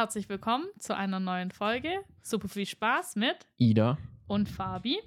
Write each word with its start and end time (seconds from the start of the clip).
Herzlich 0.00 0.30
willkommen 0.30 0.64
zu 0.78 0.96
einer 0.96 1.20
neuen 1.20 1.50
Folge. 1.50 1.90
Super 2.22 2.48
viel 2.48 2.64
Spaß 2.64 3.16
mit 3.16 3.36
Ida. 3.58 3.98
und 4.28 4.48
Fabi. 4.48 4.98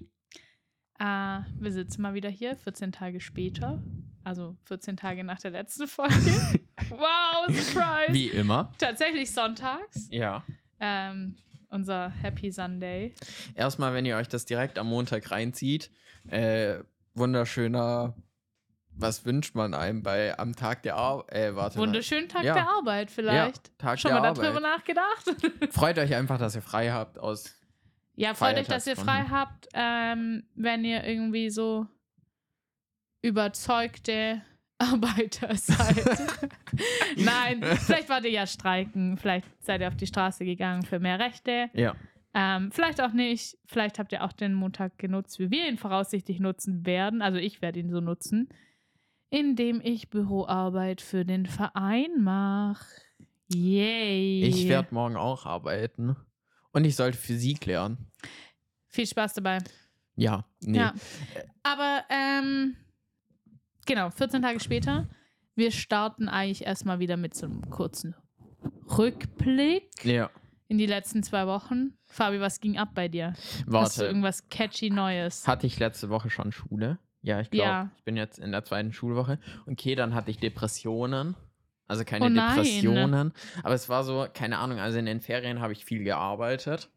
Äh, 0.99 1.05
wir 1.05 1.71
sitzen 1.71 2.03
mal 2.03 2.13
wieder 2.13 2.29
hier, 2.29 2.55
14 2.55 2.91
Tage 2.91 3.19
später. 3.19 3.81
Also 4.23 4.55
14 4.65 4.95
Tage 4.95 5.23
nach 5.23 5.39
der 5.39 5.49
letzten 5.49 5.87
Folge. 5.87 6.13
wow, 6.89 7.47
Surprise! 7.47 8.13
Wie 8.13 8.27
immer. 8.27 8.71
Tatsächlich 8.77 9.31
sonntags. 9.31 10.09
Ja. 10.11 10.43
Ähm, 10.79 11.37
unser 11.69 12.11
Happy 12.11 12.51
Sunday. 12.51 13.15
Erstmal, 13.55 13.95
wenn 13.95 14.05
ihr 14.05 14.15
euch 14.15 14.27
das 14.27 14.45
direkt 14.45 14.77
am 14.77 14.89
Montag 14.89 15.31
reinzieht, 15.31 15.89
äh, 16.27 16.83
wunderschöner, 17.15 18.15
was 18.95 19.25
wünscht 19.25 19.55
man 19.55 19.73
einem 19.73 20.03
bei 20.03 20.37
am 20.37 20.55
Tag 20.55 20.83
der 20.83 20.95
Arbeit? 20.95 21.33
Äh, 21.33 21.55
warte. 21.55 21.79
Wunderschönen 21.79 22.29
Tag 22.29 22.43
Ja. 22.43 22.53
der 22.53 22.69
Arbeit 22.69 23.11
vielleicht. 23.11 23.67
Ja, 23.67 23.73
Tag 23.77 23.99
Schon 23.99 24.11
der 24.11 24.19
mal 24.21 24.27
Arbeit. 24.29 24.45
darüber 24.45 24.59
nachgedacht? 24.59 25.25
Freut 25.71 25.97
euch 25.97 26.13
einfach, 26.15 26.37
dass 26.37 26.55
ihr 26.55 26.61
frei 26.61 26.91
habt 26.91 27.17
aus. 27.19 27.55
Ja, 28.15 28.33
freut 28.35 28.57
euch, 28.57 28.67
dass 28.67 28.85
ihr 28.85 28.95
frei 28.95 29.25
habt, 29.29 29.67
ähm, 29.73 30.43
wenn 30.55 30.85
ihr 30.85 31.03
irgendwie 31.03 31.49
so 31.49 31.87
überzeugte 33.21 34.41
Arbeiter 34.77 35.55
seid. 35.55 36.03
Nein, 37.17 37.63
vielleicht 37.63 38.09
wart 38.09 38.25
ihr 38.25 38.31
ja 38.31 38.47
streiken, 38.47 39.17
vielleicht 39.17 39.45
seid 39.63 39.81
ihr 39.81 39.87
auf 39.87 39.95
die 39.95 40.07
Straße 40.07 40.45
gegangen 40.45 40.83
für 40.83 40.99
mehr 40.99 41.19
Rechte. 41.19 41.69
Ja. 41.73 41.95
Ähm, 42.35 42.71
vielleicht 42.71 42.99
auch 42.99 43.13
nicht. 43.13 43.57
Vielleicht 43.67 43.99
habt 43.99 44.11
ihr 44.11 44.23
auch 44.23 44.33
den 44.33 44.55
Montag 44.55 44.97
genutzt, 44.97 45.37
wie 45.39 45.51
wir 45.51 45.67
ihn 45.69 45.77
voraussichtlich 45.77 46.39
nutzen 46.39 46.85
werden. 46.85 47.21
Also 47.21 47.37
ich 47.37 47.61
werde 47.61 47.79
ihn 47.79 47.91
so 47.91 48.01
nutzen, 48.01 48.49
indem 49.33 49.81
ich 49.83 50.11
Büroarbeit 50.11 51.01
für 51.01 51.25
den 51.25 51.47
Verein 51.47 52.21
mache. 52.21 52.85
Yay. 53.51 54.43
Ich 54.43 54.67
werde 54.67 54.93
morgen 54.93 55.15
auch 55.17 55.47
arbeiten. 55.47 56.15
Und 56.71 56.85
ich 56.85 56.95
sollte 56.95 57.17
Physik 57.17 57.65
lernen. 57.65 58.11
Viel 58.87 59.07
Spaß 59.07 59.33
dabei. 59.33 59.57
Ja. 60.15 60.45
Nee. 60.61 60.77
Ja. 60.77 60.93
Aber 61.63 62.03
ähm, 62.11 62.75
genau, 63.87 64.11
14 64.11 64.43
Tage 64.43 64.59
später. 64.59 65.09
Wir 65.55 65.71
starten 65.71 66.29
eigentlich 66.29 66.65
erstmal 66.65 66.99
wieder 66.99 67.17
mit 67.17 67.33
so 67.33 67.47
einem 67.47 67.67
kurzen 67.71 68.13
Rückblick 68.97 70.03
Ja. 70.05 70.29
in 70.67 70.77
die 70.77 70.85
letzten 70.85 71.23
zwei 71.23 71.47
Wochen. 71.47 71.97
Fabi, 72.05 72.39
was 72.39 72.59
ging 72.59 72.77
ab 72.77 72.89
bei 72.93 73.07
dir? 73.07 73.33
Hast 73.33 73.65
du 73.67 73.71
Warte. 73.71 74.05
irgendwas 74.05 74.47
catchy 74.49 74.91
Neues? 74.91 75.47
Hatte 75.47 75.65
ich 75.65 75.79
letzte 75.79 76.09
Woche 76.09 76.29
schon 76.29 76.51
Schule? 76.51 76.99
Ja, 77.23 77.39
ich 77.39 77.49
glaube, 77.49 77.69
Ja. 77.69 77.89
ich 77.97 78.03
bin 78.03 78.15
jetzt 78.17 78.37
in 78.37 78.51
der 78.51 78.63
zweiten 78.63 78.93
Schulwoche. 78.93 79.39
Okay, 79.65 79.95
dann 79.95 80.13
hatte 80.13 80.29
ich 80.29 80.37
Depressionen. 80.37 81.35
Also 81.87 82.03
keine 82.05 82.25
Oh. 82.25 82.29
Depressionen. 82.29 83.33
Aber 83.63 83.73
es 83.73 83.89
war 83.89 84.03
so, 84.03 84.27
keine 84.33 84.57
Ahnung, 84.59 84.79
also 84.79 84.99
in 84.99 85.05
den 85.05 85.21
Ferien 85.21 85.59
habe 85.61 85.73
ich 85.73 85.85
viel 85.85 86.03
gearbeitet. 86.03 86.89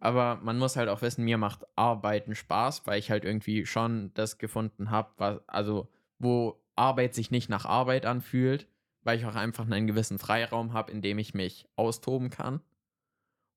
Aber 0.00 0.36
man 0.42 0.58
muss 0.58 0.76
halt 0.76 0.88
auch 0.88 1.02
wissen, 1.02 1.24
mir 1.24 1.36
macht 1.38 1.64
Arbeiten 1.76 2.34
Spaß, 2.34 2.86
weil 2.86 2.98
ich 2.98 3.10
halt 3.10 3.24
irgendwie 3.24 3.66
schon 3.66 4.12
das 4.14 4.38
gefunden 4.38 4.90
habe, 4.90 5.10
was, 5.16 5.48
also 5.48 5.90
wo 6.18 6.60
Arbeit 6.76 7.14
sich 7.14 7.30
nicht 7.30 7.48
nach 7.50 7.64
Arbeit 7.64 8.06
anfühlt, 8.06 8.68
weil 9.02 9.18
ich 9.18 9.26
auch 9.26 9.34
einfach 9.34 9.66
einen 9.68 9.86
gewissen 9.86 10.18
Freiraum 10.18 10.72
habe, 10.72 10.92
in 10.92 11.02
dem 11.02 11.18
ich 11.18 11.34
mich 11.34 11.66
austoben 11.76 12.30
kann. 12.30 12.60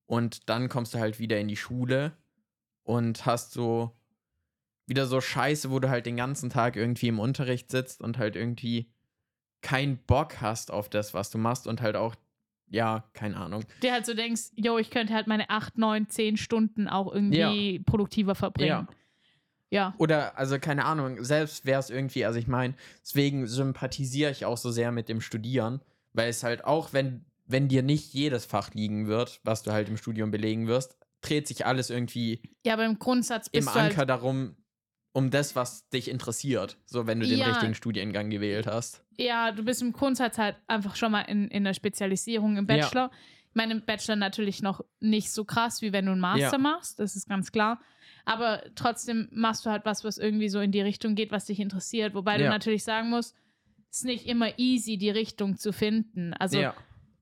Und 0.06 0.48
dann 0.48 0.68
kommst 0.68 0.94
du 0.94 0.98
halt 0.98 1.18
wieder 1.18 1.38
in 1.38 1.48
die 1.48 1.56
Schule 1.56 2.12
und 2.82 3.24
hast 3.26 3.52
so 3.52 3.97
wieder 4.88 5.06
so 5.06 5.20
Scheiße, 5.20 5.70
wo 5.70 5.78
du 5.78 5.88
halt 5.90 6.06
den 6.06 6.16
ganzen 6.16 6.50
Tag 6.50 6.76
irgendwie 6.76 7.08
im 7.08 7.18
Unterricht 7.18 7.70
sitzt 7.70 8.00
und 8.00 8.18
halt 8.18 8.36
irgendwie 8.36 8.90
keinen 9.60 9.98
Bock 9.98 10.40
hast 10.40 10.70
auf 10.70 10.88
das, 10.88 11.14
was 11.14 11.30
du 11.30 11.38
machst 11.38 11.66
und 11.66 11.80
halt 11.80 11.96
auch, 11.96 12.14
ja, 12.70 13.04
keine 13.12 13.36
Ahnung. 13.36 13.64
Der 13.82 13.92
halt 13.92 14.06
so 14.06 14.14
denkst, 14.14 14.50
yo, 14.54 14.78
ich 14.78 14.90
könnte 14.90 15.14
halt 15.14 15.26
meine 15.26 15.50
8, 15.50 15.78
9, 15.78 16.08
10 16.08 16.36
Stunden 16.36 16.88
auch 16.88 17.12
irgendwie 17.12 17.80
produktiver 17.80 18.34
verbringen. 18.34 18.88
Ja. 19.70 19.94
Oder, 19.98 20.38
also 20.38 20.58
keine 20.58 20.86
Ahnung, 20.86 21.22
selbst 21.22 21.66
wäre 21.66 21.80
es 21.80 21.90
irgendwie, 21.90 22.24
also 22.24 22.38
ich 22.38 22.46
meine, 22.46 22.74
deswegen 23.02 23.46
sympathisiere 23.46 24.30
ich 24.30 24.46
auch 24.46 24.56
so 24.56 24.70
sehr 24.70 24.92
mit 24.92 25.10
dem 25.10 25.20
Studieren, 25.20 25.82
weil 26.14 26.30
es 26.30 26.42
halt 26.42 26.64
auch, 26.64 26.94
wenn, 26.94 27.26
wenn 27.46 27.68
dir 27.68 27.82
nicht 27.82 28.14
jedes 28.14 28.46
Fach 28.46 28.72
liegen 28.72 29.08
wird, 29.08 29.40
was 29.44 29.62
du 29.62 29.72
halt 29.72 29.88
im 29.88 29.98
Studium 29.98 30.30
belegen 30.30 30.66
wirst, 30.68 30.96
dreht 31.20 31.46
sich 31.46 31.66
alles 31.66 31.90
irgendwie 31.90 32.40
Ja, 32.64 32.74
aber 32.74 32.86
im 32.86 32.98
Grundsatz 32.98 33.48
im 33.48 33.64
du 33.64 33.70
Anker 33.72 33.96
halt, 33.98 34.08
darum, 34.08 34.56
um 35.12 35.30
das, 35.30 35.56
was 35.56 35.88
dich 35.88 36.08
interessiert, 36.10 36.76
so 36.86 37.06
wenn 37.06 37.20
du 37.20 37.26
den 37.26 37.38
Ja. 37.38 37.46
richtigen 37.48 37.74
Studiengang 37.74 38.30
gewählt 38.30 38.66
hast. 38.66 39.02
ja, 39.16 39.50
du 39.50 39.64
bist 39.64 39.82
im 39.82 39.92
Grundsatz 39.92 40.38
halt 40.38 40.56
einfach 40.68 40.94
schon 40.96 41.10
mal 41.12 41.22
in, 41.22 41.48
in 41.48 41.64
der 41.64 41.74
Spezialisierung 41.74 42.56
im 42.56 42.66
Ja. 42.68 42.76
Bachelor. 42.76 43.10
Ich 43.50 43.54
meine, 43.54 43.72
im 43.72 43.84
Bachelor 43.84 44.14
natürlich 44.16 44.62
noch 44.62 44.84
nicht 45.00 45.32
so 45.32 45.44
krass, 45.44 45.82
wie 45.82 45.92
wenn 45.92 46.06
du 46.06 46.12
einen 46.12 46.20
Master 46.20 46.52
Ja. 46.52 46.58
machst, 46.58 47.00
das 47.00 47.16
ist 47.16 47.28
ganz 47.28 47.50
klar. 47.50 47.80
Aber 48.24 48.62
trotzdem 48.76 49.28
machst 49.32 49.64
du 49.66 49.70
halt 49.70 49.84
was, 49.86 50.04
was 50.04 50.18
irgendwie 50.18 50.48
so 50.50 50.60
in 50.60 50.70
die 50.70 50.82
Richtung 50.82 51.14
geht, 51.16 51.32
was 51.32 51.46
dich 51.46 51.58
interessiert. 51.58 52.14
Wobei 52.14 52.36
du 52.36 52.44
Ja. 52.44 52.50
natürlich 52.50 52.84
sagen 52.84 53.08
musst, 53.10 53.34
es 53.90 53.98
ist 53.98 54.04
nicht 54.04 54.26
immer 54.26 54.56
easy, 54.58 54.98
die 54.98 55.10
Richtung 55.10 55.56
zu 55.56 55.72
finden. 55.72 56.34
Also, 56.34 56.60
ja. 56.60 56.74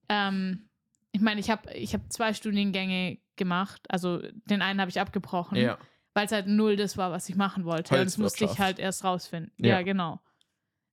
ähm, 0.09 0.69
ich 1.13 1.21
meine, 1.21 1.39
ich 1.39 1.49
habe 1.49 1.73
ich 1.73 1.93
hab 1.95 2.11
zwei 2.11 2.33
Studiengänge 2.33 3.17
gemacht. 3.37 3.81
Also, 3.89 4.21
den 4.45 4.61
einen 4.61 4.79
habe 4.81 4.91
ich 4.91 4.99
abgebrochen, 4.99 5.57
ja. 5.57 5.77
Weil 6.17 6.25
es 6.25 6.31
halt 6.31 6.47
null 6.47 6.75
das 6.77 6.97
war, 6.97 7.11
was 7.11 7.29
ich 7.29 7.35
machen 7.35 7.63
wollte. 7.63 7.93
Und 7.95 8.03
das 8.05 8.17
musste 8.17 8.43
ich 8.45 8.57
halt 8.57 8.79
erst 8.79 9.03
rausfinden. 9.03 9.51
Ja. 9.57 9.75
Ja, 9.77 9.81
genau. 9.83 10.19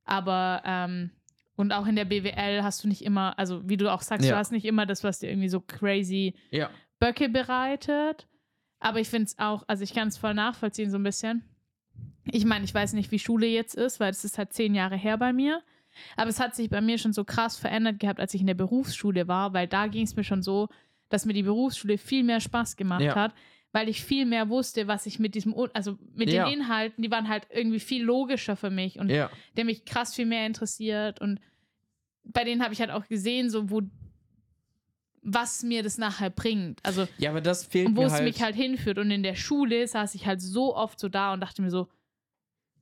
Aber, 0.05 0.63
ähm, 0.67 1.11
und 1.57 1.73
auch 1.73 1.87
in 1.87 1.97
der 1.97 2.05
BWL 2.05 2.63
hast 2.63 2.85
du 2.85 2.89
nicht 2.89 3.03
immer, 3.03 3.39
also 3.39 3.67
wie 3.69 3.77
du 3.79 3.91
auch 3.91 4.03
sagst, 4.03 4.25
du 4.27 4.31
Ja. 4.33 4.37
hast 4.37 4.53
nicht 4.53 4.67
immer 4.67 4.85
das, 4.87 5.03
was 5.03 5.21
dir 5.21 5.31
irgendwie 5.31 5.49
so 5.49 5.61
crazy 5.61 6.35
Ja. 6.51 6.69
Böcke 6.99 7.29
bereitet. 7.31 8.27
Aber 8.81 9.01
ich 9.01 9.09
finde 9.09 9.25
es 9.27 9.39
auch, 9.39 9.65
also 9.67 9.83
ich 9.83 9.95
kann 9.95 10.09
es 10.09 10.19
voll 10.19 10.35
nachvollziehen, 10.35 10.91
so 10.91 10.99
ein 10.99 11.03
bisschen. 11.03 11.43
Ich 12.31 12.45
meine, 12.45 12.65
ich 12.67 12.75
weiß 12.75 12.93
nicht, 12.93 13.11
wie 13.13 13.19
Schule 13.19 13.47
jetzt 13.47 13.75
ist, 13.75 14.01
weil 14.01 14.11
es 14.11 14.25
ist 14.25 14.37
halt 14.37 14.53
zehn 14.53 14.75
Jahre 14.75 14.97
her 14.97 15.17
bei 15.17 15.33
mir. 15.33 15.63
Aber 16.17 16.29
es 16.29 16.41
hat 16.41 16.55
sich 16.55 16.69
bei 16.69 16.81
mir 16.83 16.99
schon 16.99 17.13
so 17.15 17.25
krass 17.25 17.57
verändert 17.57 17.99
gehabt, 18.01 18.21
als 18.21 18.35
ich 18.35 18.41
in 18.43 18.47
der 18.47 18.55
Berufsschule 18.55 19.27
war, 19.29 19.55
weil 19.55 19.69
da 19.69 19.87
ging 19.87 20.05
es 20.05 20.17
mir 20.17 20.25
schon 20.25 20.43
so, 20.43 20.69
dass 21.09 21.25
mir 21.25 21.33
die 21.35 21.45
Berufsschule 21.45 21.97
viel 21.99 22.25
mehr 22.25 22.41
Spaß 22.41 22.77
gemacht 22.77 23.01
Ja. 23.03 23.15
hat, 23.15 23.33
weil 23.75 23.89
ich 23.89 24.05
viel 24.05 24.25
mehr 24.25 24.49
wusste, 24.49 24.87
was 24.87 25.05
ich 25.05 25.19
mit 25.19 25.35
diesem, 25.35 25.53
also 25.75 25.99
mit 26.15 26.33
Ja. 26.33 26.45
den 26.49 26.61
Inhalten, 26.61 27.03
die 27.03 27.11
waren 27.11 27.29
halt 27.29 27.47
irgendwie 27.51 27.81
viel 27.81 28.05
logischer 28.05 28.55
für 28.57 28.71
mich 28.71 28.99
und 29.01 29.11
Ja. 29.11 29.29
der 29.57 29.65
mich 29.65 29.85
krass 29.85 30.15
viel 30.15 30.27
mehr 30.27 30.47
interessiert 30.47 31.21
und 31.21 31.41
bei 32.23 32.45
denen 32.45 32.63
habe 32.63 32.73
ich 32.73 32.81
halt 32.81 32.91
auch 32.91 33.07
gesehen, 33.09 33.51
so 33.51 33.69
wo 33.71 33.83
was 35.27 35.63
mir 35.63 35.83
das 35.83 35.99
nachher 35.99 36.31
bringt. 36.31 36.81
Also 36.85 37.09
Ja, 37.19 37.31
aber 37.31 37.41
das 37.41 37.65
fehlt 37.65 37.89
und 37.89 37.97
wo 37.97 38.03
mir 38.03 38.07
es 38.07 38.13
halt. 38.13 38.25
mich 38.25 38.43
halt 38.43 38.55
hinführt. 38.55 38.99
Und 38.99 39.11
in 39.11 39.23
der 39.23 39.35
Schule 39.35 39.87
saß 39.89 40.15
ich 40.15 40.27
halt 40.27 40.41
so 40.43 40.77
oft 40.77 41.01
so 41.01 41.09
da 41.09 41.33
und 41.33 41.41
dachte 41.41 41.63
mir 41.63 41.71
so, 41.71 41.89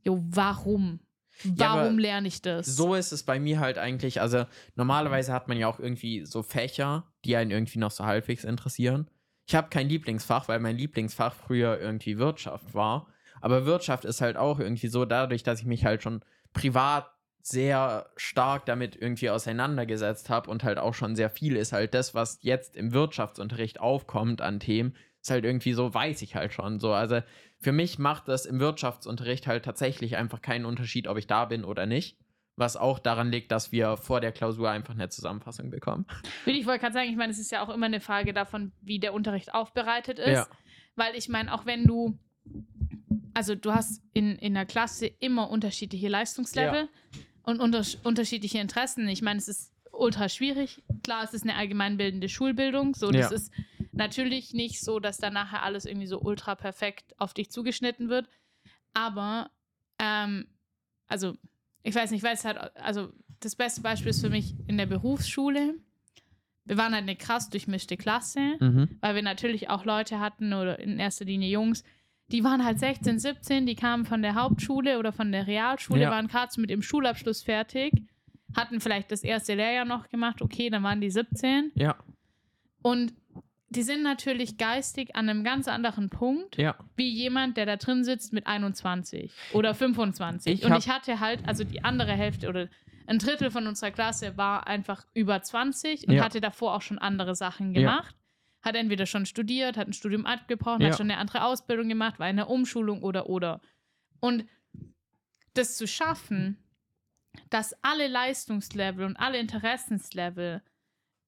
jo, 0.04 0.20
warum? 0.28 1.00
Ja, 1.44 1.74
Warum 1.76 1.98
lerne 1.98 2.28
ich 2.28 2.42
das? 2.42 2.66
So 2.66 2.94
ist 2.94 3.10
es 3.12 3.22
bei 3.22 3.40
mir 3.40 3.58
halt 3.60 3.78
eigentlich. 3.78 4.20
Also 4.20 4.44
normalerweise 4.74 5.32
hat 5.32 5.48
man 5.48 5.56
ja 5.56 5.66
auch 5.68 5.78
irgendwie 5.80 6.26
so 6.26 6.42
Fächer, 6.42 7.10
die 7.24 7.36
einen 7.36 7.50
irgendwie 7.50 7.78
noch 7.78 7.90
so 7.92 8.04
halbwegs 8.04 8.44
interessieren. 8.44 9.08
Ich 9.46 9.54
habe 9.54 9.68
kein 9.68 9.88
Lieblingsfach, 9.88 10.48
weil 10.48 10.60
mein 10.60 10.76
Lieblingsfach 10.76 11.34
früher 11.34 11.80
irgendwie 11.80 12.18
Wirtschaft 12.18 12.74
war. 12.74 13.08
Aber 13.40 13.66
Wirtschaft 13.66 14.04
ist 14.04 14.20
halt 14.20 14.36
auch 14.36 14.60
irgendwie 14.60 14.88
so, 14.88 15.04
dadurch, 15.04 15.42
dass 15.42 15.60
ich 15.60 15.66
mich 15.66 15.84
halt 15.84 16.02
schon 16.02 16.24
privat 16.52 17.10
sehr 17.42 18.06
stark 18.16 18.66
damit 18.66 18.94
irgendwie 18.94 19.30
auseinandergesetzt 19.30 20.30
habe 20.30 20.48
und 20.48 20.62
halt 20.62 20.78
auch 20.78 20.94
schon 20.94 21.16
sehr 21.16 21.28
viel 21.28 21.56
ist 21.56 21.72
halt 21.72 21.92
das, 21.92 22.14
was 22.14 22.38
jetzt 22.42 22.76
im 22.76 22.92
Wirtschaftsunterricht 22.92 23.80
aufkommt 23.80 24.40
an 24.40 24.60
Themen, 24.60 24.94
ist 25.20 25.30
halt 25.30 25.44
irgendwie 25.44 25.72
so, 25.72 25.92
weiß 25.92 26.22
ich 26.22 26.36
halt 26.36 26.52
schon 26.52 26.78
so. 26.78 26.92
Also 26.92 27.20
für 27.58 27.72
mich 27.72 27.98
macht 27.98 28.28
das 28.28 28.46
im 28.46 28.60
Wirtschaftsunterricht 28.60 29.46
halt 29.46 29.64
tatsächlich 29.64 30.16
einfach 30.16 30.40
keinen 30.40 30.64
Unterschied, 30.64 31.08
ob 31.08 31.18
ich 31.18 31.26
da 31.26 31.44
bin 31.44 31.64
oder 31.64 31.86
nicht. 31.86 32.16
Was 32.56 32.76
auch 32.76 32.98
daran 32.98 33.30
liegt, 33.30 33.50
dass 33.50 33.72
wir 33.72 33.96
vor 33.96 34.20
der 34.20 34.30
Klausur 34.32 34.70
einfach 34.70 34.94
eine 34.94 35.08
Zusammenfassung 35.08 35.70
bekommen. 35.70 36.06
Will 36.44 36.56
ich 36.56 36.66
wollte 36.66 36.80
gerade 36.80 36.92
sagen, 36.92 37.08
ich 37.10 37.16
meine, 37.16 37.32
es 37.32 37.38
ist 37.38 37.50
ja 37.50 37.62
auch 37.64 37.70
immer 37.70 37.86
eine 37.86 38.00
Frage 38.00 38.32
davon, 38.34 38.72
wie 38.82 38.98
der 38.98 39.14
Unterricht 39.14 39.54
aufbereitet 39.54 40.18
ist. 40.18 40.28
Ja. 40.32 40.46
Weil 40.94 41.14
ich 41.16 41.28
meine, 41.30 41.52
auch 41.54 41.64
wenn 41.64 41.86
du, 41.86 42.18
also 43.32 43.54
du 43.54 43.72
hast 43.72 44.02
in, 44.12 44.36
in 44.36 44.52
der 44.54 44.66
Klasse 44.66 45.06
immer 45.06 45.48
unterschiedliche 45.50 46.08
Leistungslevel 46.08 46.88
und 47.42 47.60
unter, 47.60 47.82
unterschiedliche 48.04 48.58
Interessen. 48.58 49.08
Ich 49.08 49.22
meine, 49.22 49.38
es 49.38 49.48
ist 49.48 49.72
ultra 49.90 50.28
schwierig. 50.28 50.82
Klar, 51.02 51.24
es 51.24 51.32
ist 51.32 51.44
eine 51.44 51.54
allgemeinbildende 51.56 52.28
Schulbildung. 52.28 52.94
So, 52.94 53.10
das 53.10 53.30
Ja. 53.30 53.36
ist 53.36 53.50
natürlich 53.92 54.52
nicht 54.52 54.80
so, 54.80 55.00
dass 55.00 55.16
dann 55.16 55.32
nachher 55.32 55.62
alles 55.62 55.86
irgendwie 55.86 56.06
so 56.06 56.20
ultra 56.20 56.54
perfekt 56.54 57.14
auf 57.18 57.32
dich 57.32 57.50
zugeschnitten 57.50 58.10
wird. 58.10 58.28
Aber, 58.94 59.50
ähm, 59.98 60.46
also, 61.08 61.34
ich 61.82 61.94
weiß 61.94 62.10
nicht, 62.10 62.22
weil 62.24 62.34
es 62.34 62.44
halt, 62.44 62.58
also 62.76 63.10
das 63.40 63.56
beste 63.56 63.80
Beispiel 63.80 64.10
ist 64.10 64.20
für 64.20 64.30
mich 64.30 64.54
in 64.66 64.78
der 64.78 64.86
Berufsschule. 64.86 65.74
Wir 66.64 66.76
waren 66.78 66.92
halt 66.94 67.02
eine 67.02 67.16
krass 67.16 67.50
durchmischte 67.50 67.96
Klasse 67.96 68.40
Mhm. 68.60 68.88
weil 69.00 69.14
wir 69.16 69.22
natürlich 69.22 69.68
auch 69.68 69.84
Leute 69.84 70.20
hatten 70.20 70.52
oder 70.52 70.78
in 70.78 70.98
erster 70.98 71.24
Linie 71.24 71.50
Jungs, 71.50 71.82
die 72.28 72.44
waren 72.44 72.64
halt 72.64 72.78
16, 72.78 73.18
17, 73.18 73.66
die 73.66 73.74
kamen 73.74 74.04
von 74.06 74.22
der 74.22 74.34
Hauptschule 74.36 74.98
oder 74.98 75.12
von 75.12 75.32
der 75.32 75.46
Realschule, 75.46 76.02
Ja. 76.02 76.10
waren 76.10 76.28
gerade 76.28 76.52
so 76.52 76.60
mit 76.60 76.70
dem 76.70 76.80
Schulabschluss 76.82 77.42
fertig, 77.42 77.92
hatten 78.56 78.80
vielleicht 78.80 79.10
das 79.10 79.22
erste 79.24 79.54
Lehrjahr 79.54 79.84
noch 79.84 80.08
gemacht, 80.08 80.40
okay, 80.40 80.70
dann 80.70 80.82
waren 80.84 81.00
die 81.00 81.10
17. 81.10 81.72
Ja. 81.74 81.96
Und 82.80 83.12
die 83.72 83.82
sind 83.82 84.02
natürlich 84.02 84.58
geistig 84.58 85.16
an 85.16 85.28
einem 85.28 85.44
ganz 85.44 85.68
anderen 85.68 86.10
Punkt, 86.10 86.56
Ja. 86.56 86.76
wie 86.96 87.08
jemand, 87.08 87.56
der 87.56 87.66
da 87.66 87.76
drin 87.76 88.04
sitzt 88.04 88.32
mit 88.32 88.46
21 88.46 89.32
oder 89.52 89.74
25. 89.74 90.60
Ich 90.60 90.64
und 90.64 90.76
ich 90.76 90.88
hatte 90.88 91.20
halt, 91.20 91.46
also 91.48 91.64
die 91.64 91.82
andere 91.84 92.12
Hälfte 92.12 92.48
oder 92.48 92.68
ein 93.06 93.18
Drittel 93.18 93.50
von 93.50 93.66
unserer 93.66 93.90
Klasse 93.90 94.36
war 94.36 94.66
einfach 94.66 95.04
über 95.14 95.42
20 95.42 96.06
und 96.08 96.14
Ja. 96.14 96.24
hatte 96.24 96.40
davor 96.40 96.74
auch 96.74 96.82
schon 96.82 96.98
andere 96.98 97.34
Sachen 97.34 97.74
Ja. 97.74 97.80
gemacht. 97.80 98.16
Hat 98.62 98.76
entweder 98.76 99.06
schon 99.06 99.26
studiert, 99.26 99.76
hat 99.76 99.88
ein 99.88 99.92
Studium 99.92 100.24
abgebrochen, 100.24 100.82
Ja. 100.82 100.88
hat 100.90 100.96
schon 100.98 101.10
eine 101.10 101.18
andere 101.18 101.42
Ausbildung 101.44 101.88
gemacht, 101.88 102.20
war 102.20 102.30
in 102.30 102.36
der 102.36 102.48
Umschulung 102.48 103.02
oder 103.02 103.28
oder. 103.28 103.60
Und 104.20 104.46
das 105.54 105.76
zu 105.76 105.86
schaffen, 105.88 106.58
dass 107.50 107.74
alle 107.82 108.06
Leistungslevel 108.08 109.04
und 109.04 109.16
alle 109.16 109.38
Interessenslevel 109.38 110.62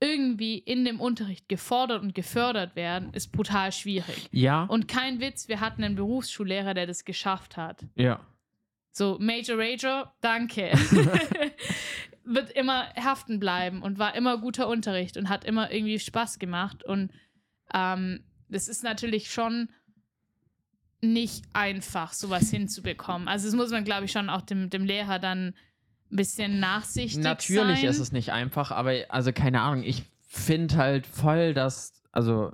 irgendwie 0.05 0.59
in 0.59 0.85
dem 0.85 1.01
Unterricht 1.01 1.49
gefordert 1.49 2.03
und 2.03 2.15
gefördert 2.15 2.77
werden, 2.77 3.15
ist 3.15 3.33
brutal 3.33 3.73
schwierig. 3.73 4.29
Ja. 4.33 4.65
Und 4.65 4.87
kein 4.87 5.19
Witz, 5.19 5.49
wir 5.49 5.61
hatten 5.61 5.83
einen 5.83 5.95
Berufsschullehrer, 5.95 6.75
der 6.75 6.87
das 6.87 7.05
geschafft 7.05 7.57
hat. 7.57 7.85
ja. 7.97 8.21
So, 8.97 9.19
Major 9.19 9.59
Rager, 9.59 10.15
danke. 10.21 10.71
Wird 12.25 12.53
immer 12.53 12.95
haften 12.95 13.41
bleiben 13.41 13.83
und 13.83 13.99
war 13.99 14.15
immer 14.15 14.39
guter 14.39 14.69
Unterricht 14.69 15.17
und 15.17 15.29
hat 15.29 15.45
immer 15.45 15.73
irgendwie 15.73 15.99
Spaß 15.99 16.39
gemacht. 16.39 16.85
Und 16.85 17.11
ähm, 17.75 18.23
das 18.49 18.69
ist 18.69 18.85
natürlich 18.85 19.33
schon 19.33 19.69
nicht 21.01 21.45
einfach, 21.55 22.13
sowas 22.13 22.51
hinzubekommen. 22.51 23.27
Also, 23.27 23.49
das 23.49 23.57
muss 23.57 23.71
man, 23.71 23.83
glaube 23.83 24.05
ich, 24.05 24.13
schon 24.13 24.31
auch 24.31 24.43
dem, 24.43 24.71
dem 24.71 24.85
Lehrer 24.85 25.19
dann 25.19 25.55
bisschen 26.17 26.61
nachsichtig 26.61 27.23
Natürlich 27.23 27.81
sein. 27.81 27.89
ist 27.91 27.99
es 27.99 28.13
nicht 28.13 28.33
einfach, 28.33 28.71
aber 28.71 28.93
also 29.09 29.33
keine 29.33 29.61
Ahnung, 29.61 29.83
ich 29.85 30.05
finde 30.27 30.77
halt 30.77 31.07
voll, 31.07 31.55
dass, 31.55 31.93
also 32.13 32.53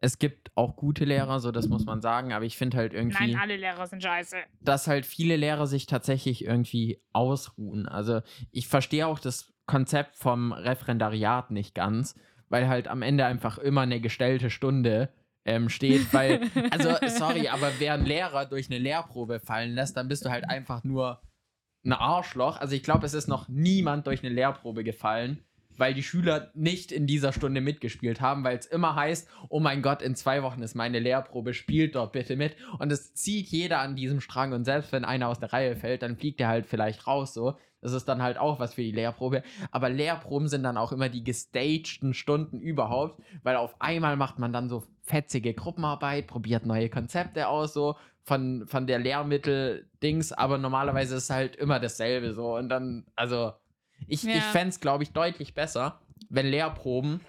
es 0.00 0.18
gibt 0.18 0.50
auch 0.54 0.76
gute 0.76 1.04
Lehrer, 1.04 1.40
so 1.40 1.50
das 1.50 1.68
muss 1.68 1.84
man 1.84 2.00
sagen, 2.00 2.32
aber 2.32 2.44
ich 2.44 2.56
finde 2.56 2.76
halt 2.76 2.94
irgendwie, 2.94 3.32
Nein, 3.32 3.40
alle 3.40 3.56
Lehrer 3.56 3.86
sind 3.86 4.02
scheiße. 4.02 4.36
dass 4.60 4.86
halt 4.86 5.06
viele 5.06 5.36
Lehrer 5.36 5.66
sich 5.66 5.86
tatsächlich 5.86 6.44
irgendwie 6.44 7.00
ausruhen. 7.12 7.88
Also 7.88 8.20
ich 8.50 8.68
verstehe 8.68 9.06
auch 9.06 9.18
das 9.18 9.52
Konzept 9.66 10.16
vom 10.16 10.52
Referendariat 10.52 11.50
nicht 11.50 11.74
ganz, 11.74 12.14
weil 12.48 12.68
halt 12.68 12.88
am 12.88 13.02
Ende 13.02 13.26
einfach 13.26 13.58
immer 13.58 13.82
eine 13.82 14.00
gestellte 14.00 14.50
Stunde 14.50 15.10
ähm, 15.44 15.68
steht, 15.68 16.12
weil, 16.12 16.40
also 16.70 16.94
sorry, 17.08 17.48
aber 17.48 17.72
wer 17.78 17.94
einen 17.94 18.06
Lehrer 18.06 18.46
durch 18.46 18.70
eine 18.70 18.78
Lehrprobe 18.78 19.40
fallen 19.40 19.74
lässt, 19.74 19.96
dann 19.96 20.08
bist 20.08 20.24
du 20.24 20.30
halt 20.30 20.48
einfach 20.48 20.84
nur 20.84 21.20
ein 21.84 21.92
Arschloch. 21.92 22.58
Also 22.60 22.74
ich 22.74 22.82
glaube, 22.82 23.06
es 23.06 23.14
ist 23.14 23.28
noch 23.28 23.48
niemand 23.48 24.06
durch 24.06 24.22
eine 24.22 24.34
Lehrprobe 24.34 24.84
gefallen, 24.84 25.42
weil 25.76 25.94
die 25.94 26.02
Schüler 26.02 26.50
nicht 26.54 26.92
in 26.92 27.06
dieser 27.06 27.32
Stunde 27.32 27.60
mitgespielt 27.60 28.20
haben, 28.20 28.44
weil 28.44 28.58
es 28.58 28.66
immer 28.66 28.96
heißt, 28.96 29.28
oh 29.48 29.60
mein 29.60 29.80
Gott, 29.80 30.02
in 30.02 30.16
zwei 30.16 30.42
Wochen 30.42 30.62
ist 30.62 30.74
meine 30.74 30.98
Lehrprobe, 30.98 31.54
spielt 31.54 31.94
dort 31.94 32.12
bitte 32.12 32.36
mit. 32.36 32.56
Und 32.78 32.92
es 32.92 33.14
zieht 33.14 33.48
jeder 33.48 33.78
an 33.80 33.96
diesem 33.96 34.20
Strang 34.20 34.52
und 34.52 34.64
selbst 34.64 34.92
wenn 34.92 35.04
einer 35.04 35.28
aus 35.28 35.38
der 35.38 35.52
Reihe 35.52 35.76
fällt, 35.76 36.02
dann 36.02 36.16
fliegt 36.16 36.40
er 36.40 36.48
halt 36.48 36.66
vielleicht 36.66 37.06
raus 37.06 37.32
so. 37.32 37.56
Das 37.80 37.92
ist 37.92 38.06
dann 38.08 38.22
halt 38.22 38.38
auch 38.38 38.58
was 38.58 38.74
für 38.74 38.82
die 38.82 38.90
Lehrprobe. 38.90 39.44
Aber 39.70 39.88
Lehrproben 39.88 40.48
sind 40.48 40.64
dann 40.64 40.76
auch 40.76 40.90
immer 40.90 41.08
die 41.08 41.22
gestagten 41.22 42.12
Stunden 42.12 42.58
überhaupt, 42.60 43.22
weil 43.44 43.54
auf 43.54 43.80
einmal 43.80 44.16
macht 44.16 44.40
man 44.40 44.52
dann 44.52 44.68
so 44.68 44.82
fetzige 45.02 45.54
Gruppenarbeit, 45.54 46.26
probiert 46.26 46.66
neue 46.66 46.88
Konzepte 46.88 47.46
aus, 47.46 47.72
so 47.72 47.94
von, 48.28 48.66
von 48.68 48.86
der 48.86 48.98
Lehrmittel-Dings, 48.98 50.32
aber 50.32 50.58
normalerweise 50.58 51.16
ist 51.16 51.24
es 51.24 51.30
halt 51.30 51.56
immer 51.56 51.80
dasselbe 51.80 52.32
so. 52.34 52.54
Und 52.56 52.68
dann, 52.68 53.06
also, 53.16 53.52
ich, 54.06 54.22
Ja. 54.22 54.32
ich 54.36 54.44
fände 54.44 54.68
es, 54.68 54.80
glaube 54.80 55.02
ich, 55.02 55.12
deutlich 55.12 55.54
besser, 55.54 56.00
wenn 56.28 56.46
Lehrproben 56.46 57.20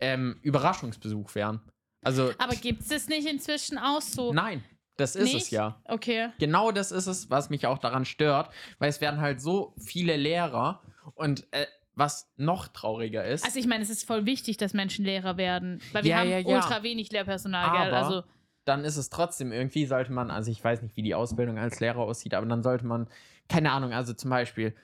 ähm, 0.00 0.38
Überraschungsbesuch 0.42 1.34
wären. 1.34 1.60
Also, 2.02 2.32
Aber 2.38 2.54
gibt 2.54 2.82
es 2.82 2.88
das 2.88 3.08
nicht 3.08 3.26
inzwischen 3.28 3.78
auch 3.78 4.00
so? 4.00 4.32
nein, 4.32 4.62
das 4.96 5.14
ist 5.16 5.28
es 5.28 5.34
Nicht? 5.34 5.50
ja. 5.50 5.80
Okay. 5.84 6.30
Genau 6.38 6.72
das 6.72 6.90
ist 6.92 7.06
es, 7.06 7.28
was 7.30 7.50
mich 7.50 7.66
auch 7.66 7.78
daran 7.78 8.04
stört, 8.04 8.50
weil 8.78 8.88
es 8.88 9.00
werden 9.00 9.20
halt 9.20 9.40
so 9.40 9.74
viele 9.78 10.16
Lehrer 10.16 10.82
und 11.14 11.46
äh, 11.52 11.66
was 11.94 12.30
noch 12.36 12.68
trauriger 12.68 13.24
ist. 13.24 13.44
Also 13.44 13.58
ich 13.58 13.66
meine, 13.66 13.82
es 13.82 13.90
ist 13.90 14.06
voll 14.06 14.26
wichtig, 14.26 14.56
dass 14.58 14.72
Menschen 14.74 15.04
Lehrer 15.04 15.36
werden, 15.36 15.80
weil 15.92 16.04
wir 16.04 16.10
Ja, 16.10 16.18
haben 16.18 16.30
ja, 16.30 16.38
ultra 16.44 16.82
wenig 16.82 17.10
Lehrpersonal, 17.12 17.70
gell? 17.72 17.94
Aber- 17.94 18.06
Also 18.06 18.22
dann 18.66 18.84
ist 18.84 18.96
es 18.96 19.08
trotzdem 19.10 19.52
irgendwie, 19.52 19.86
sollte 19.86 20.12
man, 20.12 20.30
also 20.30 20.50
ich 20.50 20.62
weiß 20.62 20.82
nicht, 20.82 20.96
wie 20.96 21.02
die 21.02 21.14
Ausbildung 21.14 21.58
als 21.58 21.80
Lehrer 21.80 22.00
aussieht, 22.00 22.34
aber 22.34 22.46
dann 22.46 22.62
sollte 22.62 22.84
man, 22.86 23.08
keine 23.48 23.70
Ahnung, 23.72 23.92
also 23.92 24.12
zum 24.12 24.30
Beispiel, 24.30 24.74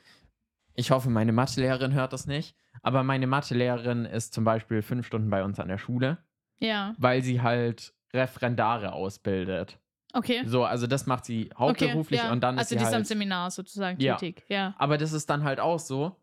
ich 0.74 0.90
hoffe, 0.90 1.10
meine 1.10 1.32
Mathelehrerin 1.32 1.92
hört 1.92 2.12
das 2.12 2.26
nicht, 2.26 2.56
aber 2.82 3.02
meine 3.02 3.26
Mathelehrerin 3.26 4.04
ist 4.04 4.32
zum 4.32 4.44
Beispiel 4.44 4.82
fünf 4.82 5.06
Stunden 5.06 5.28
bei 5.30 5.44
uns 5.44 5.58
an 5.60 5.68
der 5.68 5.78
Schule, 5.78 6.18
ja, 6.60 6.94
weil 6.98 7.22
sie 7.22 7.42
halt 7.42 7.92
Referendare 8.14 8.92
ausbildet. 8.92 9.78
okay. 10.14 10.42
So, 10.46 10.64
also 10.64 10.86
das 10.86 11.06
macht 11.06 11.24
sie 11.24 11.50
Okay, 11.58 11.58
hauptberuflich 11.58 12.22
ja. 12.22 12.30
und 12.30 12.40
dann 12.42 12.58
also 12.58 12.62
ist 12.62 12.70
die 12.72 12.78
sie 12.78 12.84
ist 12.84 12.88
am 12.88 12.98
halt 12.98 13.06
Seminar 13.06 13.50
sozusagen 13.50 14.00
Ja. 14.00 14.16
tätig, 14.16 14.44
ja. 14.48 14.74
Aber 14.78 14.96
das 14.96 15.12
ist 15.12 15.28
dann 15.28 15.42
halt 15.44 15.60
auch 15.60 15.78
so, 15.80 16.16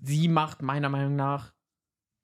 sie 0.00 0.28
macht 0.28 0.62
meiner 0.62 0.88
Meinung 0.88 1.16
nach 1.16 1.52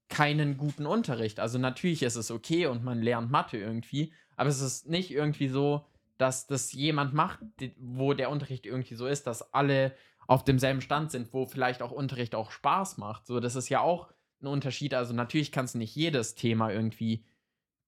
keinen 0.09 0.57
guten 0.57 0.87
Unterricht. 0.87 1.41
Also 1.41 1.59
natürlich 1.59 2.03
ist 2.03 2.17
es 2.17 2.31
okay 2.31 2.67
und 2.67 2.85
man 2.85 3.03
lernt 3.03 3.31
Mathe 3.31 3.59
irgendwie, 3.59 4.13
aber 4.38 4.49
es 4.49 4.61
ist 4.61 4.88
nicht 4.88 5.11
irgendwie 5.11 5.49
so, 5.49 5.85
dass 6.17 6.46
das 6.46 6.73
jemand 6.73 7.14
macht, 7.14 7.40
wo 7.79 8.14
der 8.14 8.31
Unterricht 8.31 8.67
irgendwie 8.67 8.94
so 8.94 9.06
ist, 9.06 9.26
dass 9.26 9.52
alle 9.55 9.94
auf 10.26 10.44
demselben 10.44 10.81
Stand 10.81 11.11
sind, 11.11 11.32
wo 11.32 11.46
vielleicht 11.46 11.82
auch 11.82 11.90
Unterricht 11.90 12.35
auch 12.35 12.50
Spaß 12.50 12.99
macht. 12.99 13.26
So, 13.26 13.40
das 13.40 13.55
ist 13.56 13.69
ja 13.69 13.81
auch 13.81 14.08
ein 14.40 14.46
Unterschied. 14.46 14.94
Also 14.94 15.14
natürlich 15.14 15.52
kannst 15.52 15.75
du 15.75 15.79
nicht 15.79 15.94
jedes 15.94 16.35
Thema 16.35 16.70
irgendwie 16.70 17.25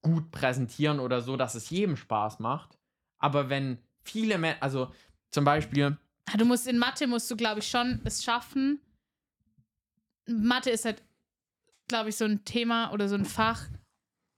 gut 0.02 0.30
präsentieren 0.30 1.00
oder 1.00 1.20
so, 1.20 1.36
dass 1.36 1.54
es 1.54 1.70
jedem 1.70 1.96
Spaß 1.96 2.38
macht. 2.38 2.78
Aber 3.18 3.48
wenn 3.48 3.78
viele 4.02 4.38
Menschen, 4.38 4.62
also 4.62 4.92
zum 5.30 5.44
Beispiel, 5.44 5.98
Ah, 6.32 6.36
Du 6.36 6.44
musst 6.44 6.68
in 6.68 6.78
Mathe 6.78 7.06
musst 7.06 7.30
du, 7.30 7.36
glaube 7.36 7.60
ich, 7.60 7.68
schon 7.68 8.00
es 8.04 8.22
schaffen. 8.22 8.80
Mathe 10.26 10.70
ist 10.70 10.84
halt, 10.84 11.02
glaube 11.88 12.10
ich, 12.10 12.16
so 12.16 12.24
ein 12.24 12.44
Thema 12.44 12.92
oder 12.92 13.08
so 13.08 13.16
ein 13.16 13.24
Fach, 13.24 13.66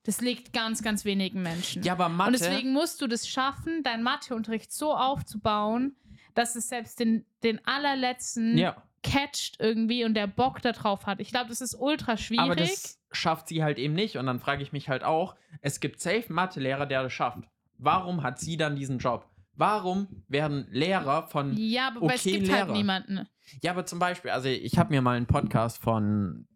das 0.04 0.20
liegt 0.20 0.52
ganz, 0.52 0.82
ganz 0.82 1.04
wenigen 1.04 1.42
Menschen. 1.42 1.82
ja, 1.82 1.92
aber 1.92 2.08
Mathe. 2.08 2.28
Und 2.28 2.40
deswegen 2.40 2.72
musst 2.72 3.00
du 3.00 3.06
das 3.06 3.28
schaffen, 3.28 3.82
deinen 3.82 4.02
Matheunterricht 4.02 4.72
so 4.72 4.94
aufzubauen, 4.94 5.96
dass 6.34 6.56
es 6.56 6.68
selbst 6.68 6.98
den, 6.98 7.24
den 7.42 7.64
allerletzten 7.66 8.58
ja. 8.58 8.82
catcht 9.02 9.60
irgendwie 9.60 10.04
und 10.04 10.14
der 10.14 10.26
Bock 10.26 10.60
da 10.62 10.72
drauf 10.72 11.06
hat. 11.06 11.20
Ich 11.20 11.30
glaube, 11.30 11.48
das 11.48 11.60
ist 11.60 11.74
ultra 11.74 12.16
schwierig. 12.16 12.44
Aber 12.44 12.56
das 12.56 13.00
schafft 13.12 13.48
sie 13.48 13.62
halt 13.62 13.78
eben 13.78 13.94
nicht. 13.94 14.16
Und 14.16 14.26
dann 14.26 14.40
frage 14.40 14.62
ich 14.62 14.72
mich 14.72 14.88
halt 14.88 15.04
auch, 15.04 15.36
es 15.60 15.80
gibt 15.80 16.00
safe 16.00 16.32
Mathelehrer, 16.32 16.86
der 16.86 17.04
das 17.04 17.12
schafft. 17.12 17.44
Warum 17.78 18.22
hat 18.22 18.38
sie 18.38 18.56
dann 18.56 18.76
diesen 18.76 18.98
Job? 18.98 19.28
Warum 19.54 20.08
werden 20.28 20.66
Lehrer 20.70 21.28
von. 21.28 21.54
ja, 21.56 21.88
aber 21.88 22.00
weil 22.02 22.16
es 22.16 22.22
okay 22.22 22.38
gibt 22.38 22.50
halt 22.50 22.66
Lehrer. 22.66 22.72
niemanden. 22.72 23.28
Ja, 23.62 23.72
aber 23.72 23.84
zum 23.84 23.98
Beispiel, 23.98 24.30
also 24.30 24.48
ich 24.48 24.78
habe 24.78 24.90
mir 24.94 25.02
mal 25.02 25.16
einen 25.16 25.26
Podcast 25.26 25.78
von 25.78 26.48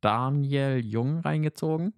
Daniel 0.00 0.78
Jung 0.78 1.20
reingezogen. 1.20 1.92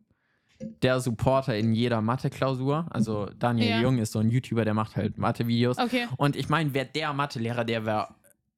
Der 0.83 1.01
Supporter 1.01 1.57
in 1.57 1.73
jeder 1.73 2.01
Mathe-Klausur. 2.01 2.87
Also 2.91 3.27
Daniel 3.39 3.69
Ja. 3.71 3.81
Jung 3.81 3.99
ist 3.99 4.13
so 4.13 4.19
ein 4.19 4.31
YouTuber, 4.31 4.65
der 4.65 4.75
macht 4.75 4.97
halt 4.97 5.19
Mathe-Videos. 5.19 5.79
Okay. 5.79 6.07
Und 6.17 6.37
ich 6.37 6.49
meine, 6.49 6.75
wer 6.75 6.85
der 6.85 7.13
Mathelehrer, 7.13 7.65
der 7.65 7.87
wäre. 7.87 8.09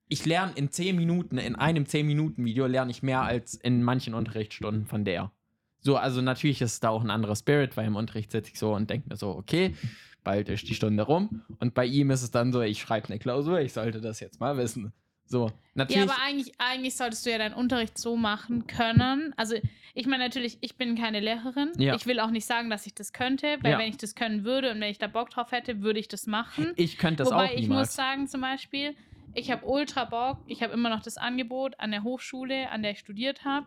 Ich 0.09 0.27
lerne 0.27 0.53
in 0.55 0.71
10 0.71 0.97
Minuten, 0.97 1.39
in 1.39 1.57
einem 1.57 1.85
10-Minuten-Video 1.85 2.67
lerne 2.67 2.91
ich 2.91 3.03
mehr 3.03 3.23
als 3.23 3.55
in 3.55 3.83
manchen 3.83 4.15
Unterrichtsstunden 4.15 4.87
von 4.87 5.05
der. 5.05 5.33
So, 5.81 5.97
also 5.97 6.21
natürlich 6.21 6.61
ist 6.61 6.85
da 6.85 6.91
auch 6.91 7.03
ein 7.03 7.11
anderer 7.11 7.37
Spirit, 7.37 7.77
weil 7.77 7.87
im 7.87 7.97
Unterricht 7.97 8.33
sitze 8.33 8.51
ich 8.53 8.59
so 8.59 8.75
und 8.75 8.89
denke 8.91 9.09
mir 9.09 9.17
so, 9.17 9.31
okay, 9.31 9.75
bald 10.23 10.49
ist 10.49 10.69
die 10.69 10.75
Stunde 10.75 11.03
rum. 11.03 11.43
Und 11.59 11.75
bei 11.75 11.87
ihm 11.87 12.11
ist 12.11 12.23
es 12.23 12.31
dann 12.31 12.53
so, 12.53 12.61
ich 12.63 12.81
schreibe 12.81 13.09
eine 13.09 13.19
Klausur, 13.19 13.61
ich 13.61 13.73
sollte 13.73 14.01
das 14.01 14.21
jetzt 14.21 14.41
mal 14.41 14.57
wissen. 14.57 14.93
So, 15.27 15.47
Ja, 15.49 15.53
natürlich. 15.75 16.03
aber 16.11 16.21
eigentlich, 16.23 16.53
eigentlich 16.59 16.97
solltest 16.97 17.25
du 17.27 17.31
ja 17.31 17.39
deinen 17.39 17.55
Unterricht 17.55 17.97
so 17.99 18.17
machen 18.17 18.67
können. 18.67 19.33
Also, 19.37 19.57
ich 19.95 20.07
meine 20.07 20.25
natürlich, 20.25 20.59
ich 20.61 20.77
bin 20.77 20.97
keine 20.97 21.21
Lehrerin. 21.21 21.73
Ja. 21.79 21.95
Ich 21.95 22.07
will 22.07 22.21
auch 22.21 22.31
nicht 22.31 22.47
sagen, 22.47 22.69
dass 22.71 22.87
ich 22.87 22.95
das 22.95 23.13
könnte, 23.13 23.59
weil 23.63 23.73
Ja. 23.73 23.79
wenn 23.79 23.89
ich 23.89 23.97
das 23.97 24.15
können 24.15 24.45
würde 24.45 24.71
und 24.71 24.81
wenn 24.81 24.91
ich 24.91 24.99
da 24.99 25.07
Bock 25.07 25.31
drauf 25.31 25.51
hätte, 25.53 25.83
würde 25.83 25.99
ich 26.01 26.09
das 26.09 26.27
machen. 26.27 26.73
ich 26.77 26.99
könnte 26.99 27.23
das 27.25 27.31
Wobei 27.33 27.47
auch 27.47 27.51
ich 27.53 27.61
muss 27.63 27.69
niemals. 27.69 27.95
sagen, 27.97 28.29
zum 28.29 28.41
Beispiel, 28.43 28.95
ich 29.35 29.51
habe 29.51 29.65
ultra 29.67 30.05
Bock, 30.05 30.39
ich 30.47 30.63
habe 30.63 30.73
immer 30.75 30.91
noch 30.91 31.03
das 31.03 31.17
Angebot 31.17 31.79
an 31.81 31.91
der 31.91 32.03
Hochschule, 32.03 32.71
an 32.71 32.83
der 32.83 32.93
ich 32.93 32.99
studiert 32.99 33.45
habe, 33.45 33.67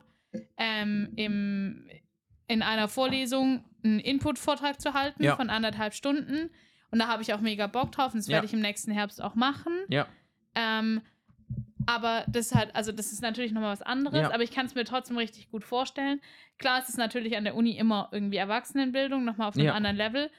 ähm, 0.57 1.11
im, 1.15 1.89
in 2.47 2.61
einer 2.61 2.87
Vorlesung 2.87 3.63
einen 3.83 3.99
Input-Vortrag 3.99 4.79
zu 4.79 4.93
halten 4.93 5.23
Ja. 5.23 5.35
von 5.35 5.49
anderthalb 5.49 5.93
Stunden. 5.93 6.49
Und 6.91 6.99
da 6.99 7.07
habe 7.07 7.21
ich 7.21 7.33
auch 7.33 7.41
mega 7.41 7.67
Bock 7.67 7.91
drauf 7.91 8.13
und 8.13 8.19
das 8.19 8.27
Ja. 8.27 8.33
werde 8.35 8.45
ich 8.47 8.53
im 8.53 8.59
nächsten 8.61 8.91
Herbst 8.91 9.21
auch 9.21 9.35
machen. 9.35 9.73
Ja, 9.89 10.07
Ähm, 10.55 11.01
aber 11.87 12.23
das 12.27 12.47
ist 12.47 12.55
halt, 12.55 12.75
also 12.75 12.91
das 12.91 13.11
ist 13.11 13.21
natürlich 13.21 13.51
nochmal 13.51 13.71
was 13.71 13.81
anderes, 13.81 14.19
Ja. 14.21 14.31
aber 14.31 14.43
ich 14.43 14.51
kann 14.51 14.67
es 14.67 14.75
mir 14.75 14.83
trotzdem 14.85 15.17
richtig 15.17 15.49
gut 15.49 15.63
vorstellen. 15.63 16.21
Klar, 16.59 16.79
es 16.81 16.89
ist 16.89 16.97
natürlich 16.97 17.35
an 17.35 17.43
der 17.45 17.55
Uni 17.55 17.77
immer 17.77 18.09
irgendwie 18.11 18.37
Erwachsenenbildung, 18.37 19.23
nochmal 19.25 19.47
auf 19.47 19.55
einem 19.55 19.65
Ja. 19.65 19.73
anderen 19.73 19.95
Level. 19.95 20.29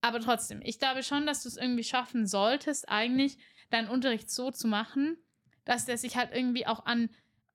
Aber 0.00 0.20
trotzdem, 0.20 0.60
ich 0.64 0.78
glaube 0.78 1.02
schon, 1.02 1.26
dass 1.26 1.42
du 1.42 1.48
es 1.48 1.56
irgendwie 1.56 1.84
schaffen 1.84 2.26
solltest, 2.26 2.88
eigentlich 2.88 3.36
deinen 3.70 3.88
Unterricht 3.88 4.30
so 4.30 4.50
zu 4.50 4.66
machen, 4.68 5.16
dass 5.64 5.84
der 5.86 5.98
sich 5.98 6.16
halt 6.16 6.30
irgendwie 6.34 6.66
auch 6.66 6.86
an, 6.86 7.08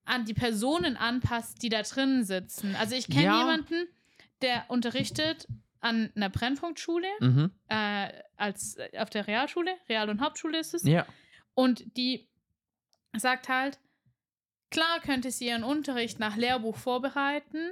an 0.05 0.25
die 0.25 0.33
Personen 0.33 0.95
anpasst, 0.95 1.61
die 1.63 1.69
da 1.69 1.81
drin 1.81 2.23
sitzen. 2.23 2.75
Also 2.75 2.95
ich 2.95 3.07
kenne 3.07 3.23
Ja. 3.23 3.39
jemanden, 3.39 3.87
der 4.41 4.65
unterrichtet 4.69 5.47
an 5.79 6.11
einer 6.15 6.29
Brennpunktschule, 6.29 7.07
Mhm. 7.19 7.51
äh, 7.69 8.09
als 8.35 8.77
äh, 8.77 8.97
auf 8.97 9.09
der 9.09 9.27
Realschule, 9.27 9.71
Real- 9.89 10.09
und 10.09 10.21
Hauptschule 10.21 10.57
ist 10.59 10.73
es. 10.73 10.83
Ja. 10.83 11.05
Und 11.53 11.83
die 11.97 12.27
sagt 13.19 13.49
halt, 13.49 13.79
klar 14.71 14.99
könnte 15.01 15.31
sie 15.31 15.47
ihren 15.47 15.63
Unterricht 15.63 16.19
nach 16.19 16.35
Lehrbuch 16.35 16.75
vorbereiten, 16.77 17.71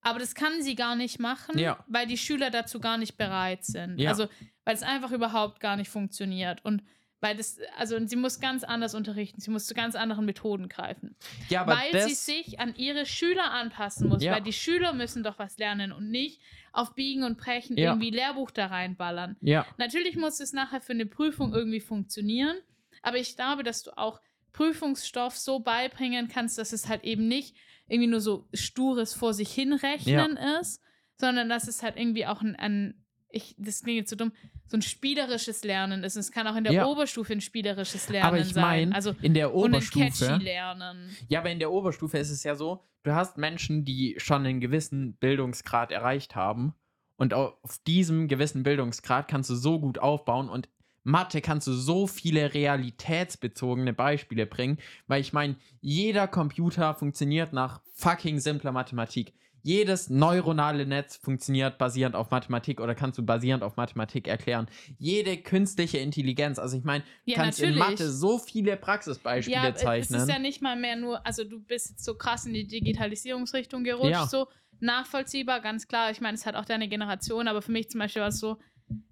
aber 0.00 0.18
das 0.18 0.34
kann 0.34 0.62
sie 0.62 0.74
gar 0.74 0.94
nicht 0.94 1.18
machen, 1.18 1.58
Ja. 1.58 1.84
weil 1.88 2.06
die 2.06 2.18
Schüler 2.18 2.50
dazu 2.50 2.80
gar 2.80 2.98
nicht 2.98 3.16
bereit 3.16 3.64
sind. 3.64 3.98
Ja. 3.98 4.10
Also, 4.10 4.28
weil 4.64 4.74
es 4.74 4.82
einfach 4.82 5.10
überhaupt 5.12 5.60
gar 5.60 5.76
nicht 5.76 5.88
funktioniert. 5.90 6.64
Und 6.64 6.82
weil 7.20 7.36
das, 7.36 7.58
also 7.76 7.98
sie 8.06 8.14
muss 8.14 8.38
ganz 8.38 8.62
anders 8.62 8.94
unterrichten, 8.94 9.40
sie 9.40 9.50
muss 9.50 9.66
zu 9.66 9.74
ganz 9.74 9.96
anderen 9.96 10.24
Methoden 10.24 10.68
greifen. 10.68 11.16
Ja, 11.48 11.62
aber 11.62 11.76
weil 11.76 12.08
sie 12.08 12.14
sich 12.14 12.60
an 12.60 12.76
ihre 12.76 13.06
Schüler 13.06 13.50
anpassen 13.50 14.08
muss, 14.08 14.22
Ja. 14.22 14.34
weil 14.34 14.42
die 14.42 14.52
Schüler 14.52 14.92
müssen 14.92 15.24
doch 15.24 15.36
was 15.38 15.58
lernen 15.58 15.90
und 15.90 16.10
nicht 16.12 16.40
auf 16.72 16.94
Biegen 16.94 17.24
und 17.24 17.36
Brechen 17.36 17.76
Ja. 17.76 17.90
irgendwie 17.90 18.10
Lehrbuch 18.10 18.52
da 18.52 18.66
reinballern. 18.66 19.36
ja, 19.40 19.66
Natürlich 19.78 20.14
muss 20.16 20.38
es 20.38 20.52
nachher 20.52 20.80
für 20.80 20.92
eine 20.92 21.06
Prüfung 21.06 21.52
irgendwie 21.52 21.80
funktionieren, 21.80 22.56
aber 23.02 23.16
ich 23.16 23.34
glaube, 23.34 23.64
dass 23.64 23.82
du 23.82 23.98
auch 23.98 24.20
Prüfungsstoff 24.58 25.36
so 25.36 25.60
beibringen 25.60 26.28
kannst, 26.28 26.58
dass 26.58 26.72
es 26.72 26.88
halt 26.88 27.04
eben 27.04 27.28
nicht 27.28 27.54
irgendwie 27.86 28.08
nur 28.08 28.20
so 28.20 28.48
stures 28.52 29.14
vor 29.14 29.32
sich 29.32 29.50
hinrechnen 29.52 30.36
ist, 30.60 30.82
sondern 31.16 31.48
dass 31.48 31.68
es 31.68 31.82
halt 31.82 31.96
irgendwie 31.96 32.26
auch 32.26 32.42
ein, 32.42 32.56
ein 32.56 33.04
ich, 33.30 33.54
das 33.58 33.82
klingt 33.82 33.98
jetzt 33.98 34.10
so 34.10 34.16
dumm, 34.16 34.32
so 34.66 34.76
ein 34.76 34.82
spielerisches 34.82 35.62
Lernen 35.62 36.02
ist. 36.02 36.16
Und 36.16 36.20
es 36.20 36.32
kann 36.32 36.46
auch 36.48 36.56
in 36.56 36.64
der 36.64 36.72
Ja. 36.72 36.86
Oberstufe 36.86 37.32
ein 37.32 37.40
spielerisches 37.40 38.08
Lernen 38.08 38.26
aber 38.28 38.38
ich 38.40 38.52
sein. 38.52 38.62
meine, 38.62 38.94
Also 38.94 39.14
in 39.22 39.34
der 39.34 39.54
und 39.54 39.66
ein 39.66 39.74
Oberstufe. 39.76 40.04
catchy 40.26 40.42
Lernen. 40.44 41.16
Ja, 41.28 41.38
aber 41.40 41.50
in 41.50 41.58
der 41.60 41.70
Oberstufe 41.70 42.18
ist 42.18 42.30
es 42.30 42.42
ja 42.42 42.54
so, 42.54 42.84
du 43.04 43.14
hast 43.14 43.38
Menschen, 43.38 43.84
die 43.84 44.16
schon 44.18 44.44
einen 44.44 44.60
gewissen 44.60 45.14
Bildungsgrad 45.18 45.92
erreicht 45.92 46.34
haben. 46.34 46.74
Und 47.16 47.32
auf 47.34 47.78
diesem 47.86 48.28
gewissen 48.28 48.62
Bildungsgrad 48.64 49.28
kannst 49.28 49.50
du 49.50 49.54
so 49.56 49.78
gut 49.80 49.98
aufbauen 49.98 50.48
und 50.48 50.68
Mathe 51.08 51.40
kannst 51.40 51.66
du 51.66 51.72
so 51.72 52.06
viele 52.06 52.52
realitätsbezogene 52.52 53.92
Beispiele 53.94 54.46
bringen, 54.46 54.78
weil 55.06 55.20
ich 55.22 55.32
meine, 55.32 55.56
jeder 55.80 56.28
Computer 56.28 56.94
funktioniert 56.94 57.52
nach 57.52 57.80
fucking 57.94 58.38
simpler 58.40 58.72
Mathematik. 58.72 59.32
Jedes 59.62 60.08
neuronale 60.10 60.86
Netz 60.86 61.16
funktioniert 61.16 61.78
basierend 61.78 62.14
auf 62.14 62.30
Mathematik 62.30 62.80
oder 62.80 62.94
kannst 62.94 63.18
du 63.18 63.24
basierend 63.24 63.62
auf 63.62 63.76
Mathematik 63.76 64.28
erklären. 64.28 64.68
Jede 64.98 65.36
künstliche 65.38 65.98
Intelligenz, 65.98 66.58
also 66.58 66.76
ich 66.76 66.84
meine, 66.84 67.02
du 67.26 67.32
Ja, 67.32 67.36
kannst 67.38 67.58
in 67.60 67.70
natürlich. 67.70 67.88
Mathe 67.90 68.10
so 68.12 68.38
viele 68.38 68.76
Praxisbeispiele 68.76 69.56
Ja, 69.56 69.68
es 69.70 69.80
zeichnen. 69.80 70.20
ist 70.20 70.28
ja 70.28 70.38
nicht 70.38 70.62
mal 70.62 70.76
mehr 70.76 70.96
nur, 70.96 71.26
also 71.26 71.42
du 71.42 71.58
bist 71.60 71.90
jetzt 71.90 72.04
so 72.04 72.14
krass 72.14 72.46
in 72.46 72.52
die 72.54 72.66
Digitalisierungsrichtung 72.66 73.82
gerutscht, 73.82 74.10
Ja. 74.12 74.26
so 74.26 74.46
nachvollziehbar, 74.80 75.60
ganz 75.60 75.88
klar. 75.88 76.10
Ich 76.10 76.20
meine, 76.20 76.34
es 76.36 76.46
hat 76.46 76.54
auch 76.54 76.64
deine 76.64 76.88
Generation, 76.88 77.48
aber 77.48 77.62
für 77.62 77.72
mich 77.72 77.88
zum 77.90 77.98
Beispiel 78.00 78.22
war 78.22 78.28
es 78.28 78.38
so, 78.38 78.58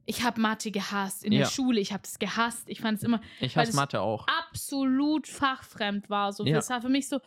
ich 0.06 0.22
habe 0.22 0.40
Mathe 0.40 0.70
gehasst 0.70 1.24
in 1.24 1.32
Ja. 1.32 1.40
der 1.40 1.46
Schule, 1.50 1.80
ich 1.80 1.92
habe 1.92 2.02
das 2.02 2.18
gehasst. 2.18 2.68
Ich 2.68 2.80
fand 2.80 2.98
es 2.98 3.04
immer 3.04 3.20
ich 3.40 3.56
hasse 3.56 3.70
es- 3.70 3.76
Mathe 3.76 4.00
auch. 4.00 4.26
absolut 4.48 5.26
fachfremd 5.26 6.08
war. 6.10 6.32
So, 6.32 6.44
Ja. 6.46 6.54
Das 6.56 6.70
war 6.70 6.80
für 6.80 6.88
mich 6.88 7.08
so, 7.08 7.20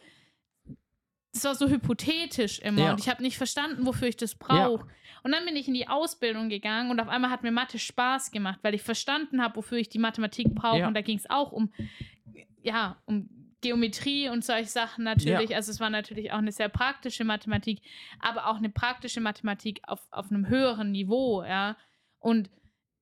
das 1.34 1.44
war 1.44 1.56
so 1.56 1.68
hypothetisch 1.70 2.60
immer 2.60 2.82
Ja. 2.86 2.92
und 2.92 3.00
ich 3.00 3.08
habe 3.10 3.22
nicht 3.22 3.38
verstanden, 3.38 3.86
wofür 3.86 4.08
ich 4.08 4.18
das 4.18 4.36
brauche. 4.36 4.88
Und 5.24 5.32
dann 5.32 5.46
bin 5.46 5.56
ich 5.56 5.68
in 5.68 5.74
die 5.74 5.88
Ausbildung 5.88 6.50
gegangen 6.50 6.90
und 6.90 7.00
auf 7.00 7.08
einmal 7.10 7.30
hat 7.30 7.44
mir 7.44 7.52
Mathe 7.52 7.78
Spaß 7.78 8.32
gemacht, 8.32 8.60
weil 8.64 8.74
ich 8.74 8.82
verstanden 8.82 9.42
habe, 9.44 9.58
wofür 9.58 9.78
ich 9.78 9.90
die 9.90 10.00
Mathematik 10.00 10.56
brauche. 10.56 10.88
Und 10.88 10.94
da 10.96 11.02
ging 11.02 11.18
es 11.18 11.30
auch 11.30 11.52
um, 11.52 11.72
ja, 12.64 12.98
um 13.06 13.30
Geometrie 13.62 14.30
und 14.30 14.46
solche 14.46 14.70
Sachen 14.70 15.04
natürlich. 15.04 15.50
Ja. 15.50 15.58
Also 15.58 15.72
es 15.72 15.82
war 15.82 15.90
natürlich 15.90 16.32
auch 16.32 16.38
eine 16.38 16.54
sehr 16.54 16.70
praktische 16.70 17.26
Mathematik, 17.26 17.82
aber 18.22 18.48
auch 18.48 18.56
eine 18.56 18.70
praktische 18.70 19.20
Mathematik 19.20 19.82
auf, 19.86 20.08
auf 20.12 20.32
einem 20.32 20.48
höheren 20.48 20.92
Niveau, 20.92 21.44
ja. 21.44 21.76
Und 22.20 22.50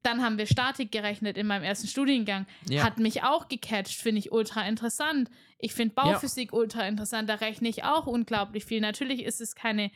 dann 0.03 0.21
haben 0.23 0.37
wir 0.37 0.45
Statik 0.45 0.91
gerechnet 0.91 1.37
in 1.37 1.47
meinem 1.47 1.63
ersten 1.63 1.87
Studiengang. 1.87 2.45
Ja. 2.69 2.83
Hat 2.83 2.97
mich 2.97 3.23
auch 3.23 3.47
gecatcht, 3.49 3.99
finde 3.99 4.19
ich 4.19 4.31
ultra 4.31 4.65
interessant. 4.67 5.29
Ich 5.57 5.73
finde 5.73 5.95
Bauphysik 5.95 6.53
ultra 6.53 6.87
interessant, 6.87 7.29
da 7.29 7.35
rechne 7.35 7.67
ich 7.67 7.83
auch 7.83 8.07
unglaublich 8.07 8.63
viel. 8.65 8.79
Natürlich 8.79 9.23
ist 9.23 9.41
es 9.41 9.55
keine 9.55 9.91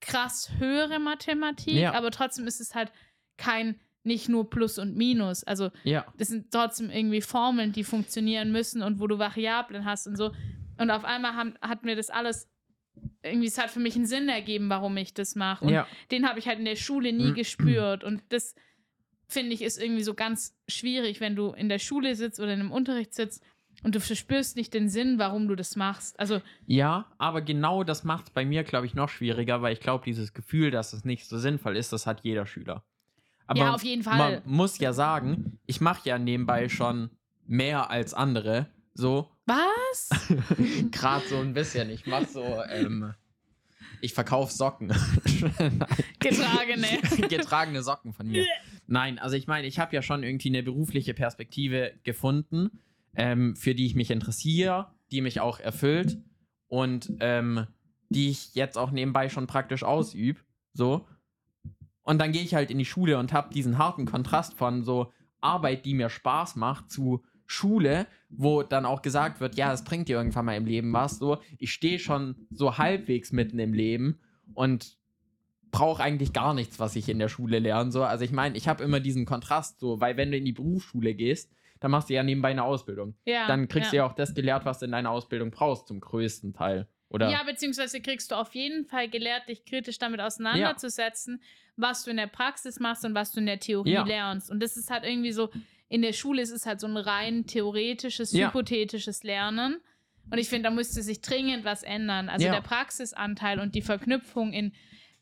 krass 0.00 0.50
höhere 0.58 1.00
Mathematik, 1.00 1.74
Ja. 1.74 1.94
aber 1.94 2.10
trotzdem 2.10 2.46
ist 2.46 2.60
es 2.60 2.74
halt 2.74 2.92
kein, 3.36 3.80
nicht 4.04 4.28
nur 4.28 4.48
Plus 4.48 4.78
und 4.78 4.96
Minus. 4.96 5.42
Also 5.44 5.70
ja. 5.82 6.06
das 6.16 6.28
sind 6.28 6.52
trotzdem 6.52 6.90
irgendwie 6.90 7.20
Formeln, 7.20 7.72
die 7.72 7.84
funktionieren 7.84 8.52
müssen 8.52 8.82
und 8.82 9.00
wo 9.00 9.06
du 9.06 9.18
Variablen 9.18 9.84
hast 9.84 10.06
und 10.06 10.16
so. 10.16 10.32
Und 10.78 10.90
auf 10.90 11.04
einmal 11.04 11.34
haben, 11.34 11.54
hat 11.60 11.84
mir 11.84 11.96
das 11.96 12.10
alles 12.10 12.48
irgendwie, 13.22 13.46
es 13.48 13.58
hat 13.58 13.70
für 13.70 13.80
mich 13.80 13.94
einen 13.96 14.06
Sinn 14.06 14.28
ergeben, 14.28 14.68
warum 14.70 14.96
ich 14.96 15.14
das 15.14 15.34
mache. 15.34 15.64
Und 15.64 15.72
Ja. 15.72 15.86
den 16.10 16.28
habe 16.28 16.38
ich 16.38 16.46
halt 16.48 16.58
in 16.58 16.64
der 16.64 16.76
Schule 16.76 17.12
nie 17.12 17.30
Mhm. 17.30 17.34
gespürt. 17.34 18.04
Und 18.04 18.22
das 18.30 18.54
finde 19.28 19.52
ich 19.54 19.62
ist 19.62 19.80
irgendwie 19.80 20.02
so 20.02 20.14
ganz 20.14 20.56
schwierig, 20.68 21.20
wenn 21.20 21.36
du 21.36 21.50
in 21.52 21.68
der 21.68 21.78
Schule 21.78 22.14
sitzt 22.14 22.40
oder 22.40 22.52
in 22.54 22.60
einem 22.60 22.72
Unterricht 22.72 23.14
sitzt 23.14 23.42
und 23.82 23.94
du 23.94 24.00
verspürst 24.00 24.56
nicht 24.56 24.72
den 24.74 24.88
Sinn, 24.88 25.18
warum 25.18 25.48
du 25.48 25.54
das 25.54 25.76
machst. 25.76 26.18
Also, 26.18 26.40
Ja, 26.66 27.06
aber 27.18 27.42
genau 27.42 27.84
das 27.84 28.04
macht 28.04 28.28
es 28.28 28.30
bei 28.30 28.44
mir, 28.44 28.64
glaube 28.64 28.86
ich, 28.86 28.94
noch 28.94 29.08
schwieriger, 29.08 29.60
weil 29.62 29.72
ich 29.74 29.80
glaube, 29.80 30.04
dieses 30.04 30.32
Gefühl, 30.32 30.70
dass 30.70 30.92
es 30.92 31.04
nicht 31.04 31.26
so 31.28 31.38
sinnvoll 31.38 31.76
ist, 31.76 31.92
das 31.92 32.06
hat 32.06 32.20
jeder 32.24 32.46
Schüler. 32.46 32.84
Aber 33.46 33.60
Ja, 33.60 33.74
auf 33.74 33.84
jeden 33.84 34.02
Fall. 34.02 34.16
Man 34.16 34.42
muss 34.44 34.78
ja 34.78 34.92
sagen, 34.92 35.58
ich 35.66 35.80
mache 35.80 36.08
ja 36.08 36.18
nebenbei 36.18 36.68
schon 36.68 37.10
mehr 37.46 37.90
als 37.90 38.14
andere. 38.14 38.66
So, 38.98 39.28
was? 39.46 40.10
gerade 40.90 41.24
so 41.28 41.36
ein 41.36 41.54
bisschen. 41.54 41.88
Ich 41.88 42.06
mache 42.06 42.26
so, 42.26 42.42
ähm, 42.68 43.14
ich 44.00 44.12
verkaufe 44.12 44.52
Socken. 44.52 44.88
Getragene. 46.18 46.88
Getragene 47.28 47.84
Socken 47.84 48.12
von 48.12 48.26
mir. 48.26 48.44
Nein, 48.88 49.20
also 49.20 49.36
ich 49.36 49.46
meine, 49.46 49.68
ich 49.68 49.78
habe 49.78 49.94
ja 49.94 50.02
schon 50.02 50.24
irgendwie 50.24 50.48
eine 50.48 50.64
berufliche 50.64 51.14
Perspektive 51.14 51.92
gefunden, 52.02 52.80
ähm, 53.14 53.54
für 53.54 53.76
die 53.76 53.86
ich 53.86 53.94
mich 53.94 54.10
interessiere, 54.10 54.90
die 55.12 55.20
mich 55.20 55.38
auch 55.38 55.60
erfüllt 55.60 56.18
und 56.66 57.12
ähm, 57.20 57.68
die 58.08 58.30
ich 58.30 58.56
jetzt 58.56 58.76
auch 58.76 58.90
nebenbei 58.90 59.28
schon 59.28 59.46
praktisch 59.46 59.84
ausübe. 59.84 60.40
So. 60.72 61.06
Und 62.02 62.18
dann 62.18 62.32
gehe 62.32 62.42
ich 62.42 62.56
halt 62.56 62.72
in 62.72 62.78
die 62.78 62.84
Schule 62.84 63.18
und 63.18 63.32
habe 63.32 63.54
diesen 63.54 63.78
harten 63.78 64.06
Kontrast 64.06 64.54
von 64.54 64.82
so 64.82 65.12
Arbeit, 65.40 65.84
die 65.84 65.94
mir 65.94 66.10
Spaß 66.10 66.56
macht, 66.56 66.90
zu 66.90 67.22
Schule, 67.50 68.06
wo 68.28 68.62
dann 68.62 68.84
auch 68.84 69.00
gesagt 69.00 69.40
wird, 69.40 69.56
ja, 69.56 69.72
es 69.72 69.82
bringt 69.82 70.08
dir 70.08 70.18
irgendwann 70.18 70.44
mal 70.44 70.56
im 70.56 70.66
Leben 70.66 70.92
was. 70.92 71.18
So, 71.18 71.38
ich 71.58 71.72
stehe 71.72 71.98
schon 71.98 72.36
so 72.50 72.76
halbwegs 72.76 73.32
mitten 73.32 73.58
im 73.58 73.72
Leben 73.72 74.20
und 74.54 74.98
brauche 75.70 76.02
eigentlich 76.02 76.34
gar 76.34 76.52
nichts, 76.52 76.78
was 76.78 76.94
ich 76.94 77.08
in 77.08 77.18
der 77.18 77.28
Schule 77.28 77.58
lerne. 77.58 77.90
So. 77.90 78.04
Also 78.04 78.24
ich 78.24 78.32
meine, 78.32 78.56
ich 78.56 78.68
habe 78.68 78.84
immer 78.84 79.00
diesen 79.00 79.24
Kontrast 79.24 79.80
so, 79.80 79.98
weil 79.98 80.18
wenn 80.18 80.30
du 80.30 80.36
in 80.36 80.44
die 80.44 80.52
Berufsschule 80.52 81.14
gehst, 81.14 81.50
dann 81.80 81.90
machst 81.90 82.10
du 82.10 82.14
ja 82.14 82.22
nebenbei 82.22 82.50
eine 82.50 82.64
Ausbildung. 82.64 83.14
Ja. 83.24 83.46
Dann 83.46 83.66
kriegst 83.66 83.86
ja. 83.86 83.90
du 83.90 83.96
ja 83.96 84.06
auch 84.06 84.14
das 84.14 84.34
gelehrt, 84.34 84.66
was 84.66 84.80
du 84.80 84.84
in 84.84 84.92
deiner 84.92 85.10
Ausbildung 85.10 85.50
brauchst, 85.50 85.88
zum 85.88 86.00
größten 86.00 86.52
Teil. 86.52 86.86
Oder? 87.08 87.30
Ja, 87.30 87.42
beziehungsweise 87.44 88.02
kriegst 88.02 88.30
du 88.30 88.34
auf 88.34 88.54
jeden 88.54 88.84
Fall 88.84 89.08
gelehrt, 89.08 89.48
dich 89.48 89.64
kritisch 89.64 89.98
damit 89.98 90.20
auseinanderzusetzen, 90.20 91.40
was 91.76 92.04
du 92.04 92.10
in 92.10 92.18
der 92.18 92.26
Praxis 92.26 92.78
machst 92.78 93.06
und 93.06 93.14
was 93.14 93.32
du 93.32 93.40
in 93.40 93.46
der 93.46 93.58
Theorie 93.58 93.92
Ja. 93.92 94.04
lernst. 94.04 94.50
Und 94.50 94.60
das 94.62 94.76
ist 94.76 94.90
halt 94.90 95.04
irgendwie 95.04 95.32
so, 95.32 95.48
in 95.88 96.02
der 96.02 96.12
Schule 96.12 96.42
ist 96.42 96.50
es 96.50 96.66
halt 96.66 96.80
so 96.80 96.86
ein 96.86 96.96
rein 96.96 97.46
theoretisches, 97.46 98.32
Ja. 98.32 98.48
hypothetisches 98.48 99.22
Lernen. 99.22 99.78
Und 100.30 100.38
ich 100.38 100.48
finde, 100.48 100.68
da 100.68 100.74
müsste 100.74 101.02
sich 101.02 101.22
dringend 101.22 101.64
was 101.64 101.82
ändern. 101.82 102.28
Also 102.28 102.46
Ja. 102.46 102.52
der 102.52 102.60
Praxisanteil 102.60 103.58
und 103.60 103.74
die 103.74 103.80
Verknüpfung 103.82 104.52
in 104.52 104.72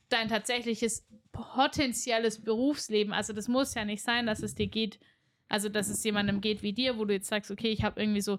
dein 0.08 0.28
tatsächliches 0.28 1.06
potenzielles 1.32 2.42
Berufsleben. 2.42 3.12
Also 3.12 3.32
das 3.32 3.46
muss 3.48 3.74
ja 3.74 3.84
nicht 3.84 4.02
sein, 4.02 4.26
dass 4.26 4.42
es 4.42 4.54
dir 4.54 4.66
geht, 4.66 4.98
also 5.48 5.68
dass 5.68 5.88
es 5.88 6.02
jemandem 6.02 6.40
geht 6.40 6.62
wie 6.62 6.72
dir, 6.72 6.98
wo 6.98 7.04
du 7.04 7.14
jetzt 7.14 7.28
sagst, 7.28 7.50
okay, 7.50 7.68
ich 7.68 7.82
habe 7.84 8.00
irgendwie 8.00 8.20
so 8.20 8.38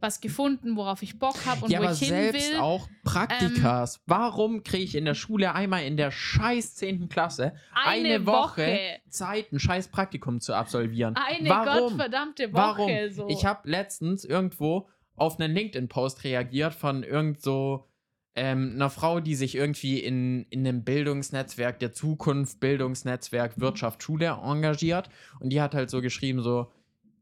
was 0.00 0.20
gefunden, 0.20 0.76
worauf 0.76 1.02
ich 1.02 1.18
Bock 1.18 1.46
habe 1.46 1.64
und 1.64 1.70
ja, 1.70 1.80
wo 1.80 1.84
aber 1.84 1.92
ich 1.92 1.98
hin 2.00 2.08
selbst 2.08 2.48
will. 2.50 2.56
Ähm, 2.56 2.60
auch 2.60 2.88
Praktikas. 3.02 4.00
Warum 4.06 4.62
kriege 4.62 4.84
ich 4.84 4.94
in 4.94 5.04
der 5.04 5.14
Schule 5.14 5.54
einmal 5.54 5.84
in 5.84 5.96
der 5.96 6.10
scheiß 6.10 6.74
10. 6.76 7.08
Klasse 7.08 7.54
eine, 7.72 8.26
Woche, 8.26 8.78
Zeit, 9.08 9.52
ein 9.52 9.58
scheiß 9.58 9.88
Praktikum 9.88 10.40
zu 10.40 10.54
absolvieren? 10.54 11.14
Eine 11.16 11.48
Warum? 11.48 11.88
gottverdammte 11.88 12.52
Woche. 12.52 12.60
Warum? 12.62 13.10
So. 13.10 13.28
Ich 13.28 13.46
habe 13.46 13.68
letztens 13.68 14.24
irgendwo 14.24 14.88
auf 15.16 15.40
einen 15.40 15.54
LinkedIn-Post 15.54 16.24
reagiert 16.24 16.74
von 16.74 17.02
irgend 17.02 17.40
so 17.40 17.88
ähm, 18.36 18.72
einer 18.74 18.90
Frau, 18.90 19.20
die 19.20 19.34
sich 19.34 19.54
irgendwie 19.54 19.98
in, 19.98 20.44
in 20.50 20.60
einem 20.60 20.84
Bildungsnetzwerk 20.84 21.78
der 21.78 21.92
Zukunft, 21.92 22.60
Bildungsnetzwerk 22.60 23.58
Wirtschaft, 23.58 24.02
Schule 24.02 24.26
engagiert. 24.26 25.08
Und 25.40 25.50
die 25.50 25.62
hat 25.62 25.74
halt 25.74 25.88
so 25.88 26.02
geschrieben, 26.02 26.42
so, 26.42 26.70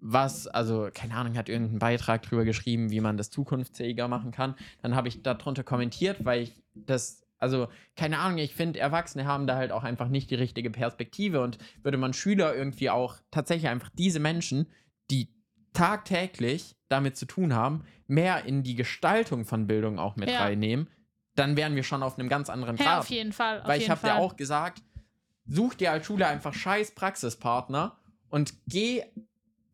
was, 0.06 0.46
also, 0.46 0.90
keine 0.92 1.14
Ahnung, 1.16 1.34
hat 1.38 1.48
irgendeinen 1.48 1.78
Beitrag 1.78 2.20
drüber 2.22 2.44
geschrieben, 2.44 2.90
wie 2.90 3.00
man 3.00 3.16
das 3.16 3.30
zukunftsfähiger 3.30 4.06
machen 4.06 4.32
kann. 4.32 4.54
Dann 4.82 4.94
habe 4.94 5.08
ich 5.08 5.22
darunter 5.22 5.64
kommentiert, 5.64 6.26
weil 6.26 6.42
ich 6.42 6.62
das, 6.74 7.22
also, 7.38 7.68
keine 7.96 8.18
Ahnung, 8.18 8.36
ich 8.36 8.54
finde, 8.54 8.80
Erwachsene 8.80 9.24
haben 9.24 9.46
da 9.46 9.56
halt 9.56 9.72
auch 9.72 9.82
einfach 9.82 10.08
nicht 10.08 10.30
die 10.30 10.34
richtige 10.34 10.68
Perspektive 10.70 11.40
und 11.40 11.56
würde 11.82 11.96
man 11.96 12.12
Schüler 12.12 12.54
irgendwie 12.54 12.90
auch 12.90 13.16
tatsächlich 13.30 13.70
einfach 13.70 13.88
diese 13.96 14.20
Menschen, 14.20 14.66
die 15.10 15.28
tagtäglich 15.72 16.76
damit 16.88 17.16
zu 17.16 17.24
tun 17.24 17.54
haben, 17.54 17.84
mehr 18.06 18.44
in 18.44 18.62
die 18.62 18.74
Gestaltung 18.74 19.46
von 19.46 19.66
Bildung 19.66 19.98
auch 19.98 20.16
mit 20.16 20.28
Ja. 20.28 20.40
reinnehmen, 20.40 20.88
dann 21.34 21.56
wären 21.56 21.76
wir 21.76 21.82
schon 21.82 22.02
auf 22.02 22.18
einem 22.18 22.28
ganz 22.28 22.50
anderen 22.50 22.76
Ja, 22.76 22.84
Grad. 22.84 22.98
auf 23.00 23.10
jeden 23.10 23.32
Fall. 23.32 23.62
Auf 23.62 23.68
Weil 23.68 23.80
ich 23.80 23.88
habe 23.88 24.02
dir 24.02 24.16
auch 24.16 24.36
gesagt, 24.36 24.82
such 25.46 25.74
dir 25.74 25.92
als 25.92 26.04
Schule 26.06 26.26
einfach 26.26 26.52
scheiß 26.52 26.94
Praxispartner 26.94 27.96
und 28.28 28.52
geh 28.66 29.02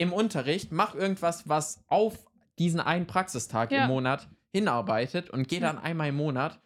im 0.00 0.14
Unterricht, 0.14 0.72
mach 0.72 0.94
irgendwas, 0.94 1.46
was 1.46 1.84
auf 1.86 2.16
diesen 2.58 2.80
einen 2.80 3.06
Praxistag 3.06 3.70
Ja. 3.70 3.82
im 3.82 3.88
Monat 3.88 4.28
hinarbeitet 4.50 5.28
und 5.28 5.46
geh 5.46 5.60
dann 5.60 5.78
einmal 5.78 6.08
im 6.08 6.16
Monat 6.16 6.58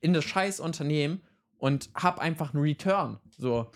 in 0.00 0.12
das 0.12 0.24
scheiß 0.24 0.60
Unternehmen 0.60 1.22
und 1.56 1.88
hab 1.94 2.18
einfach 2.18 2.52
einen 2.52 2.62
Return. 2.62 3.18
So. 3.38 3.70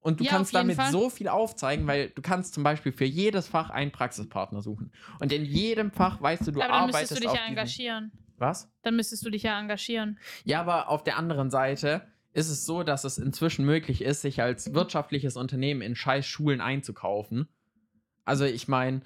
Und 0.00 0.20
du 0.20 0.24
Ja, 0.24 0.30
kannst 0.30 0.54
damit 0.54 0.76
Fall. 0.76 0.90
so 0.90 1.10
viel 1.10 1.28
aufzeigen, 1.28 1.86
weil 1.86 2.08
du 2.08 2.22
kannst 2.22 2.54
zum 2.54 2.62
Beispiel 2.64 2.90
für 2.92 3.04
jedes 3.04 3.48
Fach 3.48 3.68
einen 3.68 3.92
Praxispartner 3.92 4.62
suchen. 4.62 4.90
Und 5.20 5.30
in 5.30 5.44
jedem 5.44 5.90
Fach 5.92 6.20
weißt 6.22 6.46
du, 6.46 6.52
du 6.52 6.60
Aber 6.62 6.68
dann 6.72 6.76
arbeitest 6.88 7.12
müsstest 7.12 7.24
du 7.24 7.28
dich 7.28 7.38
ja 7.38 7.46
engagieren. 7.46 8.12
Was? 8.38 8.72
Dann 8.80 8.96
müsstest 8.96 9.26
du 9.26 9.30
dich 9.30 9.42
ja 9.42 9.60
engagieren. 9.60 10.18
Ja, 10.44 10.60
aber 10.62 10.88
auf 10.88 11.04
der 11.04 11.18
anderen 11.18 11.50
Seite 11.50 12.08
ist 12.32 12.48
es 12.48 12.64
so, 12.64 12.82
dass 12.82 13.04
es 13.04 13.18
inzwischen 13.18 13.66
möglich 13.66 14.00
ist, 14.00 14.22
sich 14.22 14.40
als 14.40 14.72
wirtschaftliches 14.72 15.36
Unternehmen 15.36 15.82
in 15.82 15.94
scheiß 15.94 16.24
Schulen 16.26 16.62
einzukaufen. 16.62 17.46
Also 18.24 18.44
ich 18.44 18.68
meine, 18.68 19.02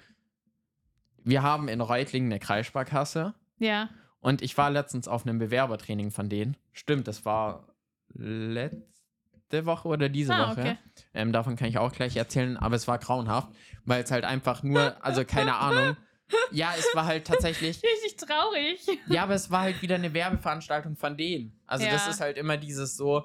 wir 1.23 1.43
haben 1.43 1.67
in 1.67 1.81
Reutlingen 1.81 2.31
eine 2.31 2.39
Kreissparkasse 2.39 3.33
Ja. 3.59 3.89
und 4.19 4.41
ich 4.41 4.57
war 4.57 4.69
letztens 4.69 5.07
auf 5.07 5.25
einem 5.25 5.39
Bewerbertraining 5.39 6.11
von 6.11 6.29
denen. 6.29 6.55
Stimmt, 6.73 7.07
das 7.07 7.25
war 7.25 7.67
letzte 8.13 9.65
Woche 9.65 9.87
oder 9.87 10.09
diese 10.09 10.33
Ah, 10.35 10.51
Woche. 10.51 10.59
okay. 10.61 10.77
Ähm, 11.13 11.31
davon 11.31 11.55
kann 11.55 11.67
ich 11.69 11.77
auch 11.77 11.91
gleich 11.91 12.15
erzählen, 12.15 12.57
aber 12.57 12.75
es 12.75 12.87
war 12.87 12.97
grauenhaft, 12.97 13.49
weil 13.85 14.03
es 14.03 14.11
halt 14.11 14.23
einfach 14.25 14.63
nur, 14.63 15.03
also 15.03 15.23
keine 15.25 15.55
Ahnung. 15.55 15.97
Ja, 16.51 16.73
es 16.77 16.85
war 16.93 17.05
halt 17.05 17.25
tatsächlich 17.25 17.81
Richtig 17.81 18.17
traurig. 18.17 18.85
ja, 19.07 19.23
aber 19.23 19.33
es 19.35 19.49
war 19.49 19.61
halt 19.61 19.81
wieder 19.81 19.95
eine 19.95 20.13
Werbeveranstaltung 20.13 20.97
von 20.97 21.15
denen. 21.15 21.57
Also 21.65 21.85
das 21.85 22.03
Ja. 22.03 22.11
ist 22.11 22.19
halt 22.19 22.35
immer 22.37 22.57
dieses 22.57 22.97
so, 22.97 23.23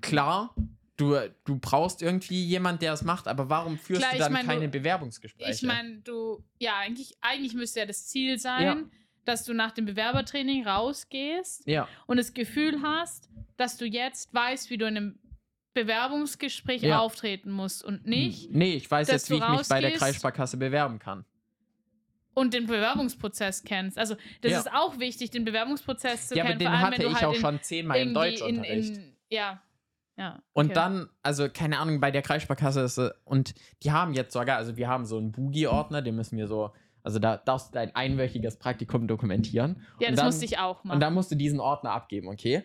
klar, 0.00 0.52
du, 0.98 1.16
du 1.46 1.58
brauchst 1.58 2.02
irgendwie 2.02 2.44
jemand, 2.44 2.82
der 2.82 2.92
es 2.92 3.02
macht, 3.02 3.26
aber 3.26 3.48
warum 3.48 3.78
führst 3.78 4.02
Klar, 4.02 4.10
du 4.12 4.16
ich 4.18 4.22
dann 4.22 4.32
mein, 4.34 4.46
du- 4.46 4.52
keine 4.52 4.68
Bewerbungsgespräche? 4.68 5.50
Ich 5.50 5.62
meine, 5.62 5.98
du, 6.02 6.44
ja, 6.58 6.76
eigentlich, 6.76 7.16
eigentlich 7.22 7.54
müsste 7.54 7.80
ja 7.80 7.86
das 7.86 8.06
Ziel 8.08 8.38
sein, 8.38 8.62
Ja. 8.62 8.76
dass 9.24 9.44
du 9.44 9.54
nach 9.54 9.70
dem 9.70 9.86
Bewerbertraining 9.86 10.66
rausgehst 10.66 11.66
ja, 11.66 11.88
und 12.06 12.18
das 12.18 12.34
Gefühl 12.34 12.82
hast, 12.82 13.30
dass 13.56 13.76
du 13.78 13.86
jetzt 13.86 14.32
weißt, 14.34 14.68
wie 14.70 14.76
du 14.76 14.86
in 14.86 14.96
einem 14.96 15.18
Bewerbungsgespräch 15.74 16.82
Ja. 16.82 16.98
auftreten 16.98 17.50
musst 17.50 17.84
und 17.84 18.06
nicht 18.06 18.50
nee, 18.50 18.74
ich 18.74 18.90
weiß 18.90 19.08
jetzt, 19.08 19.30
wie 19.30 19.38
du 19.38 19.44
ich 19.44 19.58
mich 19.58 19.68
bei 19.68 19.80
der 19.80 19.92
Kreissparkasse 19.92 20.56
bewerben 20.56 20.98
kann. 20.98 21.24
und 22.34 22.54
den 22.54 22.66
Bewerbungsprozess 22.66 23.64
kennst. 23.64 23.98
Also, 23.98 24.14
das 24.42 24.52
Ja. 24.52 24.58
ist 24.60 24.72
auch 24.72 24.98
wichtig, 25.00 25.30
den 25.30 25.44
Bewerbungsprozess 25.44 26.28
zu 26.28 26.36
Ja, 26.36 26.44
aber 26.44 26.50
kennen. 26.50 26.58
den 26.60 26.68
vor 26.68 26.76
allem, 26.76 26.86
hatte 26.86 27.02
du 27.02 27.08
ich 27.08 27.14
halt 27.14 27.24
auch 27.24 27.34
schon 27.34 27.60
zehnmal 27.62 27.98
im 27.98 28.08
irgendwie 28.14 28.28
in, 28.28 28.54
Deutschunterricht. 28.56 28.96
in, 28.96 29.16
ja. 29.30 29.60
Ja. 30.18 30.42
Und 30.52 30.66
okay. 30.66 30.74
dann, 30.74 31.08
also 31.22 31.48
keine 31.48 31.78
Ahnung, 31.78 32.00
bei 32.00 32.10
der 32.10 32.22
Kreissparkasse 32.22 32.80
ist 32.80 32.98
äh, 32.98 33.10
und 33.24 33.54
die 33.84 33.92
haben 33.92 34.14
jetzt 34.14 34.32
sogar, 34.32 34.56
also 34.56 34.76
wir 34.76 34.88
haben 34.88 35.06
so 35.06 35.16
einen 35.16 35.30
Boogie-Ordner, 35.30 36.02
den 36.02 36.16
müssen 36.16 36.36
wir 36.36 36.48
so, 36.48 36.72
also 37.04 37.20
da 37.20 37.36
darfst 37.36 37.68
du 37.68 37.74
dein 37.74 37.94
einwöchiges 37.94 38.58
Praktikum 38.58 39.06
dokumentieren. 39.06 39.86
Ja, 40.00 40.08
und 40.08 40.12
das 40.12 40.16
dann, 40.16 40.26
musste 40.26 40.44
ich 40.44 40.58
auch 40.58 40.82
Und 40.82 40.88
machen. 40.88 41.00
dann 41.00 41.14
musst 41.14 41.30
du 41.30 41.36
diesen 41.36 41.60
Ordner 41.60 41.92
abgeben, 41.92 42.28
okay? 42.28 42.64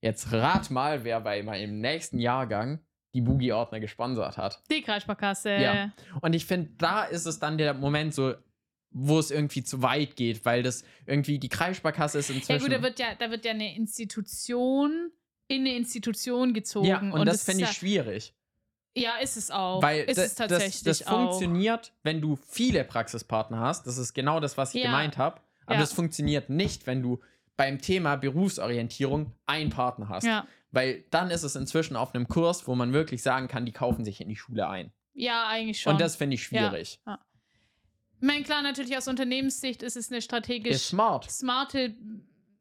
Jetzt 0.00 0.32
rat 0.32 0.70
mal, 0.70 1.04
wer 1.04 1.20
bei 1.20 1.44
meinem 1.44 1.80
nächsten 1.80 2.18
Jahrgang 2.18 2.80
die 3.14 3.20
Boogie-Ordner 3.20 3.78
gesponsert 3.78 4.36
hat. 4.36 4.60
Die 4.70 4.82
Kreissparkasse. 4.82 5.50
Ja. 5.52 5.92
Und 6.20 6.34
ich 6.34 6.46
finde, 6.46 6.70
da 6.78 7.04
ist 7.04 7.26
es 7.26 7.38
dann 7.38 7.58
der 7.58 7.74
Moment 7.74 8.12
so, 8.14 8.34
wo 8.90 9.18
es 9.18 9.30
irgendwie 9.30 9.62
zu 9.62 9.82
weit 9.82 10.16
geht, 10.16 10.44
weil 10.44 10.62
das 10.62 10.82
irgendwie 11.06 11.38
die 11.38 11.48
Kreissparkasse 11.48 12.18
ist 12.18 12.30
Ja 12.30 12.34
inzwischen. 12.34 12.64
gut, 12.64 12.72
da 12.72 12.82
wird 12.82 12.98
ja, 12.98 13.14
da 13.18 13.30
wird 13.30 13.44
ja 13.44 13.52
eine 13.52 13.76
Institution 13.76 15.12
in 15.48 15.62
eine 15.62 15.74
Institution 15.76 16.52
gezogen. 16.54 16.86
ja, 16.86 16.98
und, 17.00 17.26
das 17.26 17.44
finde 17.44 17.64
ich 17.64 17.70
ist 17.70 17.76
schwierig. 17.76 18.34
ja, 18.96 19.02
ja, 19.02 19.16
ist 19.22 19.36
es 19.36 19.50
auch. 19.50 19.82
Weil 19.82 20.04
ist 20.04 20.18
es 20.18 20.34
tatsächlich 20.34 20.82
das, 20.82 20.98
das 21.00 21.08
funktioniert, 21.08 21.92
wenn 22.02 22.20
du 22.20 22.36
viele 22.36 22.84
Praxispartner 22.84 23.60
hast. 23.60 23.86
Das 23.86 23.98
ist 23.98 24.14
genau 24.14 24.40
das, 24.40 24.56
was 24.56 24.74
ich 24.74 24.82
Ja. 24.82 24.86
gemeint 24.90 25.18
habe. 25.18 25.40
Aber 25.66 25.74
Ja. 25.76 25.80
das 25.80 25.92
funktioniert 25.92 26.50
nicht, 26.50 26.86
wenn 26.86 27.02
du 27.02 27.20
beim 27.56 27.80
Thema 27.80 28.16
Berufsorientierung 28.16 29.32
einen 29.46 29.70
Partner 29.70 30.08
hast. 30.08 30.24
Ja. 30.24 30.46
Weil 30.70 31.04
dann 31.10 31.30
ist 31.30 31.42
es 31.42 31.54
inzwischen 31.54 31.96
auf 31.96 32.14
einem 32.14 32.26
Kurs, 32.28 32.66
wo 32.66 32.74
man 32.74 32.92
wirklich 32.94 33.22
sagen 33.22 33.46
kann, 33.48 33.66
die 33.66 33.72
kaufen 33.72 34.04
sich 34.04 34.20
in 34.20 34.28
die 34.28 34.36
Schule 34.36 34.68
ein. 34.68 34.92
ja, 35.14 35.46
eigentlich 35.48 35.80
schon. 35.80 35.92
Und 35.92 36.00
das 36.00 36.16
finde 36.16 36.34
ich 36.34 36.50
Ja. 36.50 36.70
schwierig. 36.70 36.98
ich 37.04 38.26
meine, 38.26 38.42
klar, 38.44 38.62
natürlich 38.62 38.96
aus 38.96 39.06
Unternehmenssicht 39.08 39.82
ist 39.82 39.96
es 39.96 40.10
eine 40.10 40.22
strategisch 40.22 40.78
smart. 40.78 41.30
smarte 41.30 41.94